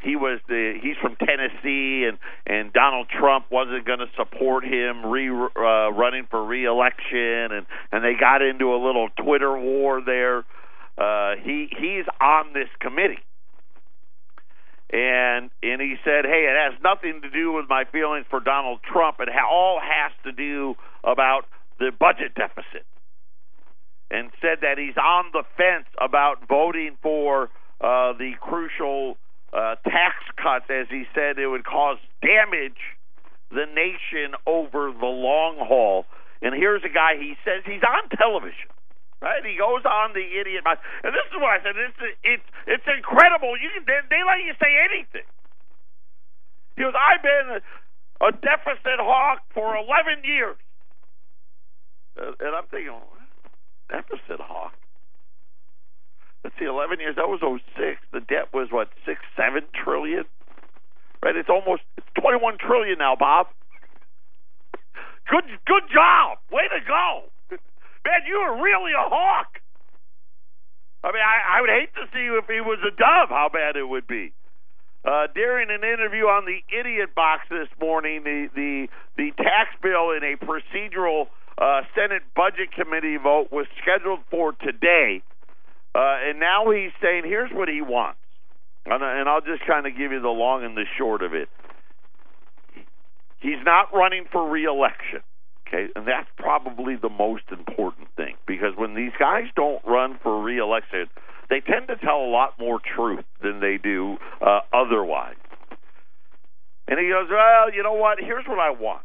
He 0.00 0.16
was 0.16 0.40
the 0.48 0.78
he's 0.80 0.96
from 1.02 1.16
Tennessee, 1.16 2.08
and 2.08 2.18
and 2.46 2.72
Donald 2.72 3.08
Trump 3.08 3.46
wasn't 3.50 3.84
going 3.84 3.98
to 3.98 4.06
support 4.16 4.64
him 4.64 5.04
re 5.04 5.28
uh, 5.28 5.90
running 5.92 6.26
for 6.30 6.42
reelection, 6.42 7.52
and 7.52 7.66
and 7.92 8.04
they 8.04 8.14
got 8.18 8.40
into 8.40 8.72
a 8.72 8.78
little 8.78 9.08
Twitter 9.22 9.58
war 9.58 10.00
there. 10.00 10.44
Uh, 10.96 11.34
he 11.42 11.68
he's 11.76 12.04
on 12.20 12.52
this 12.54 12.68
committee, 12.80 13.18
and 14.90 15.50
and 15.62 15.80
he 15.80 15.96
said, 16.04 16.24
"Hey, 16.24 16.48
it 16.48 16.56
has 16.56 16.80
nothing 16.82 17.20
to 17.22 17.30
do 17.30 17.52
with 17.52 17.68
my 17.68 17.84
feelings 17.84 18.26
for 18.30 18.40
Donald 18.40 18.80
Trump. 18.82 19.18
It 19.20 19.28
all 19.28 19.80
has 19.80 20.12
to 20.24 20.32
do 20.32 20.74
about 21.04 21.44
the 21.78 21.90
budget 21.98 22.34
deficit." 22.34 22.84
and 24.10 24.30
said 24.40 24.58
that 24.62 24.78
he's 24.78 24.96
on 24.96 25.26
the 25.32 25.44
fence 25.56 25.86
about 26.00 26.48
voting 26.48 26.96
for 27.02 27.50
uh, 27.80 28.12
the 28.16 28.32
crucial 28.40 29.16
uh, 29.52 29.76
tax 29.84 30.16
cuts, 30.36 30.66
as 30.70 30.86
he 30.90 31.04
said 31.14 31.38
it 31.38 31.46
would 31.46 31.64
cause 31.64 31.98
damage 32.22 32.80
the 33.50 33.66
nation 33.74 34.34
over 34.46 34.92
the 34.92 35.06
long 35.06 35.56
haul. 35.58 36.04
And 36.40 36.54
here's 36.54 36.82
a 36.84 36.92
guy. 36.92 37.16
He 37.18 37.34
says 37.44 37.62
he's 37.64 37.82
on 37.82 38.08
television. 38.16 38.68
Right, 39.18 39.42
he 39.42 39.58
goes 39.58 39.82
on 39.82 40.14
the 40.14 40.22
idiot, 40.22 40.62
and 40.62 41.10
this 41.10 41.26
is 41.26 41.36
what 41.42 41.58
I 41.58 41.62
said. 41.66 41.74
It's 41.74 41.98
it's 42.22 42.48
it's 42.70 42.86
incredible. 42.86 43.58
You 43.58 43.66
can 43.74 43.82
they, 43.82 43.98
they 44.14 44.22
let 44.22 44.38
you 44.46 44.54
say 44.62 44.70
anything. 44.78 45.26
He 46.78 46.86
goes, 46.86 46.94
I've 46.94 47.22
been 47.22 47.58
a 48.22 48.30
deficit 48.30 49.02
hawk 49.02 49.42
for 49.50 49.74
11 49.74 50.22
years, 50.22 50.54
uh, 52.14 52.30
and 52.38 52.54
I'm 52.54 52.70
thinking, 52.70 52.94
deficit 53.90 54.38
hawk. 54.38 54.74
Let's 56.44 56.54
see, 56.56 56.66
11 56.66 57.00
years, 57.00 57.16
that 57.16 57.26
was 57.26 57.42
06. 57.42 57.98
The 58.12 58.20
debt 58.20 58.54
was, 58.54 58.68
what, 58.70 58.88
6, 59.04 59.18
7 59.36 59.62
trillion? 59.74 60.24
Right? 61.20 61.34
It's 61.34 61.50
almost 61.50 61.82
it's 61.96 62.06
21 62.20 62.58
trillion 62.58 62.98
now, 62.98 63.16
Bob. 63.18 63.48
Good, 65.28 65.44
good 65.66 65.82
job. 65.92 66.38
Way 66.52 66.70
to 66.70 66.80
go. 66.86 67.26
Man, 68.08 68.24
you 68.24 68.40
were 68.40 68.64
really 68.64 68.92
a 68.96 69.04
hawk. 69.04 69.60
I 71.04 71.12
mean, 71.12 71.20
I, 71.20 71.58
I 71.58 71.60
would 71.60 71.68
hate 71.68 71.92
to 72.00 72.08
see 72.08 72.24
if 72.24 72.48
he 72.48 72.64
was 72.64 72.80
a 72.80 72.90
dove, 72.96 73.28
how 73.28 73.50
bad 73.52 73.76
it 73.76 73.84
would 73.84 74.06
be. 74.06 74.32
Uh, 75.04 75.28
during 75.34 75.68
an 75.68 75.84
interview 75.84 76.24
on 76.24 76.46
the 76.48 76.64
Idiot 76.72 77.14
Box 77.14 77.42
this 77.50 77.68
morning, 77.78 78.24
the, 78.24 78.48
the 78.54 78.88
the 79.16 79.30
tax 79.36 79.76
bill 79.82 80.10
in 80.10 80.24
a 80.24 80.40
procedural 80.40 81.28
uh, 81.60 81.82
Senate 81.94 82.22
Budget 82.34 82.72
Committee 82.72 83.16
vote 83.16 83.52
was 83.52 83.66
scheduled 83.80 84.20
for 84.30 84.52
today, 84.52 85.22
uh, 85.94 86.16
and 86.28 86.40
now 86.40 86.70
he's 86.70 86.90
saying 87.02 87.22
here's 87.24 87.52
what 87.52 87.68
he 87.68 87.82
wants, 87.82 88.18
and, 88.86 89.02
and 89.02 89.28
I'll 89.28 89.44
just 89.44 89.66
kind 89.66 89.86
of 89.86 89.92
give 89.92 90.12
you 90.12 90.20
the 90.20 90.28
long 90.28 90.64
and 90.64 90.76
the 90.76 90.84
short 90.96 91.22
of 91.22 91.34
it. 91.34 91.48
He's 93.40 93.62
not 93.64 93.92
running 93.92 94.24
for 94.32 94.48
reelection. 94.48 95.20
Okay, 95.68 95.88
and 95.94 96.06
that's 96.06 96.28
probably 96.38 96.96
the 96.96 97.10
most 97.10 97.44
important 97.50 98.08
thing 98.16 98.36
because 98.46 98.72
when 98.76 98.94
these 98.94 99.12
guys 99.18 99.44
don't 99.54 99.84
run 99.86 100.18
for 100.22 100.42
reelection, 100.42 101.06
they 101.50 101.60
tend 101.60 101.88
to 101.88 101.96
tell 101.96 102.16
a 102.16 102.30
lot 102.30 102.54
more 102.58 102.80
truth 102.80 103.24
than 103.42 103.60
they 103.60 103.78
do 103.82 104.16
uh, 104.40 104.60
otherwise. 104.72 105.36
And 106.86 106.98
he 106.98 107.08
goes, 107.08 107.28
Well, 107.30 107.72
you 107.74 107.82
know 107.82 107.92
what? 107.92 108.18
Here's 108.18 108.46
what 108.46 108.58
I 108.58 108.70
want. 108.70 109.02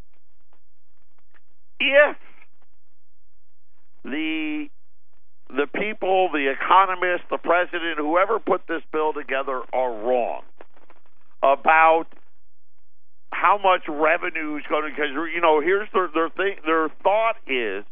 If 1.81 2.15
the 4.05 4.67
the 5.49 5.67
people, 5.67 6.29
the 6.31 6.49
economists, 6.49 7.25
the 7.29 7.37
president, 7.37 7.97
whoever 7.97 8.39
put 8.39 8.61
this 8.67 8.81
bill 8.91 9.11
together 9.13 9.61
are 9.73 9.91
wrong 9.91 10.43
about 11.43 12.05
how 13.43 13.59
much 13.61 13.83
revenue 13.89 14.55
is 14.55 14.63
going 14.69 14.83
to 14.83 14.89
because 14.89 15.11
you 15.35 15.41
know 15.41 15.59
here's 15.59 15.89
their 15.93 16.07
their 16.13 16.29
thing 16.29 16.55
their 16.65 16.87
thought 17.03 17.35
is 17.45 17.83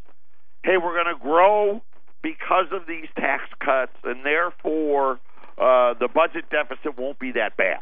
hey 0.64 0.78
we're 0.78 0.96
going 0.96 1.14
to 1.14 1.20
grow 1.22 1.82
because 2.24 2.68
of 2.72 2.88
these 2.88 3.08
tax 3.18 3.44
cuts 3.60 3.92
and 4.06 4.26
therefore 4.26 5.20
uh, 5.58 5.94
the 6.00 6.08
budget 6.08 6.46
deficit 6.50 6.98
won't 6.98 7.20
be 7.20 7.34
that 7.34 7.58
bad 7.58 7.80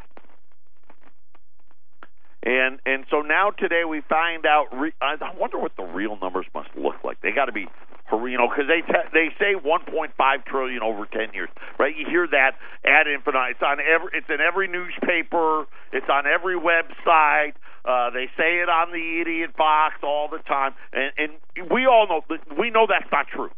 and 2.41 2.79
and 2.86 3.05
so 3.12 3.21
now 3.21 3.51
today 3.51 3.84
we 3.88 4.01
find 4.08 4.45
out. 4.45 4.67
Re- 4.71 4.93
I 5.01 5.15
wonder 5.38 5.60
what 5.60 5.75
the 5.75 5.84
real 5.84 6.17
numbers 6.21 6.45
must 6.53 6.69
look 6.75 6.95
like. 7.03 7.19
They 7.21 7.32
got 7.32 7.45
to 7.45 7.51
be, 7.51 7.67
you 8.12 8.38
know, 8.38 8.50
because 8.50 8.67
they 8.67 8.82
te- 8.82 9.10
they 9.13 9.30
say 9.39 9.56
1.5 9.56 10.45
trillion 10.45 10.82
over 10.82 11.06
10 11.06 11.34
years, 11.34 11.50
right? 11.78 11.95
You 11.95 12.06
hear 12.10 12.28
that 12.28 12.58
ad 12.86 13.08
infinitum. 13.08 13.52
It's 13.52 13.63
on 13.63 13.78
every. 13.80 14.10
It's 14.13 14.30
in 14.30 14.41
every 14.41 14.67
newspaper. 14.67 15.65
It's 15.91 16.10
on 16.10 16.26
every 16.26 16.56
website. 16.56 17.54
Uh, 17.86 18.10
they 18.12 18.28
say 18.38 18.60
it 18.60 18.69
on 18.69 18.91
the 18.91 19.22
idiot 19.22 19.56
box 19.56 19.95
all 20.04 20.28
the 20.30 20.39
time, 20.39 20.74
and 20.93 21.12
and 21.17 21.72
we 21.72 21.86
all 21.86 22.08
know 22.08 22.22
we 22.58 22.69
know 22.69 22.88
that's 22.88 23.10
not 23.12 23.28
true 23.28 23.50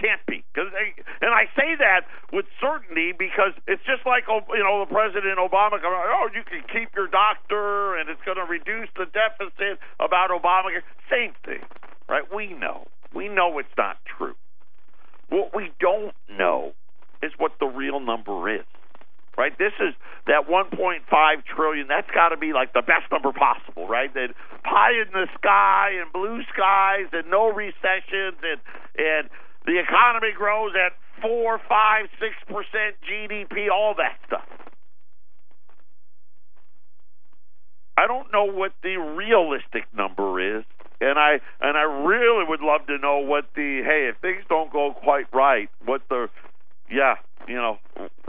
can't 0.00 0.24
be. 0.24 0.42
Cause 0.56 0.72
they, 0.72 0.96
and 1.20 1.30
I 1.30 1.44
say 1.52 1.76
that 1.76 2.08
with 2.32 2.48
certainty 2.56 3.12
because 3.12 3.52
it's 3.68 3.84
just 3.84 4.08
like 4.08 4.24
oh, 4.32 4.40
you 4.56 4.64
know 4.64 4.80
the 4.80 4.90
President 4.90 5.36
Obama. 5.36 5.76
Oh, 5.84 6.28
you 6.32 6.42
can 6.42 6.64
keep 6.72 6.96
your 6.96 7.06
doctor, 7.06 8.00
and 8.00 8.08
it's 8.08 8.24
going 8.24 8.40
to 8.40 8.48
reduce 8.48 8.88
the 8.96 9.06
deficit. 9.12 9.78
About 10.00 10.32
Obama, 10.32 10.72
same 11.12 11.36
thing, 11.44 11.60
right? 12.08 12.24
We 12.34 12.56
know, 12.56 12.88
we 13.14 13.28
know 13.28 13.58
it's 13.58 13.68
not 13.76 13.96
true. 14.18 14.34
What 15.28 15.54
we 15.54 15.70
don't 15.80 16.14
know 16.28 16.72
is 17.22 17.32
what 17.38 17.52
the 17.60 17.66
real 17.66 18.00
number 18.00 18.54
is. 18.54 18.64
Right, 19.38 19.56
this 19.56 19.72
is 19.80 19.94
that 20.26 20.50
1.5 20.50 21.00
trillion. 21.46 21.86
That's 21.88 22.10
got 22.12 22.28
to 22.28 22.36
be 22.36 22.52
like 22.52 22.74
the 22.74 22.82
best 22.82 23.10
number 23.10 23.32
possible, 23.32 23.88
right? 23.88 24.12
That 24.12 24.34
pie 24.64 25.00
in 25.00 25.08
the 25.12 25.28
sky 25.38 25.96
and 26.02 26.12
blue 26.12 26.42
skies 26.52 27.08
and 27.12 27.30
no 27.30 27.48
recessions 27.48 28.36
and 28.42 28.60
and 28.98 29.30
the 29.64 29.80
economy 29.80 30.32
grows 30.36 30.72
at 30.74 30.92
four, 31.22 31.60
five, 31.68 32.06
six 32.18 32.34
percent 32.46 32.96
GDP, 33.08 33.70
all 33.72 33.94
that 33.96 34.18
stuff. 34.26 34.48
I 37.96 38.06
don't 38.06 38.32
know 38.32 38.44
what 38.44 38.72
the 38.82 38.96
realistic 38.96 39.84
number 39.94 40.58
is, 40.58 40.64
and 41.00 41.18
I 41.18 41.40
and 41.60 41.76
I 41.76 41.82
really 41.82 42.44
would 42.46 42.60
love 42.60 42.86
to 42.86 42.98
know 42.98 43.18
what 43.18 43.46
the 43.54 43.82
hey, 43.84 44.10
if 44.12 44.20
things 44.20 44.44
don't 44.48 44.72
go 44.72 44.94
quite 45.02 45.26
right, 45.32 45.68
what 45.84 46.02
the 46.08 46.28
yeah, 46.90 47.14
you 47.48 47.54
know, 47.54 47.78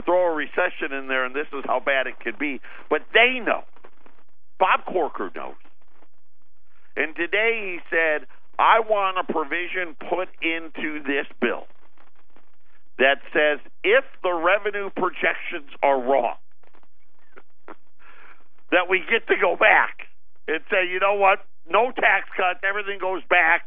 throw 0.04 0.32
a 0.32 0.34
recession 0.34 0.92
in 0.92 1.08
there, 1.08 1.24
and 1.24 1.34
this 1.34 1.48
is 1.52 1.64
how 1.66 1.80
bad 1.80 2.06
it 2.06 2.18
could 2.20 2.38
be. 2.38 2.60
But 2.88 3.02
they 3.12 3.40
know. 3.44 3.64
Bob 4.58 4.84
Corker 4.86 5.30
knows. 5.34 5.54
And 6.96 7.16
today 7.16 7.60
he 7.74 7.78
said, 7.90 8.26
I 8.58 8.80
want 8.80 9.18
a 9.18 9.32
provision 9.32 9.96
put 10.08 10.28
into 10.40 11.02
this 11.02 11.26
bill 11.40 11.66
that 12.98 13.18
says 13.32 13.58
if 13.82 14.04
the 14.22 14.32
revenue 14.32 14.90
projections 14.90 15.70
are 15.82 16.00
wrong, 16.00 16.36
that 18.70 18.88
we 18.88 19.02
get 19.10 19.26
to 19.28 19.34
go 19.40 19.56
back 19.56 20.06
and 20.46 20.60
say, 20.70 20.88
you 20.88 21.00
know 21.00 21.14
what, 21.14 21.44
no 21.68 21.92
tax 21.92 22.28
cuts, 22.36 22.60
everything 22.62 22.98
goes 23.00 23.22
back 23.28 23.66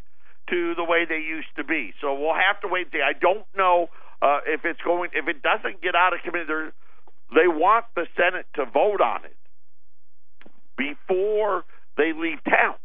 to 0.49 0.75
the 0.75 0.83
way 0.83 1.05
they 1.07 1.19
used 1.19 1.49
to 1.57 1.63
be. 1.63 1.93
So 2.01 2.13
we'll 2.13 2.35
have 2.35 2.59
to 2.61 2.67
wait. 2.67 2.87
I 2.93 3.13
don't 3.13 3.45
know 3.57 3.89
uh, 4.21 4.39
if 4.45 4.65
it's 4.65 4.81
going. 4.81 5.09
If 5.13 5.27
it 5.27 5.41
doesn't 5.41 5.81
get 5.81 5.95
out 5.95 6.13
of 6.13 6.21
committee, 6.23 6.45
they're- 6.47 6.73
want 7.65 7.85
the 7.95 8.07
Senate 8.15 8.45
to 8.53 8.65
vote 8.65 9.01
on 9.01 9.25
it 9.25 9.35
before 10.77 11.65
they 11.97 12.13
leave 12.13 12.43
town, 12.43 12.75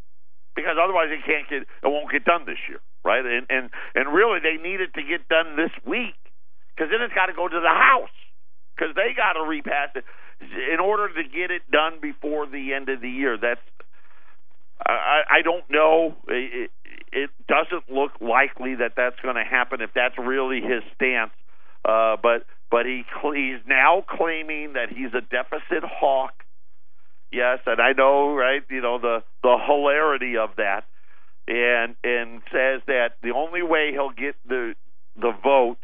because 0.57 0.77
otherwise 0.83 1.09
they 1.11 1.21
can't 1.21 1.49
get. 1.49 1.63
It 1.63 1.69
won't 1.85 2.11
get 2.11 2.25
done 2.25 2.47
this 2.47 2.59
year, 2.69 2.81
right? 3.05 3.25
And 3.25 3.47
and 3.51 3.71
and 3.95 4.15
really, 4.15 4.41
they 4.41 4.57
need 4.57 4.81
it 4.81 4.95
to 4.95 5.03
get 5.03 5.29
done 5.29 5.57
this 5.57 5.71
week, 5.85 6.17
because 6.75 6.91
then 6.91 7.03
it's 7.03 7.15
got 7.15 7.27
to 7.27 7.35
go 7.35 7.47
to 7.47 7.61
the 7.61 7.69
House, 7.69 8.17
because 8.75 8.95
they 8.97 9.13
got 9.15 9.35
to 9.35 9.43
repass 9.43 9.91
it 9.95 10.05
in 10.73 10.81
order 10.81 11.13
to 11.13 11.23
get 11.29 11.51
it 11.51 11.63
done 11.71 12.01
before 12.01 12.47
the 12.47 12.73
end 12.73 12.89
of 12.89 13.01
the 13.01 13.11
year. 13.11 13.37
That's 13.37 13.61
I, 14.87 15.23
I 15.31 15.43
don't 15.43 15.65
know. 15.71 16.17
It, 16.29 16.71
it 17.13 17.31
doesn't 17.49 17.91
look 17.91 18.13
likely 18.21 18.77
that 18.77 18.93
that's 18.97 19.19
going 19.21 19.37
to 19.37 19.45
happen 19.45 19.81
if 19.81 19.91
that's 19.95 20.17
really 20.19 20.61
his 20.61 20.83
stance. 20.95 21.33
Uh, 21.85 22.17
but 22.23 22.47
but 22.71 22.87
he 22.87 23.05
he's 23.35 23.61
now 23.67 24.05
claiming 24.09 24.75
that 24.75 24.91
he's 24.91 25.13
a 25.15 25.21
deficit 25.21 25.83
hawk. 25.83 26.33
Yes, 27.33 27.61
and 27.67 27.81
I 27.81 27.93
know, 27.93 28.35
right? 28.35 28.63
You 28.71 28.83
know 28.83 28.99
the 28.99 29.23
the 29.43 29.57
hilarity 29.67 30.37
of 30.37 30.51
that, 30.57 30.85
and 31.49 31.97
and 32.05 32.43
says 32.53 32.83
that 32.87 33.17
the 33.23 33.33
only 33.35 33.63
way 33.63 33.91
he'll 33.93 34.11
get 34.11 34.37
the 34.47 34.75
the 35.17 35.33
vote 35.43 35.79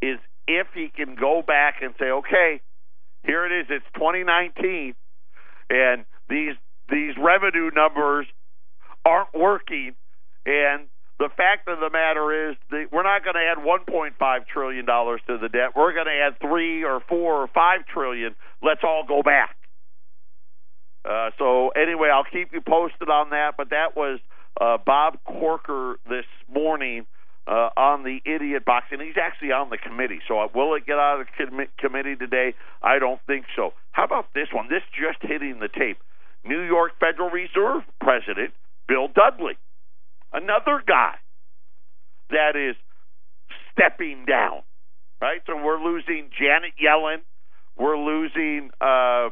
is 0.00 0.18
if 0.46 0.66
he 0.74 0.88
can 0.94 1.14
go 1.14 1.42
back 1.46 1.76
and 1.82 1.94
say, 1.98 2.06
okay, 2.06 2.60
here 3.24 3.46
it 3.46 3.52
is. 3.52 3.66
It's 3.70 3.86
2019, 3.94 4.94
and 5.70 6.04
these 6.28 6.54
these 6.92 7.16
revenue 7.18 7.70
numbers 7.74 8.26
aren't 9.04 9.34
working. 9.34 9.94
And 10.44 10.86
the 11.18 11.30
fact 11.36 11.66
of 11.68 11.80
the 11.80 11.90
matter 11.90 12.50
is, 12.50 12.56
that 12.70 12.92
we're 12.92 13.02
not 13.02 13.24
going 13.24 13.34
to 13.34 13.40
add 13.40 13.58
1.5 13.58 14.46
trillion 14.46 14.84
dollars 14.84 15.20
to 15.26 15.38
the 15.38 15.48
debt. 15.48 15.70
We're 15.74 15.94
going 15.94 16.06
to 16.06 16.12
add 16.12 16.38
three 16.40 16.84
or 16.84 17.00
four 17.08 17.42
or 17.42 17.48
five 17.48 17.86
trillion. 17.86 18.34
Let's 18.62 18.82
all 18.84 19.04
go 19.08 19.22
back. 19.22 19.56
Uh, 21.04 21.30
so 21.38 21.70
anyway, 21.70 22.10
I'll 22.12 22.28
keep 22.30 22.52
you 22.52 22.60
posted 22.60 23.08
on 23.08 23.30
that. 23.30 23.54
But 23.56 23.70
that 23.70 23.96
was 23.96 24.20
uh, 24.60 24.78
Bob 24.84 25.18
Corker 25.24 25.96
this 26.08 26.26
morning 26.52 27.06
uh, 27.46 27.70
on 27.76 28.04
the 28.04 28.20
idiot 28.24 28.64
box, 28.64 28.86
and 28.92 29.00
he's 29.00 29.16
actually 29.20 29.50
on 29.50 29.70
the 29.70 29.78
committee. 29.78 30.20
So 30.28 30.38
uh, 30.38 30.48
will 30.54 30.74
it 30.74 30.86
get 30.86 30.98
out 30.98 31.20
of 31.20 31.26
the 31.26 31.46
com- 31.46 31.66
committee 31.78 32.14
today? 32.16 32.54
I 32.82 32.98
don't 32.98 33.20
think 33.26 33.46
so. 33.56 33.72
How 33.90 34.04
about 34.04 34.26
this 34.34 34.48
one? 34.52 34.68
This 34.68 34.82
just 34.92 35.18
hitting 35.22 35.58
the 35.58 35.68
tape. 35.68 35.98
New 36.44 36.60
York 36.62 36.92
Federal 36.98 37.30
Reserve 37.30 37.82
President 38.00 38.52
Bill 38.88 39.08
Dudley, 39.08 39.56
another 40.32 40.82
guy 40.86 41.14
that 42.30 42.56
is 42.56 42.76
stepping 43.72 44.24
down. 44.26 44.62
Right, 45.20 45.40
so 45.46 45.54
we're 45.54 45.80
losing 45.80 46.30
Janet 46.36 46.72
Yellen, 46.82 47.18
we're 47.78 47.96
losing 47.96 48.70
uh, 48.80 49.30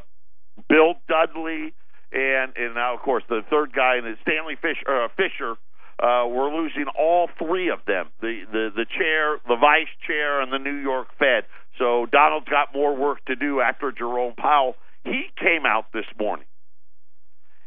Bill 0.69 0.95
Dudley, 1.09 1.73
and 2.13 2.53
and 2.55 2.75
now 2.75 2.95
of 2.95 3.01
course 3.01 3.23
the 3.27 3.41
third 3.49 3.73
guy 3.73 3.97
is 3.97 4.17
Stanley 4.21 4.55
Fish, 4.61 4.77
uh, 4.87 5.09
Fisher. 5.17 5.57
Uh, 6.01 6.25
we're 6.27 6.49
losing 6.49 6.85
all 6.97 7.29
three 7.37 7.69
of 7.69 7.79
them 7.85 8.07
the, 8.21 8.43
the 8.51 8.69
the 8.73 8.85
chair, 8.85 9.37
the 9.49 9.57
vice 9.59 9.91
chair, 10.07 10.41
and 10.41 10.51
the 10.51 10.59
New 10.59 10.77
York 10.77 11.07
Fed. 11.19 11.43
So 11.77 12.05
Donald's 12.09 12.47
got 12.47 12.73
more 12.73 12.95
work 12.95 13.25
to 13.25 13.35
do 13.35 13.59
after 13.59 13.91
Jerome 13.91 14.33
Powell. 14.35 14.75
He 15.03 15.25
came 15.37 15.65
out 15.65 15.87
this 15.93 16.05
morning 16.17 16.45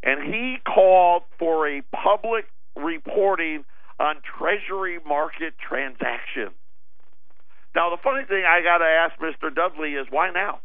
and 0.05 0.23
he 0.23 0.59
called 0.63 1.23
for 1.39 1.67
a 1.67 1.83
public 1.91 2.45
reporting 2.77 3.65
on 3.99 4.17
Treasury 4.39 4.99
market 5.07 5.55
transactions. 5.59 6.53
Now, 7.75 7.91
the 7.91 7.97
funny 8.05 8.25
thing 8.29 8.45
I 8.47 8.63
got 8.63 8.79
to 8.79 8.85
ask 8.85 9.19
Mr. 9.19 9.53
Dudley 9.53 9.95
is 9.95 10.07
why 10.11 10.31
now? 10.31 10.61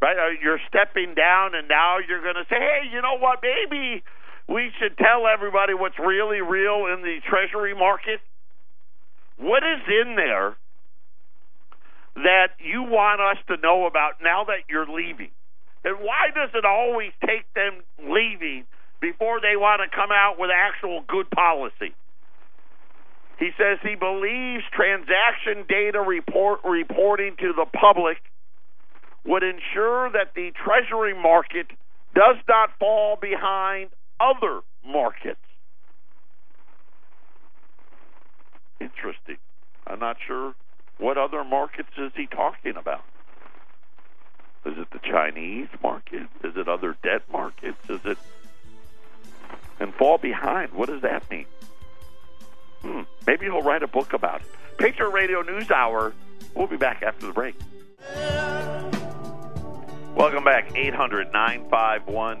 Right? 0.00 0.16
Uh, 0.16 0.38
You're 0.40 0.60
stepping 0.68 1.14
down, 1.14 1.54
and 1.54 1.68
now 1.68 1.98
you're 1.98 2.22
going 2.22 2.36
to 2.36 2.46
say, 2.48 2.56
hey, 2.56 2.88
you 2.92 3.02
know 3.02 3.18
what? 3.18 3.40
Maybe 3.42 4.02
we 4.48 4.70
should 4.78 4.96
tell 4.96 5.26
everybody 5.26 5.74
what's 5.74 5.98
really 5.98 6.40
real 6.40 6.86
in 6.94 7.02
the 7.02 7.18
Treasury 7.28 7.74
market. 7.74 8.20
What 9.36 9.64
is 9.64 9.82
in 9.88 10.14
there 10.14 10.54
that 12.14 12.54
you 12.62 12.84
want 12.84 13.20
us 13.20 13.42
to 13.48 13.56
know 13.60 13.86
about 13.86 14.22
now 14.22 14.44
that 14.44 14.70
you're 14.70 14.86
leaving? 14.86 15.30
And 15.84 15.98
why 16.00 16.32
does 16.34 16.50
it 16.54 16.64
always 16.64 17.12
take 17.20 17.44
them 17.54 17.84
leaving 18.00 18.64
before 19.00 19.40
they 19.40 19.56
want 19.56 19.82
to 19.84 19.94
come 19.94 20.10
out 20.10 20.36
with 20.38 20.50
actual 20.50 21.04
good 21.06 21.30
policy? 21.30 21.94
He 23.38 23.50
says 23.58 23.78
he 23.82 23.94
believes 23.94 24.64
transaction 24.72 25.66
data 25.68 26.00
report 26.00 26.60
reporting 26.64 27.36
to 27.40 27.52
the 27.52 27.66
public 27.66 28.18
would 29.26 29.42
ensure 29.42 30.10
that 30.12 30.34
the 30.34 30.52
treasury 30.64 31.14
market 31.14 31.66
does 32.14 32.36
not 32.48 32.70
fall 32.78 33.18
behind 33.20 33.90
other 34.20 34.60
markets. 34.86 35.40
Interesting. 38.80 39.36
I'm 39.86 39.98
not 39.98 40.16
sure 40.26 40.54
what 40.98 41.18
other 41.18 41.42
markets 41.42 41.88
is 41.98 42.12
he 42.16 42.26
talking 42.26 42.76
about. 42.78 43.02
Is 44.66 44.78
it 44.78 44.90
the 44.92 44.98
Chinese 45.00 45.68
market? 45.82 46.28
Is 46.42 46.56
it 46.56 46.68
other 46.68 46.96
debt 47.02 47.22
markets? 47.30 47.78
Is 47.88 48.00
it 48.04 48.18
and 49.80 49.92
fall 49.94 50.18
behind? 50.18 50.72
What 50.72 50.88
does 50.88 51.02
that 51.02 51.28
mean? 51.30 51.46
Hmm. 52.82 53.02
Maybe 53.26 53.46
he'll 53.46 53.62
write 53.62 53.82
a 53.82 53.88
book 53.88 54.12
about 54.12 54.42
it. 54.42 54.46
Patriot 54.78 55.10
Radio 55.10 55.42
News 55.42 55.70
Hour. 55.70 56.12
We'll 56.54 56.66
be 56.66 56.76
back 56.76 57.02
after 57.02 57.26
the 57.26 57.32
break. 57.32 57.56
Welcome 60.14 60.44
back. 60.44 60.76
800 60.76 61.32
951 61.32 62.38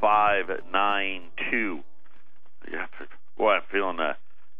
0592. 0.00 1.84
Yeah, 2.72 2.86
boy, 3.36 3.52
I'm 3.52 3.62
feeling 3.70 3.98
a 4.00 4.16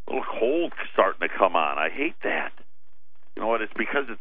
little 0.06 0.24
cold 0.38 0.72
starting 0.92 1.26
to 1.26 1.34
come 1.34 1.56
on. 1.56 1.78
I 1.78 1.88
hate 1.88 2.16
that. 2.22 2.52
You 3.34 3.42
know 3.42 3.48
what? 3.48 3.62
It's 3.62 3.72
because 3.72 4.04
it's 4.10 4.20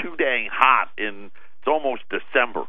too 0.00 0.14
dang 0.16 0.48
hot 0.52 0.90
in 0.96 1.30
it's 1.66 1.72
almost 1.72 2.02
December. 2.10 2.64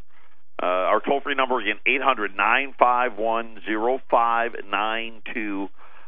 Uh, 0.61 0.65
our 0.65 0.99
toll 0.99 1.21
free 1.21 1.35
number 1.35 1.59
again, 1.59 1.77
800 1.85 2.35
951 2.35 3.61
0592. 4.09 5.67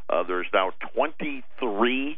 Uh, 0.09 0.23
There's 0.23 0.47
now 0.51 0.71
23 0.95 2.17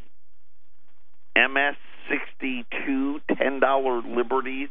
MS 1.35 1.75
62 2.09 3.19
$10 3.29 4.15
Liberties 4.15 4.69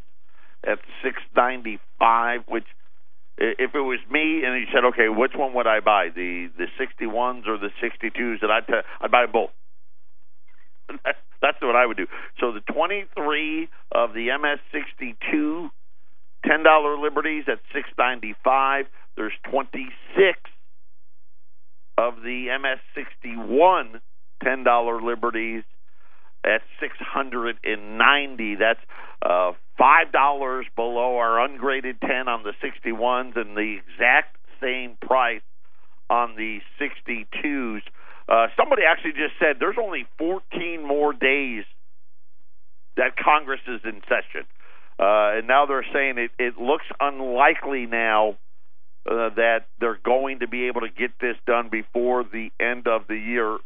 at 0.65 0.79
695 1.03 2.41
which 2.49 2.65
if 3.39 3.75
it 3.75 3.81
was 3.81 3.99
me 4.11 4.45
and 4.45 4.61
you 4.61 4.67
said, 4.73 4.85
okay, 4.85 5.09
which 5.09 5.33
one 5.35 5.55
would 5.55 5.67
I 5.67 5.81
buy, 5.81 6.09
the 6.15 6.49
the 6.59 6.67
61s 6.79 7.47
or 7.47 7.57
the 7.57 7.71
62s? 7.83 8.43
And 8.43 8.53
I'd, 8.53 8.67
t- 8.67 8.75
I'd 9.01 9.11
buy 9.11 9.25
both. 9.27 9.51
That's 11.05 11.57
what 11.63 11.75
I 11.77 11.87
would 11.87 11.97
do. 11.97 12.07
So 12.39 12.53
the 12.53 12.61
23 12.61 13.69
of 13.93 14.13
the 14.13 14.29
MS62 14.29 15.71
$10 16.46 17.03
Liberties 17.03 17.44
at 17.48 17.59
695 17.72 18.87
There's 19.16 19.33
26 19.50 20.38
of 21.98 22.16
the 22.22 22.48
MS61 22.48 24.00
$10 24.42 25.03
Liberties 25.05 25.64
at 26.44 26.62
690 26.81 28.55
That's 28.57 28.81
uh, 29.22 29.53
$5 29.81 30.62
below 30.76 31.16
our 31.16 31.44
ungraded 31.44 32.00
10 32.00 32.29
on 32.29 32.42
the 32.42 32.53
61s 32.62 33.37
and 33.37 33.57
the 33.57 33.79
exact 33.79 34.37
same 34.61 34.96
price 35.00 35.42
on 36.09 36.37
the 36.37 36.61
62s. 36.81 37.81
Uh, 38.29 38.47
somebody 38.57 38.82
actually 38.82 39.12
just 39.12 39.34
said 39.38 39.57
there's 39.59 39.78
only 39.80 40.07
14 40.18 40.86
more 40.86 41.12
days 41.12 41.64
that 42.97 43.16
Congress 43.16 43.61
is 43.66 43.80
in 43.84 44.01
session. 44.03 44.47
Uh, 45.01 45.38
and 45.38 45.48
now 45.48 45.64
they're 45.64 45.86
saying 45.94 46.18
it, 46.18 46.30
it 46.38 46.59
looks 46.59 46.84
unlikely 47.01 47.86
now 47.86 48.36
uh, 49.11 49.30
that 49.34 49.61
they're 49.80 49.98
going 50.05 50.40
to 50.40 50.48
be 50.48 50.66
able 50.66 50.82
to 50.82 50.90
get 50.90 51.11
this 51.20 51.36
done 51.46 51.70
before 51.70 52.22
the 52.22 52.51
end 52.61 52.86
of 52.86 53.07
the 53.09 53.16
year 53.16 53.57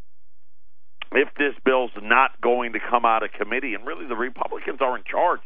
if 1.10 1.28
this 1.36 1.54
bill's 1.64 1.90
not 2.00 2.40
going 2.40 2.74
to 2.74 2.78
come 2.78 3.04
out 3.04 3.24
of 3.24 3.32
committee. 3.32 3.74
And 3.74 3.84
really, 3.84 4.06
the 4.06 4.14
Republicans 4.14 4.78
are 4.80 4.96
in 4.96 5.02
charge. 5.02 5.40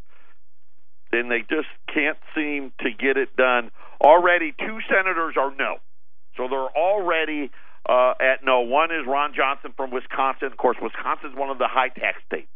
Then 1.11 1.30
they 1.30 1.41
just 1.41 1.68
can't 1.93 2.18
seem 2.34 2.72
to 2.80 2.91
get 2.91 3.16
it 3.16 3.34
done. 3.36 3.70
Already, 3.99 4.53
two 4.59 4.80
senators 4.91 5.36
are 5.39 5.55
no. 5.57 5.76
So 6.36 6.49
they're 6.49 6.76
already 6.76 7.51
uh, 7.89 8.12
at 8.20 8.45
no. 8.45 8.61
One 8.61 8.91
is 8.91 9.07
Ron 9.07 9.32
Johnson 9.34 9.72
from 9.74 9.91
Wisconsin. 9.91 10.49
Of 10.53 10.59
course, 10.59 10.76
Wisconsin's 10.82 11.34
one 11.34 11.49
of 11.49 11.57
the 11.57 11.68
high 11.68 11.89
tax 11.89 12.18
states. 12.26 12.49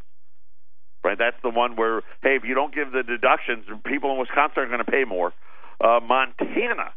Right, 1.04 1.18
that's 1.18 1.36
the 1.42 1.50
one 1.50 1.74
where 1.74 2.02
hey, 2.22 2.36
if 2.36 2.44
you 2.44 2.54
don't 2.54 2.72
give 2.72 2.92
the 2.92 3.02
deductions, 3.02 3.66
people 3.84 4.12
in 4.12 4.18
Wisconsin 4.18 4.62
are 4.62 4.66
going 4.66 4.84
to 4.84 4.90
pay 4.90 5.04
more. 5.04 5.32
Uh, 5.80 5.98
Montana, 6.00 6.94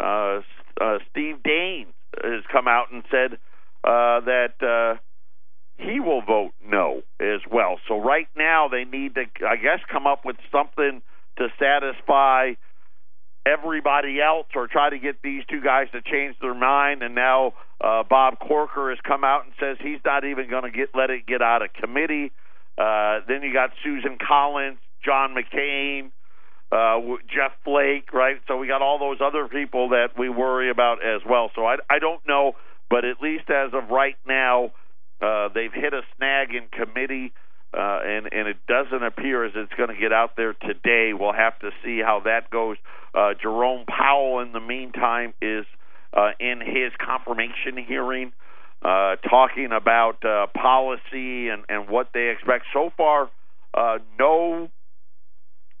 uh, 0.00 0.40
uh, 0.80 0.98
Steve 1.10 1.36
Daines 1.46 1.92
has 2.22 2.44
come 2.50 2.66
out 2.66 2.90
and 2.90 3.04
said 3.10 3.34
uh, 3.84 4.20
that 4.20 4.54
uh, 4.62 4.98
he 5.76 6.00
will 6.00 6.22
vote 6.22 6.52
no 6.64 7.02
as 7.20 7.40
well. 7.50 7.78
So 7.88 8.00
right 8.00 8.28
now 8.36 8.68
they 8.68 8.84
need 8.84 9.14
to, 9.16 9.24
I 9.46 9.56
guess, 9.56 9.80
come 9.90 10.06
up 10.06 10.24
with 10.24 10.36
something 10.50 11.02
to 11.38 11.48
satisfy 11.58 12.52
everybody 13.46 14.20
else 14.20 14.46
or 14.54 14.66
try 14.66 14.90
to 14.90 14.98
get 14.98 15.22
these 15.22 15.42
two 15.48 15.60
guys 15.62 15.88
to 15.92 16.02
change 16.02 16.36
their 16.40 16.54
mind. 16.54 17.02
And 17.02 17.14
now 17.14 17.54
uh, 17.80 18.02
Bob 18.02 18.38
Corker 18.38 18.90
has 18.90 18.98
come 19.06 19.24
out 19.24 19.44
and 19.44 19.54
says 19.58 19.76
he's 19.80 20.00
not 20.04 20.24
even 20.24 20.50
going 20.50 20.64
to 20.64 20.70
get 20.70 20.90
let 20.94 21.10
it 21.10 21.26
get 21.26 21.42
out 21.42 21.62
of 21.62 21.72
committee. 21.72 22.32
Uh, 22.80 23.20
then 23.28 23.42
you 23.42 23.52
got 23.52 23.70
Susan 23.84 24.16
Collins, 24.16 24.78
John 25.04 25.34
McCain, 25.34 26.10
uh, 26.72 27.16
Jeff 27.28 27.52
Flake, 27.62 28.12
right? 28.14 28.36
So 28.48 28.56
we 28.56 28.68
got 28.68 28.80
all 28.80 28.98
those 28.98 29.18
other 29.20 29.48
people 29.48 29.90
that 29.90 30.18
we 30.18 30.30
worry 30.30 30.70
about 30.70 31.04
as 31.04 31.20
well. 31.28 31.50
So 31.54 31.66
I, 31.66 31.76
I 31.90 31.98
don't 31.98 32.26
know, 32.26 32.52
but 32.88 33.04
at 33.04 33.20
least 33.20 33.50
as 33.50 33.74
of 33.74 33.90
right 33.90 34.16
now, 34.26 34.72
uh, 35.20 35.48
they've 35.54 35.72
hit 35.72 35.92
a 35.92 36.00
snag 36.16 36.54
in 36.54 36.68
committee. 36.72 37.32
Uh, 37.72 38.00
and 38.04 38.26
and 38.32 38.48
it 38.48 38.56
doesn't 38.66 39.04
appear 39.04 39.44
as 39.44 39.52
it's 39.54 39.72
going 39.74 39.90
to 39.90 40.00
get 40.00 40.12
out 40.12 40.34
there 40.36 40.54
today. 40.54 41.12
We'll 41.14 41.32
have 41.32 41.56
to 41.60 41.70
see 41.84 42.00
how 42.00 42.22
that 42.24 42.50
goes. 42.50 42.76
Uh, 43.14 43.34
Jerome 43.40 43.84
Powell, 43.86 44.40
in 44.40 44.50
the 44.50 44.60
meantime, 44.60 45.34
is 45.40 45.66
uh, 46.12 46.30
in 46.40 46.60
his 46.60 46.90
confirmation 46.98 47.78
hearing, 47.86 48.32
uh, 48.82 49.16
talking 49.28 49.70
about 49.72 50.24
uh, 50.24 50.46
policy 50.54 51.48
and 51.48 51.64
and 51.68 51.88
what 51.88 52.10
they 52.14 52.30
expect. 52.30 52.66
So 52.72 52.90
far, 52.96 53.30
uh, 53.74 53.98
no 54.18 54.70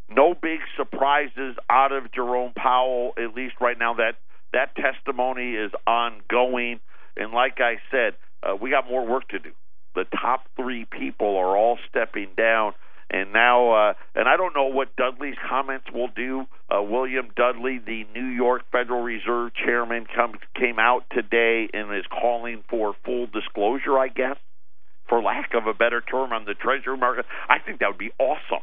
no 0.08 0.34
big 0.34 0.60
surprises 0.76 1.56
out 1.68 1.92
of 1.92 2.12
Jerome 2.12 2.52
Powell. 2.56 3.12
At 3.16 3.34
least 3.34 3.54
right 3.60 3.78
now, 3.78 3.94
that 3.94 4.16
that 4.52 4.74
testimony 4.76 5.52
is 5.52 5.72
ongoing. 5.86 6.80
And 7.16 7.32
like 7.32 7.58
I 7.60 7.76
said, 7.90 8.14
uh, 8.42 8.56
we 8.56 8.70
got 8.70 8.88
more 8.88 9.06
work 9.06 9.28
to 9.28 9.38
do 9.38 9.50
the 9.94 10.04
top 10.04 10.46
three 10.56 10.84
people 10.84 11.36
are 11.36 11.56
all 11.56 11.78
stepping 11.88 12.28
down. 12.36 12.72
And 13.12 13.32
now, 13.32 13.72
uh, 13.72 13.92
and 14.14 14.28
I 14.28 14.36
don't 14.36 14.54
know 14.54 14.66
what 14.66 14.94
Dudley's 14.94 15.34
comments 15.48 15.86
will 15.92 16.10
do. 16.14 16.46
Uh, 16.70 16.80
William 16.80 17.30
Dudley, 17.34 17.80
the 17.84 18.04
New 18.14 18.26
York 18.26 18.62
Federal 18.70 19.02
Reserve 19.02 19.52
chairman, 19.52 20.06
come, 20.14 20.34
came 20.54 20.78
out 20.78 21.02
today 21.10 21.68
and 21.72 21.92
is 21.92 22.04
calling 22.08 22.62
for 22.70 22.94
full 23.04 23.26
disclosure, 23.26 23.98
I 23.98 24.08
guess, 24.08 24.36
for 25.08 25.20
lack 25.20 25.54
of 25.54 25.66
a 25.66 25.74
better 25.74 26.00
term, 26.00 26.32
on 26.32 26.44
the 26.44 26.54
Treasury 26.54 26.96
market. 26.96 27.26
I 27.48 27.58
think 27.58 27.80
that 27.80 27.88
would 27.88 27.98
be 27.98 28.12
awesome. 28.20 28.62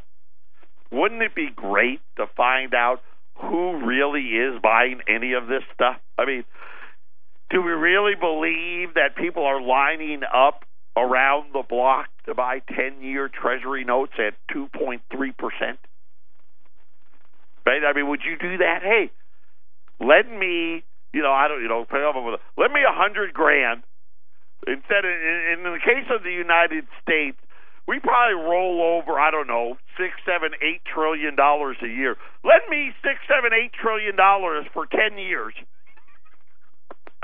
Wouldn't 0.92 1.22
it 1.22 1.36
be 1.36 1.50
great 1.54 2.00
to 2.16 2.28
find 2.38 2.74
out 2.74 3.02
who 3.36 3.86
really 3.86 4.22
is 4.22 4.62
buying 4.64 5.02
any 5.10 5.34
of 5.34 5.48
this 5.48 5.64
stuff? 5.74 5.98
I 6.18 6.26
mean, 6.26 6.46
do 7.50 7.62
we 7.62 7.72
really 7.72 8.16
believe 8.16 8.94
that 8.94 9.18
people 9.18 9.44
are 9.44 9.62
lining 9.62 10.22
up 10.24 10.64
around 10.96 11.54
the 11.54 11.64
block 11.68 12.08
to 12.28 12.36
buy 12.36 12.60
10 12.60 13.02
year 13.02 13.30
Treasury 13.30 13.84
notes 13.84 14.14
at 14.20 14.36
2.3%? 14.56 15.02
Right? 17.66 17.82
I 17.84 17.94
mean, 17.94 18.08
would 18.08 18.22
you 18.24 18.38
do 18.40 18.58
that? 18.60 18.80
Hey, 18.84 19.12
lend 20.00 20.40
me, 20.40 20.84
you 21.14 21.22
know, 21.22 21.32
I 21.32 21.48
don't, 21.48 21.62
you 21.62 21.68
know, 21.68 21.84
pay 21.84 21.98
off 21.98 22.16
with, 22.16 22.40
lend 22.58 22.74
me 22.74 22.82
a 22.88 22.94
hundred 22.94 23.34
grand. 23.34 23.84
Instead, 24.66 25.06
in, 25.06 25.60
in 25.60 25.64
the 25.64 25.80
case 25.84 26.08
of 26.14 26.24
the 26.24 26.32
United 26.32 26.86
States, 27.02 27.38
we 27.88 28.00
probably 28.00 28.36
roll 28.36 28.82
over, 28.84 29.20
I 29.20 29.32
don't 29.32 29.48
know, 29.48 29.78
six, 29.96 30.16
seven, 30.26 30.52
eight 30.62 30.82
trillion 30.84 31.36
dollars 31.36 31.78
a 31.84 31.88
year. 31.88 32.16
Lend 32.44 32.64
me 32.70 32.92
six, 33.02 33.20
seven, 33.28 33.52
eight 33.56 33.72
trillion 33.72 34.16
dollars 34.16 34.66
for 34.74 34.86
ten 34.88 35.18
years, 35.18 35.54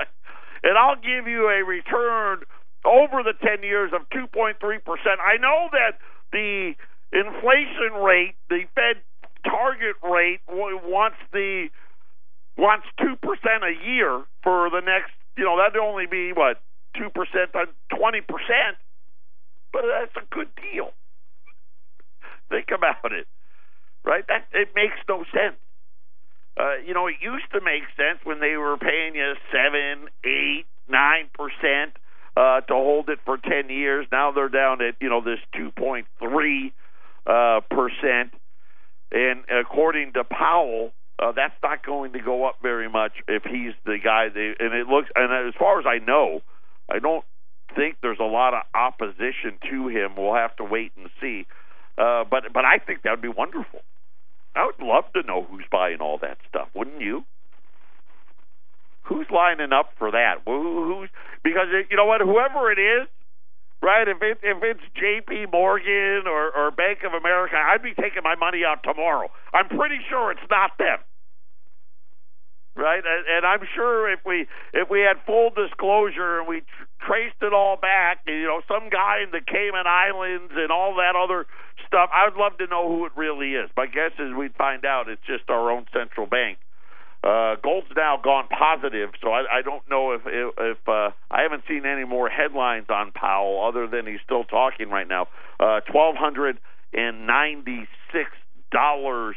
and 0.62 0.78
I'll 0.78 0.96
give 0.96 1.28
you 1.28 1.48
a 1.48 1.64
return 1.64 2.44
over 2.84 3.22
the 3.22 3.32
10 3.40 3.62
years 3.62 3.92
of 3.94 4.08
2.3%. 4.10 4.54
I 4.60 5.36
know 5.38 5.68
that 5.72 5.98
the 6.32 6.74
inflation 7.12 8.02
rate, 8.02 8.34
the 8.48 8.64
Fed 8.74 9.00
target 9.44 9.96
rate 10.02 10.40
wants 10.48 11.16
the 11.32 11.68
wants 12.56 12.86
2% 13.00 13.18
a 13.18 13.86
year 13.86 14.22
for 14.42 14.70
the 14.70 14.80
next, 14.80 15.10
you 15.36 15.44
know, 15.44 15.56
that'd 15.58 15.76
only 15.76 16.06
be 16.06 16.32
what 16.32 16.60
2% 16.96 17.10
on 17.54 17.66
20%, 17.92 18.22
but 19.72 19.82
that's 19.82 20.14
a 20.16 20.34
good 20.34 20.48
deal. 20.54 20.92
Think 22.48 22.68
about 22.70 23.12
it. 23.12 23.26
Right? 24.04 24.24
That 24.28 24.46
it 24.52 24.68
makes 24.76 24.96
no 25.08 25.24
sense. 25.32 25.56
Uh, 26.56 26.76
you 26.86 26.94
know, 26.94 27.08
it 27.08 27.16
used 27.20 27.50
to 27.52 27.60
make 27.60 27.82
sense 27.96 28.20
when 28.22 28.38
they 28.38 28.56
were 28.56 28.76
paying 28.76 29.16
you 29.16 29.34
seven, 29.50 30.08
eight, 30.24 30.66
nine 30.88 31.26
percent 31.34 31.96
uh, 32.36 32.60
to 32.62 32.74
hold 32.74 33.08
it 33.08 33.18
for 33.24 33.36
10 33.36 33.70
years. 33.70 34.06
Now 34.10 34.32
they're 34.32 34.48
down 34.48 34.82
at, 34.82 34.94
you 35.00 35.08
know, 35.08 35.20
this 35.20 35.38
2.3 35.54 36.72
uh, 37.26 37.60
percent. 37.70 38.34
And 39.12 39.44
according 39.48 40.14
to 40.14 40.24
Powell, 40.24 40.92
uh, 41.18 41.32
that's 41.32 41.54
not 41.62 41.86
going 41.86 42.12
to 42.14 42.20
go 42.20 42.44
up 42.46 42.56
very 42.60 42.88
much 42.88 43.12
if 43.28 43.44
he's 43.44 43.72
the 43.84 43.98
guy. 44.02 44.28
They, 44.34 44.54
and 44.58 44.74
it 44.74 44.88
looks, 44.88 45.08
and 45.14 45.48
as 45.48 45.54
far 45.58 45.78
as 45.78 45.86
I 45.86 46.04
know, 46.04 46.40
I 46.90 46.98
don't 46.98 47.24
think 47.76 47.96
there's 48.02 48.18
a 48.20 48.24
lot 48.24 48.54
of 48.54 48.62
opposition 48.74 49.58
to 49.70 49.88
him. 49.88 50.16
We'll 50.16 50.34
have 50.34 50.56
to 50.56 50.64
wait 50.64 50.92
and 50.96 51.08
see. 51.20 51.46
Uh, 51.96 52.24
but 52.28 52.52
but 52.52 52.64
I 52.64 52.78
think 52.78 53.02
that 53.02 53.10
would 53.10 53.22
be 53.22 53.28
wonderful. 53.28 53.80
I 54.56 54.66
would 54.66 54.84
love 54.84 55.04
to 55.14 55.22
know 55.22 55.46
who's 55.48 55.64
buying 55.70 55.98
all 56.00 56.18
that 56.18 56.38
stuff, 56.48 56.68
wouldn't 56.74 57.00
you? 57.00 57.24
Who's 59.04 59.26
lining 59.30 59.72
up 59.72 59.90
for 59.98 60.10
that? 60.10 60.42
Who's 60.46 61.08
because 61.42 61.68
uh, 61.72 61.86
you 61.90 61.96
know 61.96 62.06
what, 62.06 62.20
whoever 62.20 62.72
it 62.72 62.78
is, 62.78 63.08
right? 63.82 64.08
If 64.08 64.20
it 64.22 64.38
if 64.42 64.62
it's 64.62 64.84
J.P. 64.96 65.46
Morgan 65.52 66.24
or 66.26 66.50
or 66.50 66.70
Bank 66.70 67.00
of 67.06 67.12
America, 67.12 67.56
I'd 67.56 67.82
be 67.82 67.94
taking 67.94 68.22
my 68.24 68.34
money 68.34 68.62
out 68.66 68.82
tomorrow. 68.82 69.28
I'm 69.52 69.68
pretty 69.68 70.00
sure 70.08 70.32
it's 70.32 70.48
not 70.50 70.72
them, 70.78 70.98
right? 72.76 73.02
And, 73.04 73.24
and 73.28 73.46
I'm 73.46 73.66
sure 73.74 74.10
if 74.10 74.20
we 74.26 74.46
if 74.72 74.90
we 74.90 75.00
had 75.00 75.16
full 75.26 75.50
disclosure 75.50 76.40
and 76.40 76.48
we 76.48 76.60
tr- 76.60 77.06
traced 77.06 77.40
it 77.42 77.52
all 77.52 77.76
back, 77.76 78.20
you 78.26 78.44
know, 78.48 78.62
some 78.66 78.88
guy 78.90 79.20
in 79.22 79.30
the 79.30 79.40
Cayman 79.44 79.86
Islands 79.86 80.52
and 80.56 80.72
all 80.72 80.96
that 80.96 81.14
other 81.16 81.46
stuff, 81.86 82.10
I 82.12 82.28
would 82.28 82.38
love 82.40 82.56
to 82.58 82.66
know 82.66 82.88
who 82.88 83.06
it 83.06 83.12
really 83.16 83.52
is. 83.54 83.70
My 83.76 83.86
guess 83.86 84.12
is 84.18 84.34
we'd 84.36 84.56
find 84.56 84.84
out 84.84 85.08
it's 85.08 85.22
just 85.26 85.50
our 85.50 85.70
own 85.70 85.86
central 85.92 86.26
bank. 86.26 86.58
Uh, 87.24 87.56
gold's 87.62 87.86
now 87.96 88.18
gone 88.22 88.46
positive, 88.48 89.08
so 89.22 89.30
I, 89.30 89.44
I 89.50 89.62
don't 89.62 89.82
know 89.88 90.12
if 90.12 90.20
if, 90.26 90.54
if 90.58 90.78
uh, 90.86 91.10
I 91.30 91.40
haven't 91.42 91.62
seen 91.66 91.86
any 91.86 92.04
more 92.04 92.28
headlines 92.28 92.86
on 92.90 93.12
Powell 93.12 93.64
other 93.66 93.86
than 93.86 94.06
he's 94.06 94.20
still 94.22 94.44
talking 94.44 94.90
right 94.90 95.08
now. 95.08 95.28
Uh, 95.58 95.80
Twelve 95.90 96.16
hundred 96.16 96.58
and 96.92 97.26
ninety 97.26 97.88
six 98.12 98.28
dollars 98.70 99.36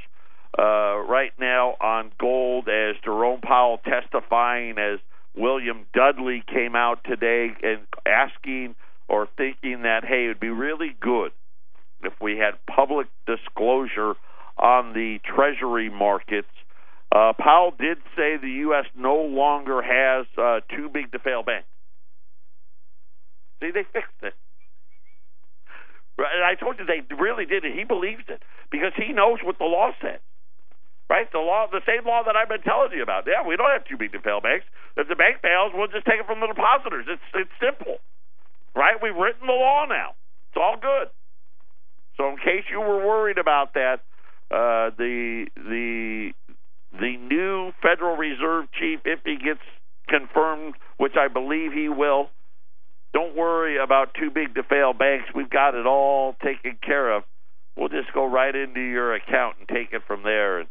uh, 0.59 0.97
right 0.97 1.31
now 1.39 1.77
on 1.79 2.11
gold 2.19 2.67
as 2.67 2.95
Jerome 3.05 3.39
Powell 3.39 3.79
testifying 3.85 4.77
as 4.77 4.99
William 5.37 5.85
Dudley 5.93 6.43
came 6.45 6.75
out 6.75 7.05
today 7.05 7.51
and 7.63 7.79
asking 8.05 8.75
or 9.07 9.29
thinking 9.37 9.83
that 9.83 10.03
hey, 10.03 10.25
it 10.25 10.27
would 10.27 10.39
be 10.41 10.49
really 10.49 10.93
good 10.99 11.31
if 12.03 12.11
we 12.19 12.37
had 12.37 12.55
public 12.65 13.07
disclosure 13.25 14.15
on 14.57 14.91
the 14.91 15.19
Treasury 15.23 15.89
markets 15.89 16.49
uh, 17.17 17.33
Powell 17.33 17.73
did 17.73 17.97
say 18.15 18.37
the 18.37 18.61
U.S. 18.69 18.85
no 18.95 19.15
longer 19.25 19.81
has 19.81 20.27
uh, 20.37 20.61
too 20.69 20.87
big 20.93 21.11
to 21.13 21.19
fail 21.19 21.41
banks. 21.41 21.67
See, 23.59 23.71
they 23.73 23.89
fixed 23.89 24.21
it. 24.21 24.37
And 26.17 26.43
I 26.45 26.53
told 26.53 26.77
you 26.77 26.85
they 26.85 27.01
really 27.15 27.45
did 27.45 27.65
it. 27.65 27.73
He 27.73 27.85
believes 27.85 28.25
it 28.27 28.41
because 28.69 28.93
he 28.95 29.13
knows 29.13 29.39
what 29.43 29.57
the 29.57 29.65
law 29.65 29.91
says. 30.01 30.21
Right? 31.09 31.25
The 31.31 31.39
law, 31.39 31.65
the 31.71 31.81
same 31.87 32.05
law 32.05 32.21
that 32.25 32.35
I've 32.35 32.49
been 32.49 32.61
telling 32.61 32.91
you 32.93 33.01
about. 33.01 33.25
Yeah, 33.25 33.47
we 33.47 33.55
don't 33.55 33.71
have 33.71 33.85
too 33.85 33.97
big 33.97 34.11
to 34.11 34.19
fail 34.19 34.41
banks. 34.41 34.65
If 34.97 35.07
the 35.07 35.15
bank 35.15 35.41
fails, 35.41 35.71
we'll 35.73 35.87
just 35.87 36.05
take 36.05 36.19
it 36.19 36.27
from 36.27 36.41
the 36.41 36.47
depositors. 36.47 37.05
It's 37.09 37.23
it's 37.33 37.55
simple. 37.61 37.97
Right? 38.75 39.01
We've 39.01 39.15
written 39.15 39.47
the 39.47 39.57
law 39.57 39.85
now. 39.87 40.13
It's 40.51 40.57
all 40.59 40.75
good. 40.77 41.09
So 42.17 42.29
in 42.29 42.37
case 42.37 42.65
you 42.69 42.81
were 42.81 43.01
worried 43.01 43.37
about 43.37 43.73
that, 43.73 44.03
uh, 44.51 44.91
the 44.97 45.47
the 45.55 46.33
the 46.99 47.17
new 47.17 47.71
Federal 47.81 48.15
Reserve 48.15 48.65
chief, 48.79 48.99
if 49.05 49.19
he 49.23 49.37
gets 49.37 49.61
confirmed, 50.07 50.75
which 50.97 51.13
I 51.19 51.27
believe 51.27 51.73
he 51.73 51.89
will, 51.89 52.29
don't 53.13 53.35
worry 53.35 53.77
about 53.77 54.13
too 54.13 54.29
big 54.29 54.55
to 54.55 54.63
fail 54.63 54.93
banks. 54.93 55.29
We've 55.33 55.49
got 55.49 55.75
it 55.75 55.85
all 55.85 56.35
taken 56.43 56.77
care 56.83 57.15
of. 57.15 57.23
We'll 57.75 57.89
just 57.89 58.11
go 58.13 58.25
right 58.25 58.55
into 58.55 58.81
your 58.81 59.13
account 59.13 59.57
and 59.59 59.67
take 59.67 59.93
it 59.93 60.01
from 60.07 60.23
there, 60.23 60.59
and 60.59 60.69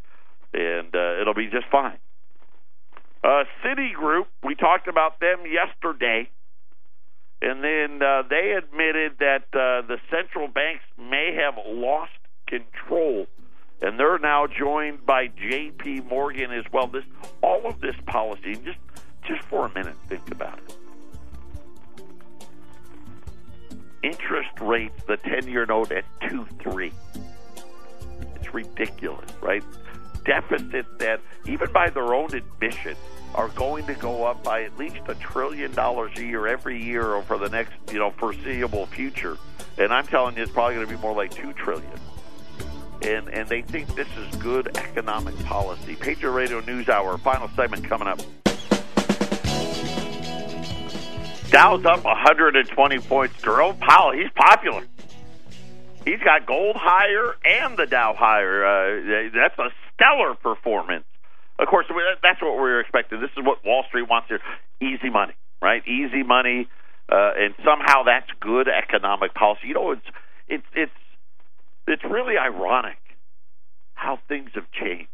and 0.52 0.94
uh, 0.94 1.20
it'll 1.20 1.34
be 1.34 1.48
just 1.50 1.66
fine. 1.70 1.98
Uh, 3.22 3.44
Citigroup, 3.64 4.26
we 4.44 4.54
talked 4.54 4.88
about 4.88 5.20
them 5.20 5.38
yesterday, 5.50 6.28
and 7.42 7.62
then 7.62 8.00
uh, 8.02 8.22
they 8.28 8.54
admitted 8.56 9.18
that 9.18 9.44
uh, 9.52 9.86
the 9.86 9.98
central 10.10 10.48
banks 10.48 10.84
may 10.98 11.36
have 11.36 11.54
lost 11.66 12.12
control 12.46 13.26
and 13.82 13.98
they're 13.98 14.18
now 14.18 14.46
joined 14.46 15.04
by 15.04 15.28
J.P. 15.28 16.00
Morgan 16.02 16.52
as 16.52 16.64
well. 16.72 16.86
This 16.86 17.04
all 17.42 17.66
of 17.66 17.80
this 17.80 17.96
policy, 18.06 18.54
just 18.56 18.78
just 19.26 19.42
for 19.42 19.66
a 19.66 19.74
minute, 19.74 19.96
think 20.08 20.30
about 20.30 20.58
it. 20.58 20.76
interest 24.06 24.60
rates, 24.60 25.02
the 25.06 25.16
10 25.16 25.48
year 25.48 25.66
note 25.66 25.92
at 25.92 26.04
2 26.28 26.46
3. 26.62 26.92
It's 28.36 28.54
ridiculous, 28.54 29.30
right? 29.40 29.64
Deficits 30.24 30.88
that, 30.98 31.20
even 31.46 31.70
by 31.72 31.90
their 31.90 32.14
own 32.14 32.34
admission, 32.34 32.96
are 33.34 33.48
going 33.48 33.86
to 33.86 33.94
go 33.94 34.24
up 34.24 34.42
by 34.42 34.62
at 34.62 34.76
least 34.78 35.00
a 35.08 35.14
trillion 35.16 35.72
dollars 35.72 36.12
a 36.16 36.22
year 36.22 36.46
every 36.46 36.82
year 36.82 37.20
for 37.22 37.38
the 37.38 37.48
next, 37.48 37.72
you 37.92 37.98
know, 37.98 38.10
foreseeable 38.10 38.86
future. 38.86 39.36
And 39.78 39.92
I'm 39.92 40.06
telling 40.06 40.36
you, 40.36 40.42
it's 40.42 40.52
probably 40.52 40.76
going 40.76 40.86
to 40.86 40.94
be 40.94 41.00
more 41.00 41.14
like 41.14 41.32
two 41.34 41.52
trillion. 41.52 41.90
And 43.03 43.28
and 43.28 43.49
they 43.49 43.62
think 43.62 43.94
this 43.94 44.09
is 44.16 44.36
good 44.36 44.76
economic 44.76 45.36
policy. 45.44 45.97
Patriot 45.97 46.32
Radio 46.32 46.61
News 46.61 46.88
Hour, 46.88 47.18
final 47.18 47.49
segment 47.49 47.84
coming 47.84 48.09
up. 48.09 48.20
Dow's 51.51 51.84
up 51.84 52.05
120 52.05 52.99
points. 53.01 53.40
Jerome 53.40 53.76
Powell, 53.76 54.12
he's 54.12 54.30
popular. 54.34 54.84
He's 56.05 56.20
got 56.20 56.47
gold 56.47 56.76
higher 56.76 57.34
and 57.44 57.76
the 57.76 57.86
Dow 57.86 58.14
higher. 58.14 58.64
Uh, 58.64 59.30
that's 59.34 59.59
a 59.59 59.70
stellar 59.94 60.34
performance. 60.34 61.05
Of 61.59 61.68
course, 61.68 61.86
that's 62.22 62.42
what 62.42 62.57
we're 62.57 62.80
expecting. 62.80 63.20
This 63.20 63.30
is 63.36 63.44
what 63.44 63.64
Wall 63.64 63.84
Street 63.88 64.09
wants 64.09 64.28
here: 64.28 64.40
easy 64.80 65.11
money, 65.11 65.32
right? 65.62 65.82
Easy 65.86 66.22
money, 66.22 66.68
uh, 67.09 67.32
and 67.36 67.55
somehow 67.64 68.03
that's 68.05 68.30
good 68.40 68.68
economic 68.68 69.34
policy. 69.34 69.68
You 69.68 69.74
know, 69.74 69.90
it's 69.92 70.07
it's 70.49 70.66
it's 70.74 70.92
it's 71.87 72.05
really 72.05 72.37
ironic 72.39 72.99
how 73.95 74.18
things 74.28 74.51
have 74.55 74.70
changed. 74.72 75.09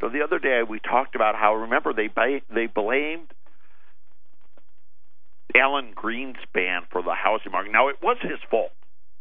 So 0.00 0.08
the 0.08 0.22
other 0.22 0.38
day 0.38 0.62
we 0.68 0.80
talked 0.80 1.14
about 1.14 1.34
how 1.36 1.54
remember 1.54 1.92
they 1.92 2.08
they 2.52 2.66
blamed 2.66 3.28
Alan 5.54 5.92
Greenspan 5.94 6.82
for 6.90 7.02
the 7.02 7.14
housing 7.14 7.52
market. 7.52 7.72
Now 7.72 7.88
it 7.88 7.96
was 8.02 8.16
his 8.22 8.38
fault. 8.50 8.72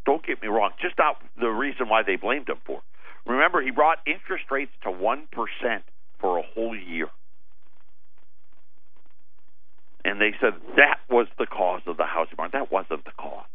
Don't 0.05 0.25
get 0.25 0.41
me 0.41 0.47
wrong. 0.47 0.71
Just 0.81 0.97
not 0.97 1.17
the 1.39 1.49
reason 1.49 1.89
why 1.89 2.03
they 2.03 2.15
blamed 2.15 2.49
him 2.49 2.57
for. 2.65 2.81
Remember, 3.25 3.61
he 3.61 3.71
brought 3.71 3.99
interest 4.07 4.45
rates 4.49 4.71
to 4.83 4.91
one 4.91 5.27
percent 5.31 5.83
for 6.19 6.37
a 6.37 6.43
whole 6.55 6.75
year. 6.75 7.07
And 10.05 10.19
they 10.19 10.31
said 10.39 10.53
that 10.77 10.99
was 11.09 11.27
the 11.37 11.45
cause 11.45 11.81
of 11.85 11.97
the 11.97 12.05
housing 12.05 12.35
market. 12.37 12.53
That 12.53 12.71
wasn't 12.71 13.03
the 13.03 13.11
cause. 13.11 13.45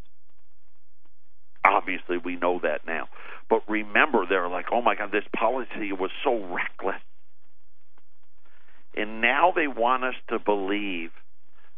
Obviously, 1.65 2.19
we 2.19 2.37
know 2.37 2.61
that 2.63 2.87
now. 2.87 3.09
But 3.49 3.63
remember, 3.69 4.27
they're 4.29 4.49
like, 4.49 4.67
oh 4.73 4.83
my 4.83 4.95
God, 4.95 5.13
this 5.13 5.25
policy 5.35 5.93
was 5.93 6.11
so 6.23 6.45
reckless. 6.45 7.01
And 8.97 9.21
now 9.21 9.53
they 9.55 9.67
want 9.67 10.05
us 10.05 10.15
to 10.29 10.39
believe 10.39 11.11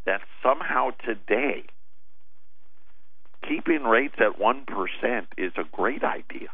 that 0.05 0.21
somehow 0.43 0.91
today, 1.05 1.65
keeping 3.49 3.85
rates 3.85 4.17
at 4.19 4.39
1% 4.39 5.27
is 5.39 5.53
a 5.57 5.65
great 5.73 6.05
idea. 6.05 6.49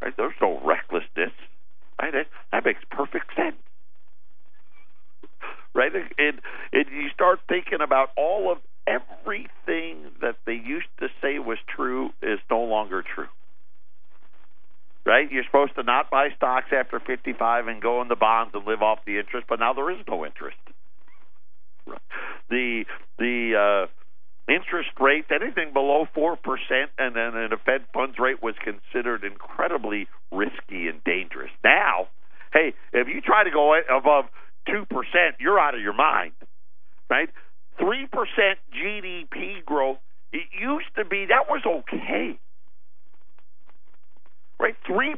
Right? 0.00 0.14
There's 0.16 0.34
no 0.40 0.60
recklessness 0.64 1.32
Right? 2.00 2.26
That, 2.52 2.64
makes 2.64 2.80
perfect 2.90 3.34
sense. 3.36 3.56
Right? 5.74 5.92
And, 5.94 6.40
and 6.72 6.86
you 6.90 7.08
start 7.12 7.40
thinking 7.48 7.80
about 7.80 8.10
all 8.16 8.52
of 8.52 8.58
everything 8.86 10.10
that 10.20 10.36
they 10.46 10.54
used 10.54 10.88
to 11.00 11.08
say 11.22 11.38
was 11.38 11.58
true 11.74 12.10
is 12.22 12.38
no 12.50 12.60
longer 12.60 13.02
true. 13.02 13.28
Right? 15.06 15.30
You're 15.30 15.44
supposed 15.44 15.74
to 15.74 15.82
not 15.82 16.10
buy 16.10 16.28
stocks 16.36 16.68
after 16.72 16.98
55 16.98 17.68
and 17.68 17.82
go 17.82 18.00
in 18.00 18.08
the 18.08 18.16
bonds 18.16 18.54
and 18.54 18.66
live 18.66 18.82
off 18.82 19.00
the 19.06 19.18
interest, 19.18 19.46
but 19.48 19.60
now 19.60 19.74
there 19.74 19.90
is 19.90 19.98
no 20.08 20.24
interest. 20.24 20.56
The 22.48 22.84
the 23.18 23.86
uh, 23.88 24.52
interest 24.52 24.90
rate, 25.00 25.26
anything 25.30 25.72
below 25.72 26.06
4%, 26.16 26.36
and 26.98 27.16
then 27.16 27.34
a 27.52 27.56
Fed 27.64 27.84
funds 27.92 28.18
rate 28.18 28.42
was 28.42 28.54
considered 28.62 29.24
incredibly 29.24 30.08
risky 30.30 30.88
and 30.88 31.02
dangerous. 31.04 31.50
Now, 31.62 32.08
hey, 32.52 32.74
if 32.92 33.08
you 33.08 33.20
try 33.20 33.44
to 33.44 33.50
go 33.50 33.74
above 33.90 34.26
2%, 34.68 34.84
you're 35.38 35.58
out 35.58 35.74
of 35.74 35.80
your 35.80 35.94
mind, 35.94 36.32
right? 37.08 37.28
3% 37.80 38.08
GDP 38.72 39.64
growth, 39.64 39.98
it 40.32 40.46
used 40.58 40.86
to 40.96 41.04
be, 41.04 41.26
that 41.26 41.48
was 41.48 41.62
okay. 41.66 42.38
Right? 44.58 44.76
3%, 44.88 45.16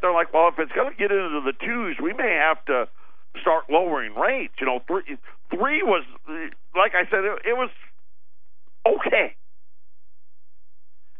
they're 0.00 0.12
like, 0.12 0.32
well, 0.32 0.48
if 0.48 0.58
it's 0.58 0.72
going 0.72 0.90
to 0.90 0.96
get 0.96 1.10
into 1.10 1.40
the 1.44 1.52
twos, 1.52 1.96
we 2.02 2.12
may 2.12 2.38
have 2.40 2.64
to 2.66 2.88
start 3.40 3.64
lowering 3.70 4.14
rates. 4.14 4.54
You 4.60 4.66
know, 4.66 4.80
three, 4.86 5.18
three 5.50 5.82
was, 5.82 6.04
like 6.74 6.92
I 6.94 7.04
said, 7.10 7.24
it, 7.24 7.50
it 7.50 7.56
was 7.56 7.70
okay. 8.86 9.34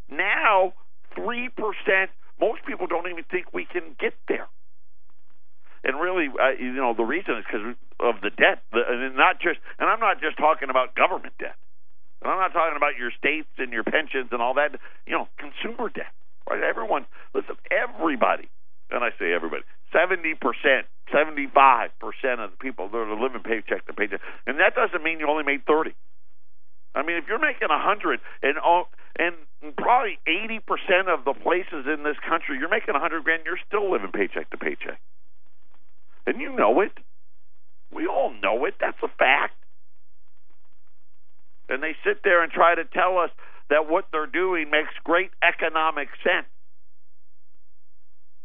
Now, 0.09 0.73
3%, 1.17 1.51
most 2.41 2.65
people 2.67 2.87
don't 2.87 3.09
even 3.11 3.25
think 3.25 3.53
we 3.53 3.65
can 3.65 3.97
get 3.99 4.15
there. 4.29 4.47
And 5.87 6.03
really, 6.03 6.27
uh, 6.27 6.59
you 6.59 6.75
know, 6.75 6.95
the 6.99 7.07
reason 7.07 7.39
is 7.39 7.45
because 7.47 7.79
of 8.03 8.19
the 8.19 8.35
debt. 8.35 8.67
The, 8.75 8.83
and 8.83 9.15
not 9.15 9.39
just, 9.39 9.63
and 9.79 9.89
I'm 9.89 10.03
not 10.03 10.21
just 10.21 10.37
talking 10.37 10.69
about 10.69 10.99
government 10.99 11.39
debt. 11.39 11.55
And 12.21 12.33
I'm 12.33 12.43
not 12.43 12.51
talking 12.53 12.75
about 12.77 12.99
your 12.99 13.15
states 13.15 13.47
and 13.57 13.71
your 13.71 13.85
pensions 13.87 14.35
and 14.35 14.43
all 14.43 14.55
that. 14.59 14.75
You 15.07 15.15
know, 15.15 15.29
consumer 15.39 15.89
debt. 15.89 16.11
Right? 16.51 16.59
Everyone, 16.59 17.07
listen, 17.35 17.55
everybody, 17.71 18.51
and 18.91 19.05
I 19.07 19.11
say 19.19 19.33
everybody, 19.33 19.63
70%, 19.95 20.35
75% 20.43 20.83
of 22.43 22.51
the 22.51 22.57
people 22.59 22.89
that 22.89 22.99
are 22.99 23.21
living 23.21 23.43
paycheck 23.47 23.87
to 23.87 23.93
paycheck. 23.95 24.21
And 24.47 24.59
that 24.59 24.75
doesn't 24.75 25.03
mean 25.03 25.21
you 25.21 25.29
only 25.31 25.45
made 25.45 25.67
30. 25.67 25.95
I 26.97 27.03
mean, 27.03 27.17
if 27.17 27.29
you're 27.29 27.39
making 27.39 27.69
a 27.71 27.79
hundred 27.79 28.21
and 28.43 28.57
and 29.21 29.37
probably 29.77 30.19
eighty 30.27 30.61
percent 30.61 31.13
of 31.13 31.29
the 31.29 31.35
places 31.35 31.85
in 31.85 32.03
this 32.05 32.17
country, 32.27 32.57
you're 32.59 32.73
making 32.73 32.95
a 32.97 32.99
hundred 32.99 33.23
grand, 33.23 33.43
you're 33.45 33.61
still 33.69 33.93
living 33.93 34.13
paycheck 34.13 34.49
to 34.49 34.57
paycheck, 34.57 34.99
and 36.27 36.41
you 36.41 36.55
know 36.55 36.81
it. 36.81 36.93
We 37.93 38.07
all 38.07 38.33
know 38.43 38.65
it. 38.65 38.75
That's 38.81 38.99
a 39.03 39.09
fact. 39.09 39.55
And 41.69 41.83
they 41.83 41.97
sit 42.05 42.23
there 42.23 42.43
and 42.43 42.53
try 42.53 42.75
to 42.75 42.85
tell 42.85 43.19
us 43.19 43.31
that 43.71 43.89
what 43.89 44.07
they're 44.13 44.27
doing 44.27 44.71
makes 44.71 44.93
great 45.05 45.31
economic 45.43 46.09
sense. 46.23 46.47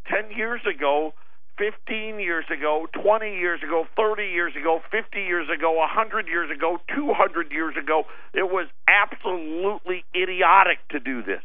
Ten 0.07 0.36
years 0.36 0.61
ago, 0.65 1.13
15 1.57 2.19
years 2.19 2.45
ago, 2.51 2.88
20 3.03 3.38
years 3.38 3.61
ago, 3.61 3.86
30 3.95 4.23
years 4.23 4.53
ago, 4.59 4.82
50 4.91 5.19
years 5.19 5.47
ago, 5.53 5.73
100 5.73 6.27
years 6.27 6.49
ago, 6.49 6.77
200 6.95 7.51
years 7.51 7.75
ago. 7.77 8.03
It 8.34 8.49
was 8.49 8.67
absolutely 8.88 10.03
idiotic 10.15 10.79
to 10.89 10.99
do 10.99 11.21
this. 11.21 11.41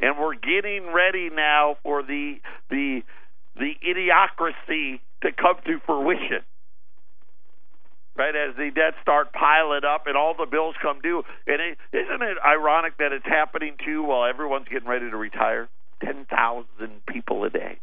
And 0.00 0.18
we're 0.18 0.34
getting 0.34 0.92
ready 0.92 1.30
now 1.30 1.76
for 1.82 2.02
the 2.02 2.36
the 2.70 3.02
the 3.56 3.72
idiocracy 3.86 5.00
to 5.22 5.32
come 5.32 5.56
to 5.66 5.80
fruition. 5.86 6.42
Right 8.16 8.34
as 8.34 8.56
the 8.56 8.70
debts 8.74 8.96
start 9.02 9.32
piling 9.32 9.84
up 9.84 10.06
and 10.06 10.16
all 10.16 10.34
the 10.34 10.46
bills 10.46 10.74
come 10.80 11.00
due, 11.00 11.22
and 11.46 11.60
is 11.60 11.76
isn't 11.92 12.22
it 12.22 12.36
ironic 12.44 12.98
that 12.98 13.12
it's 13.12 13.26
happening 13.26 13.74
too 13.84 14.02
while 14.02 14.24
everyone's 14.28 14.68
getting 14.68 14.88
ready 14.88 15.10
to 15.10 15.16
retire? 15.16 15.68
10,000 16.04 16.66
people 17.06 17.44
a 17.44 17.50
day. 17.50 17.78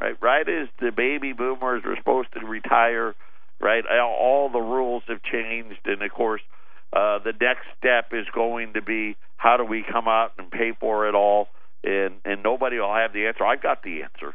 Right, 0.00 0.16
right 0.20 0.48
as 0.48 0.68
the 0.80 0.92
baby 0.92 1.32
boomers 1.32 1.82
were 1.84 1.96
supposed 1.96 2.28
to 2.38 2.46
retire, 2.46 3.16
right? 3.60 3.84
All 4.00 4.48
the 4.48 4.60
rules 4.60 5.02
have 5.08 5.20
changed, 5.24 5.80
and 5.86 6.00
of 6.02 6.12
course, 6.12 6.40
uh, 6.92 7.18
the 7.18 7.32
next 7.40 7.66
step 7.78 8.12
is 8.12 8.26
going 8.34 8.72
to 8.74 8.82
be 8.82 9.16
how 9.36 9.56
do 9.56 9.64
we 9.64 9.82
come 9.82 10.08
out 10.08 10.32
and 10.38 10.50
pay 10.50 10.72
for 10.78 11.08
it 11.08 11.14
all, 11.14 11.48
and 11.84 12.14
and 12.24 12.42
nobody 12.42 12.78
will 12.78 12.94
have 12.94 13.12
the 13.12 13.26
answer. 13.26 13.44
I've 13.44 13.62
got 13.62 13.82
the 13.82 14.02
answer. 14.02 14.34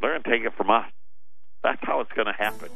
They're 0.00 0.10
going 0.10 0.22
to 0.22 0.30
take 0.30 0.42
it 0.42 0.56
from 0.56 0.70
us. 0.70 0.86
That's 1.62 1.80
how 1.82 2.00
it's 2.00 2.12
going 2.12 2.26
to 2.26 2.32
happen. 2.32 2.68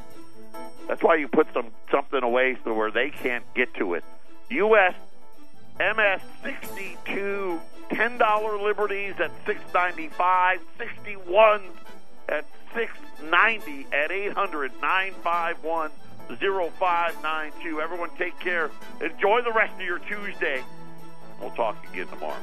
That's 0.88 1.02
why 1.02 1.16
you 1.16 1.28
put 1.28 1.46
some 1.54 1.70
something 1.90 2.22
away 2.22 2.56
so 2.64 2.74
where 2.74 2.90
they 2.90 3.10
can't 3.10 3.44
get 3.54 3.74
to 3.74 3.94
it. 3.94 4.04
U.S. 4.50 4.94
MS 5.78 6.20
62 6.42 7.60
$10 7.90 8.62
liberties 8.62 9.14
at 9.18 9.30
695 9.46 10.60
61 10.78 11.62
at 12.28 12.44
690 12.74 13.86
at 13.92 14.10
800 14.10 14.72
951 14.80 15.90
0592. 16.28 17.80
Everyone 17.80 18.10
take 18.16 18.38
care. 18.40 18.70
Enjoy 19.00 19.42
the 19.42 19.52
rest 19.52 19.74
of 19.74 19.80
your 19.82 19.98
Tuesday. 20.00 20.62
We'll 21.40 21.50
talk 21.50 21.76
again 21.92 22.06
tomorrow. 22.08 22.38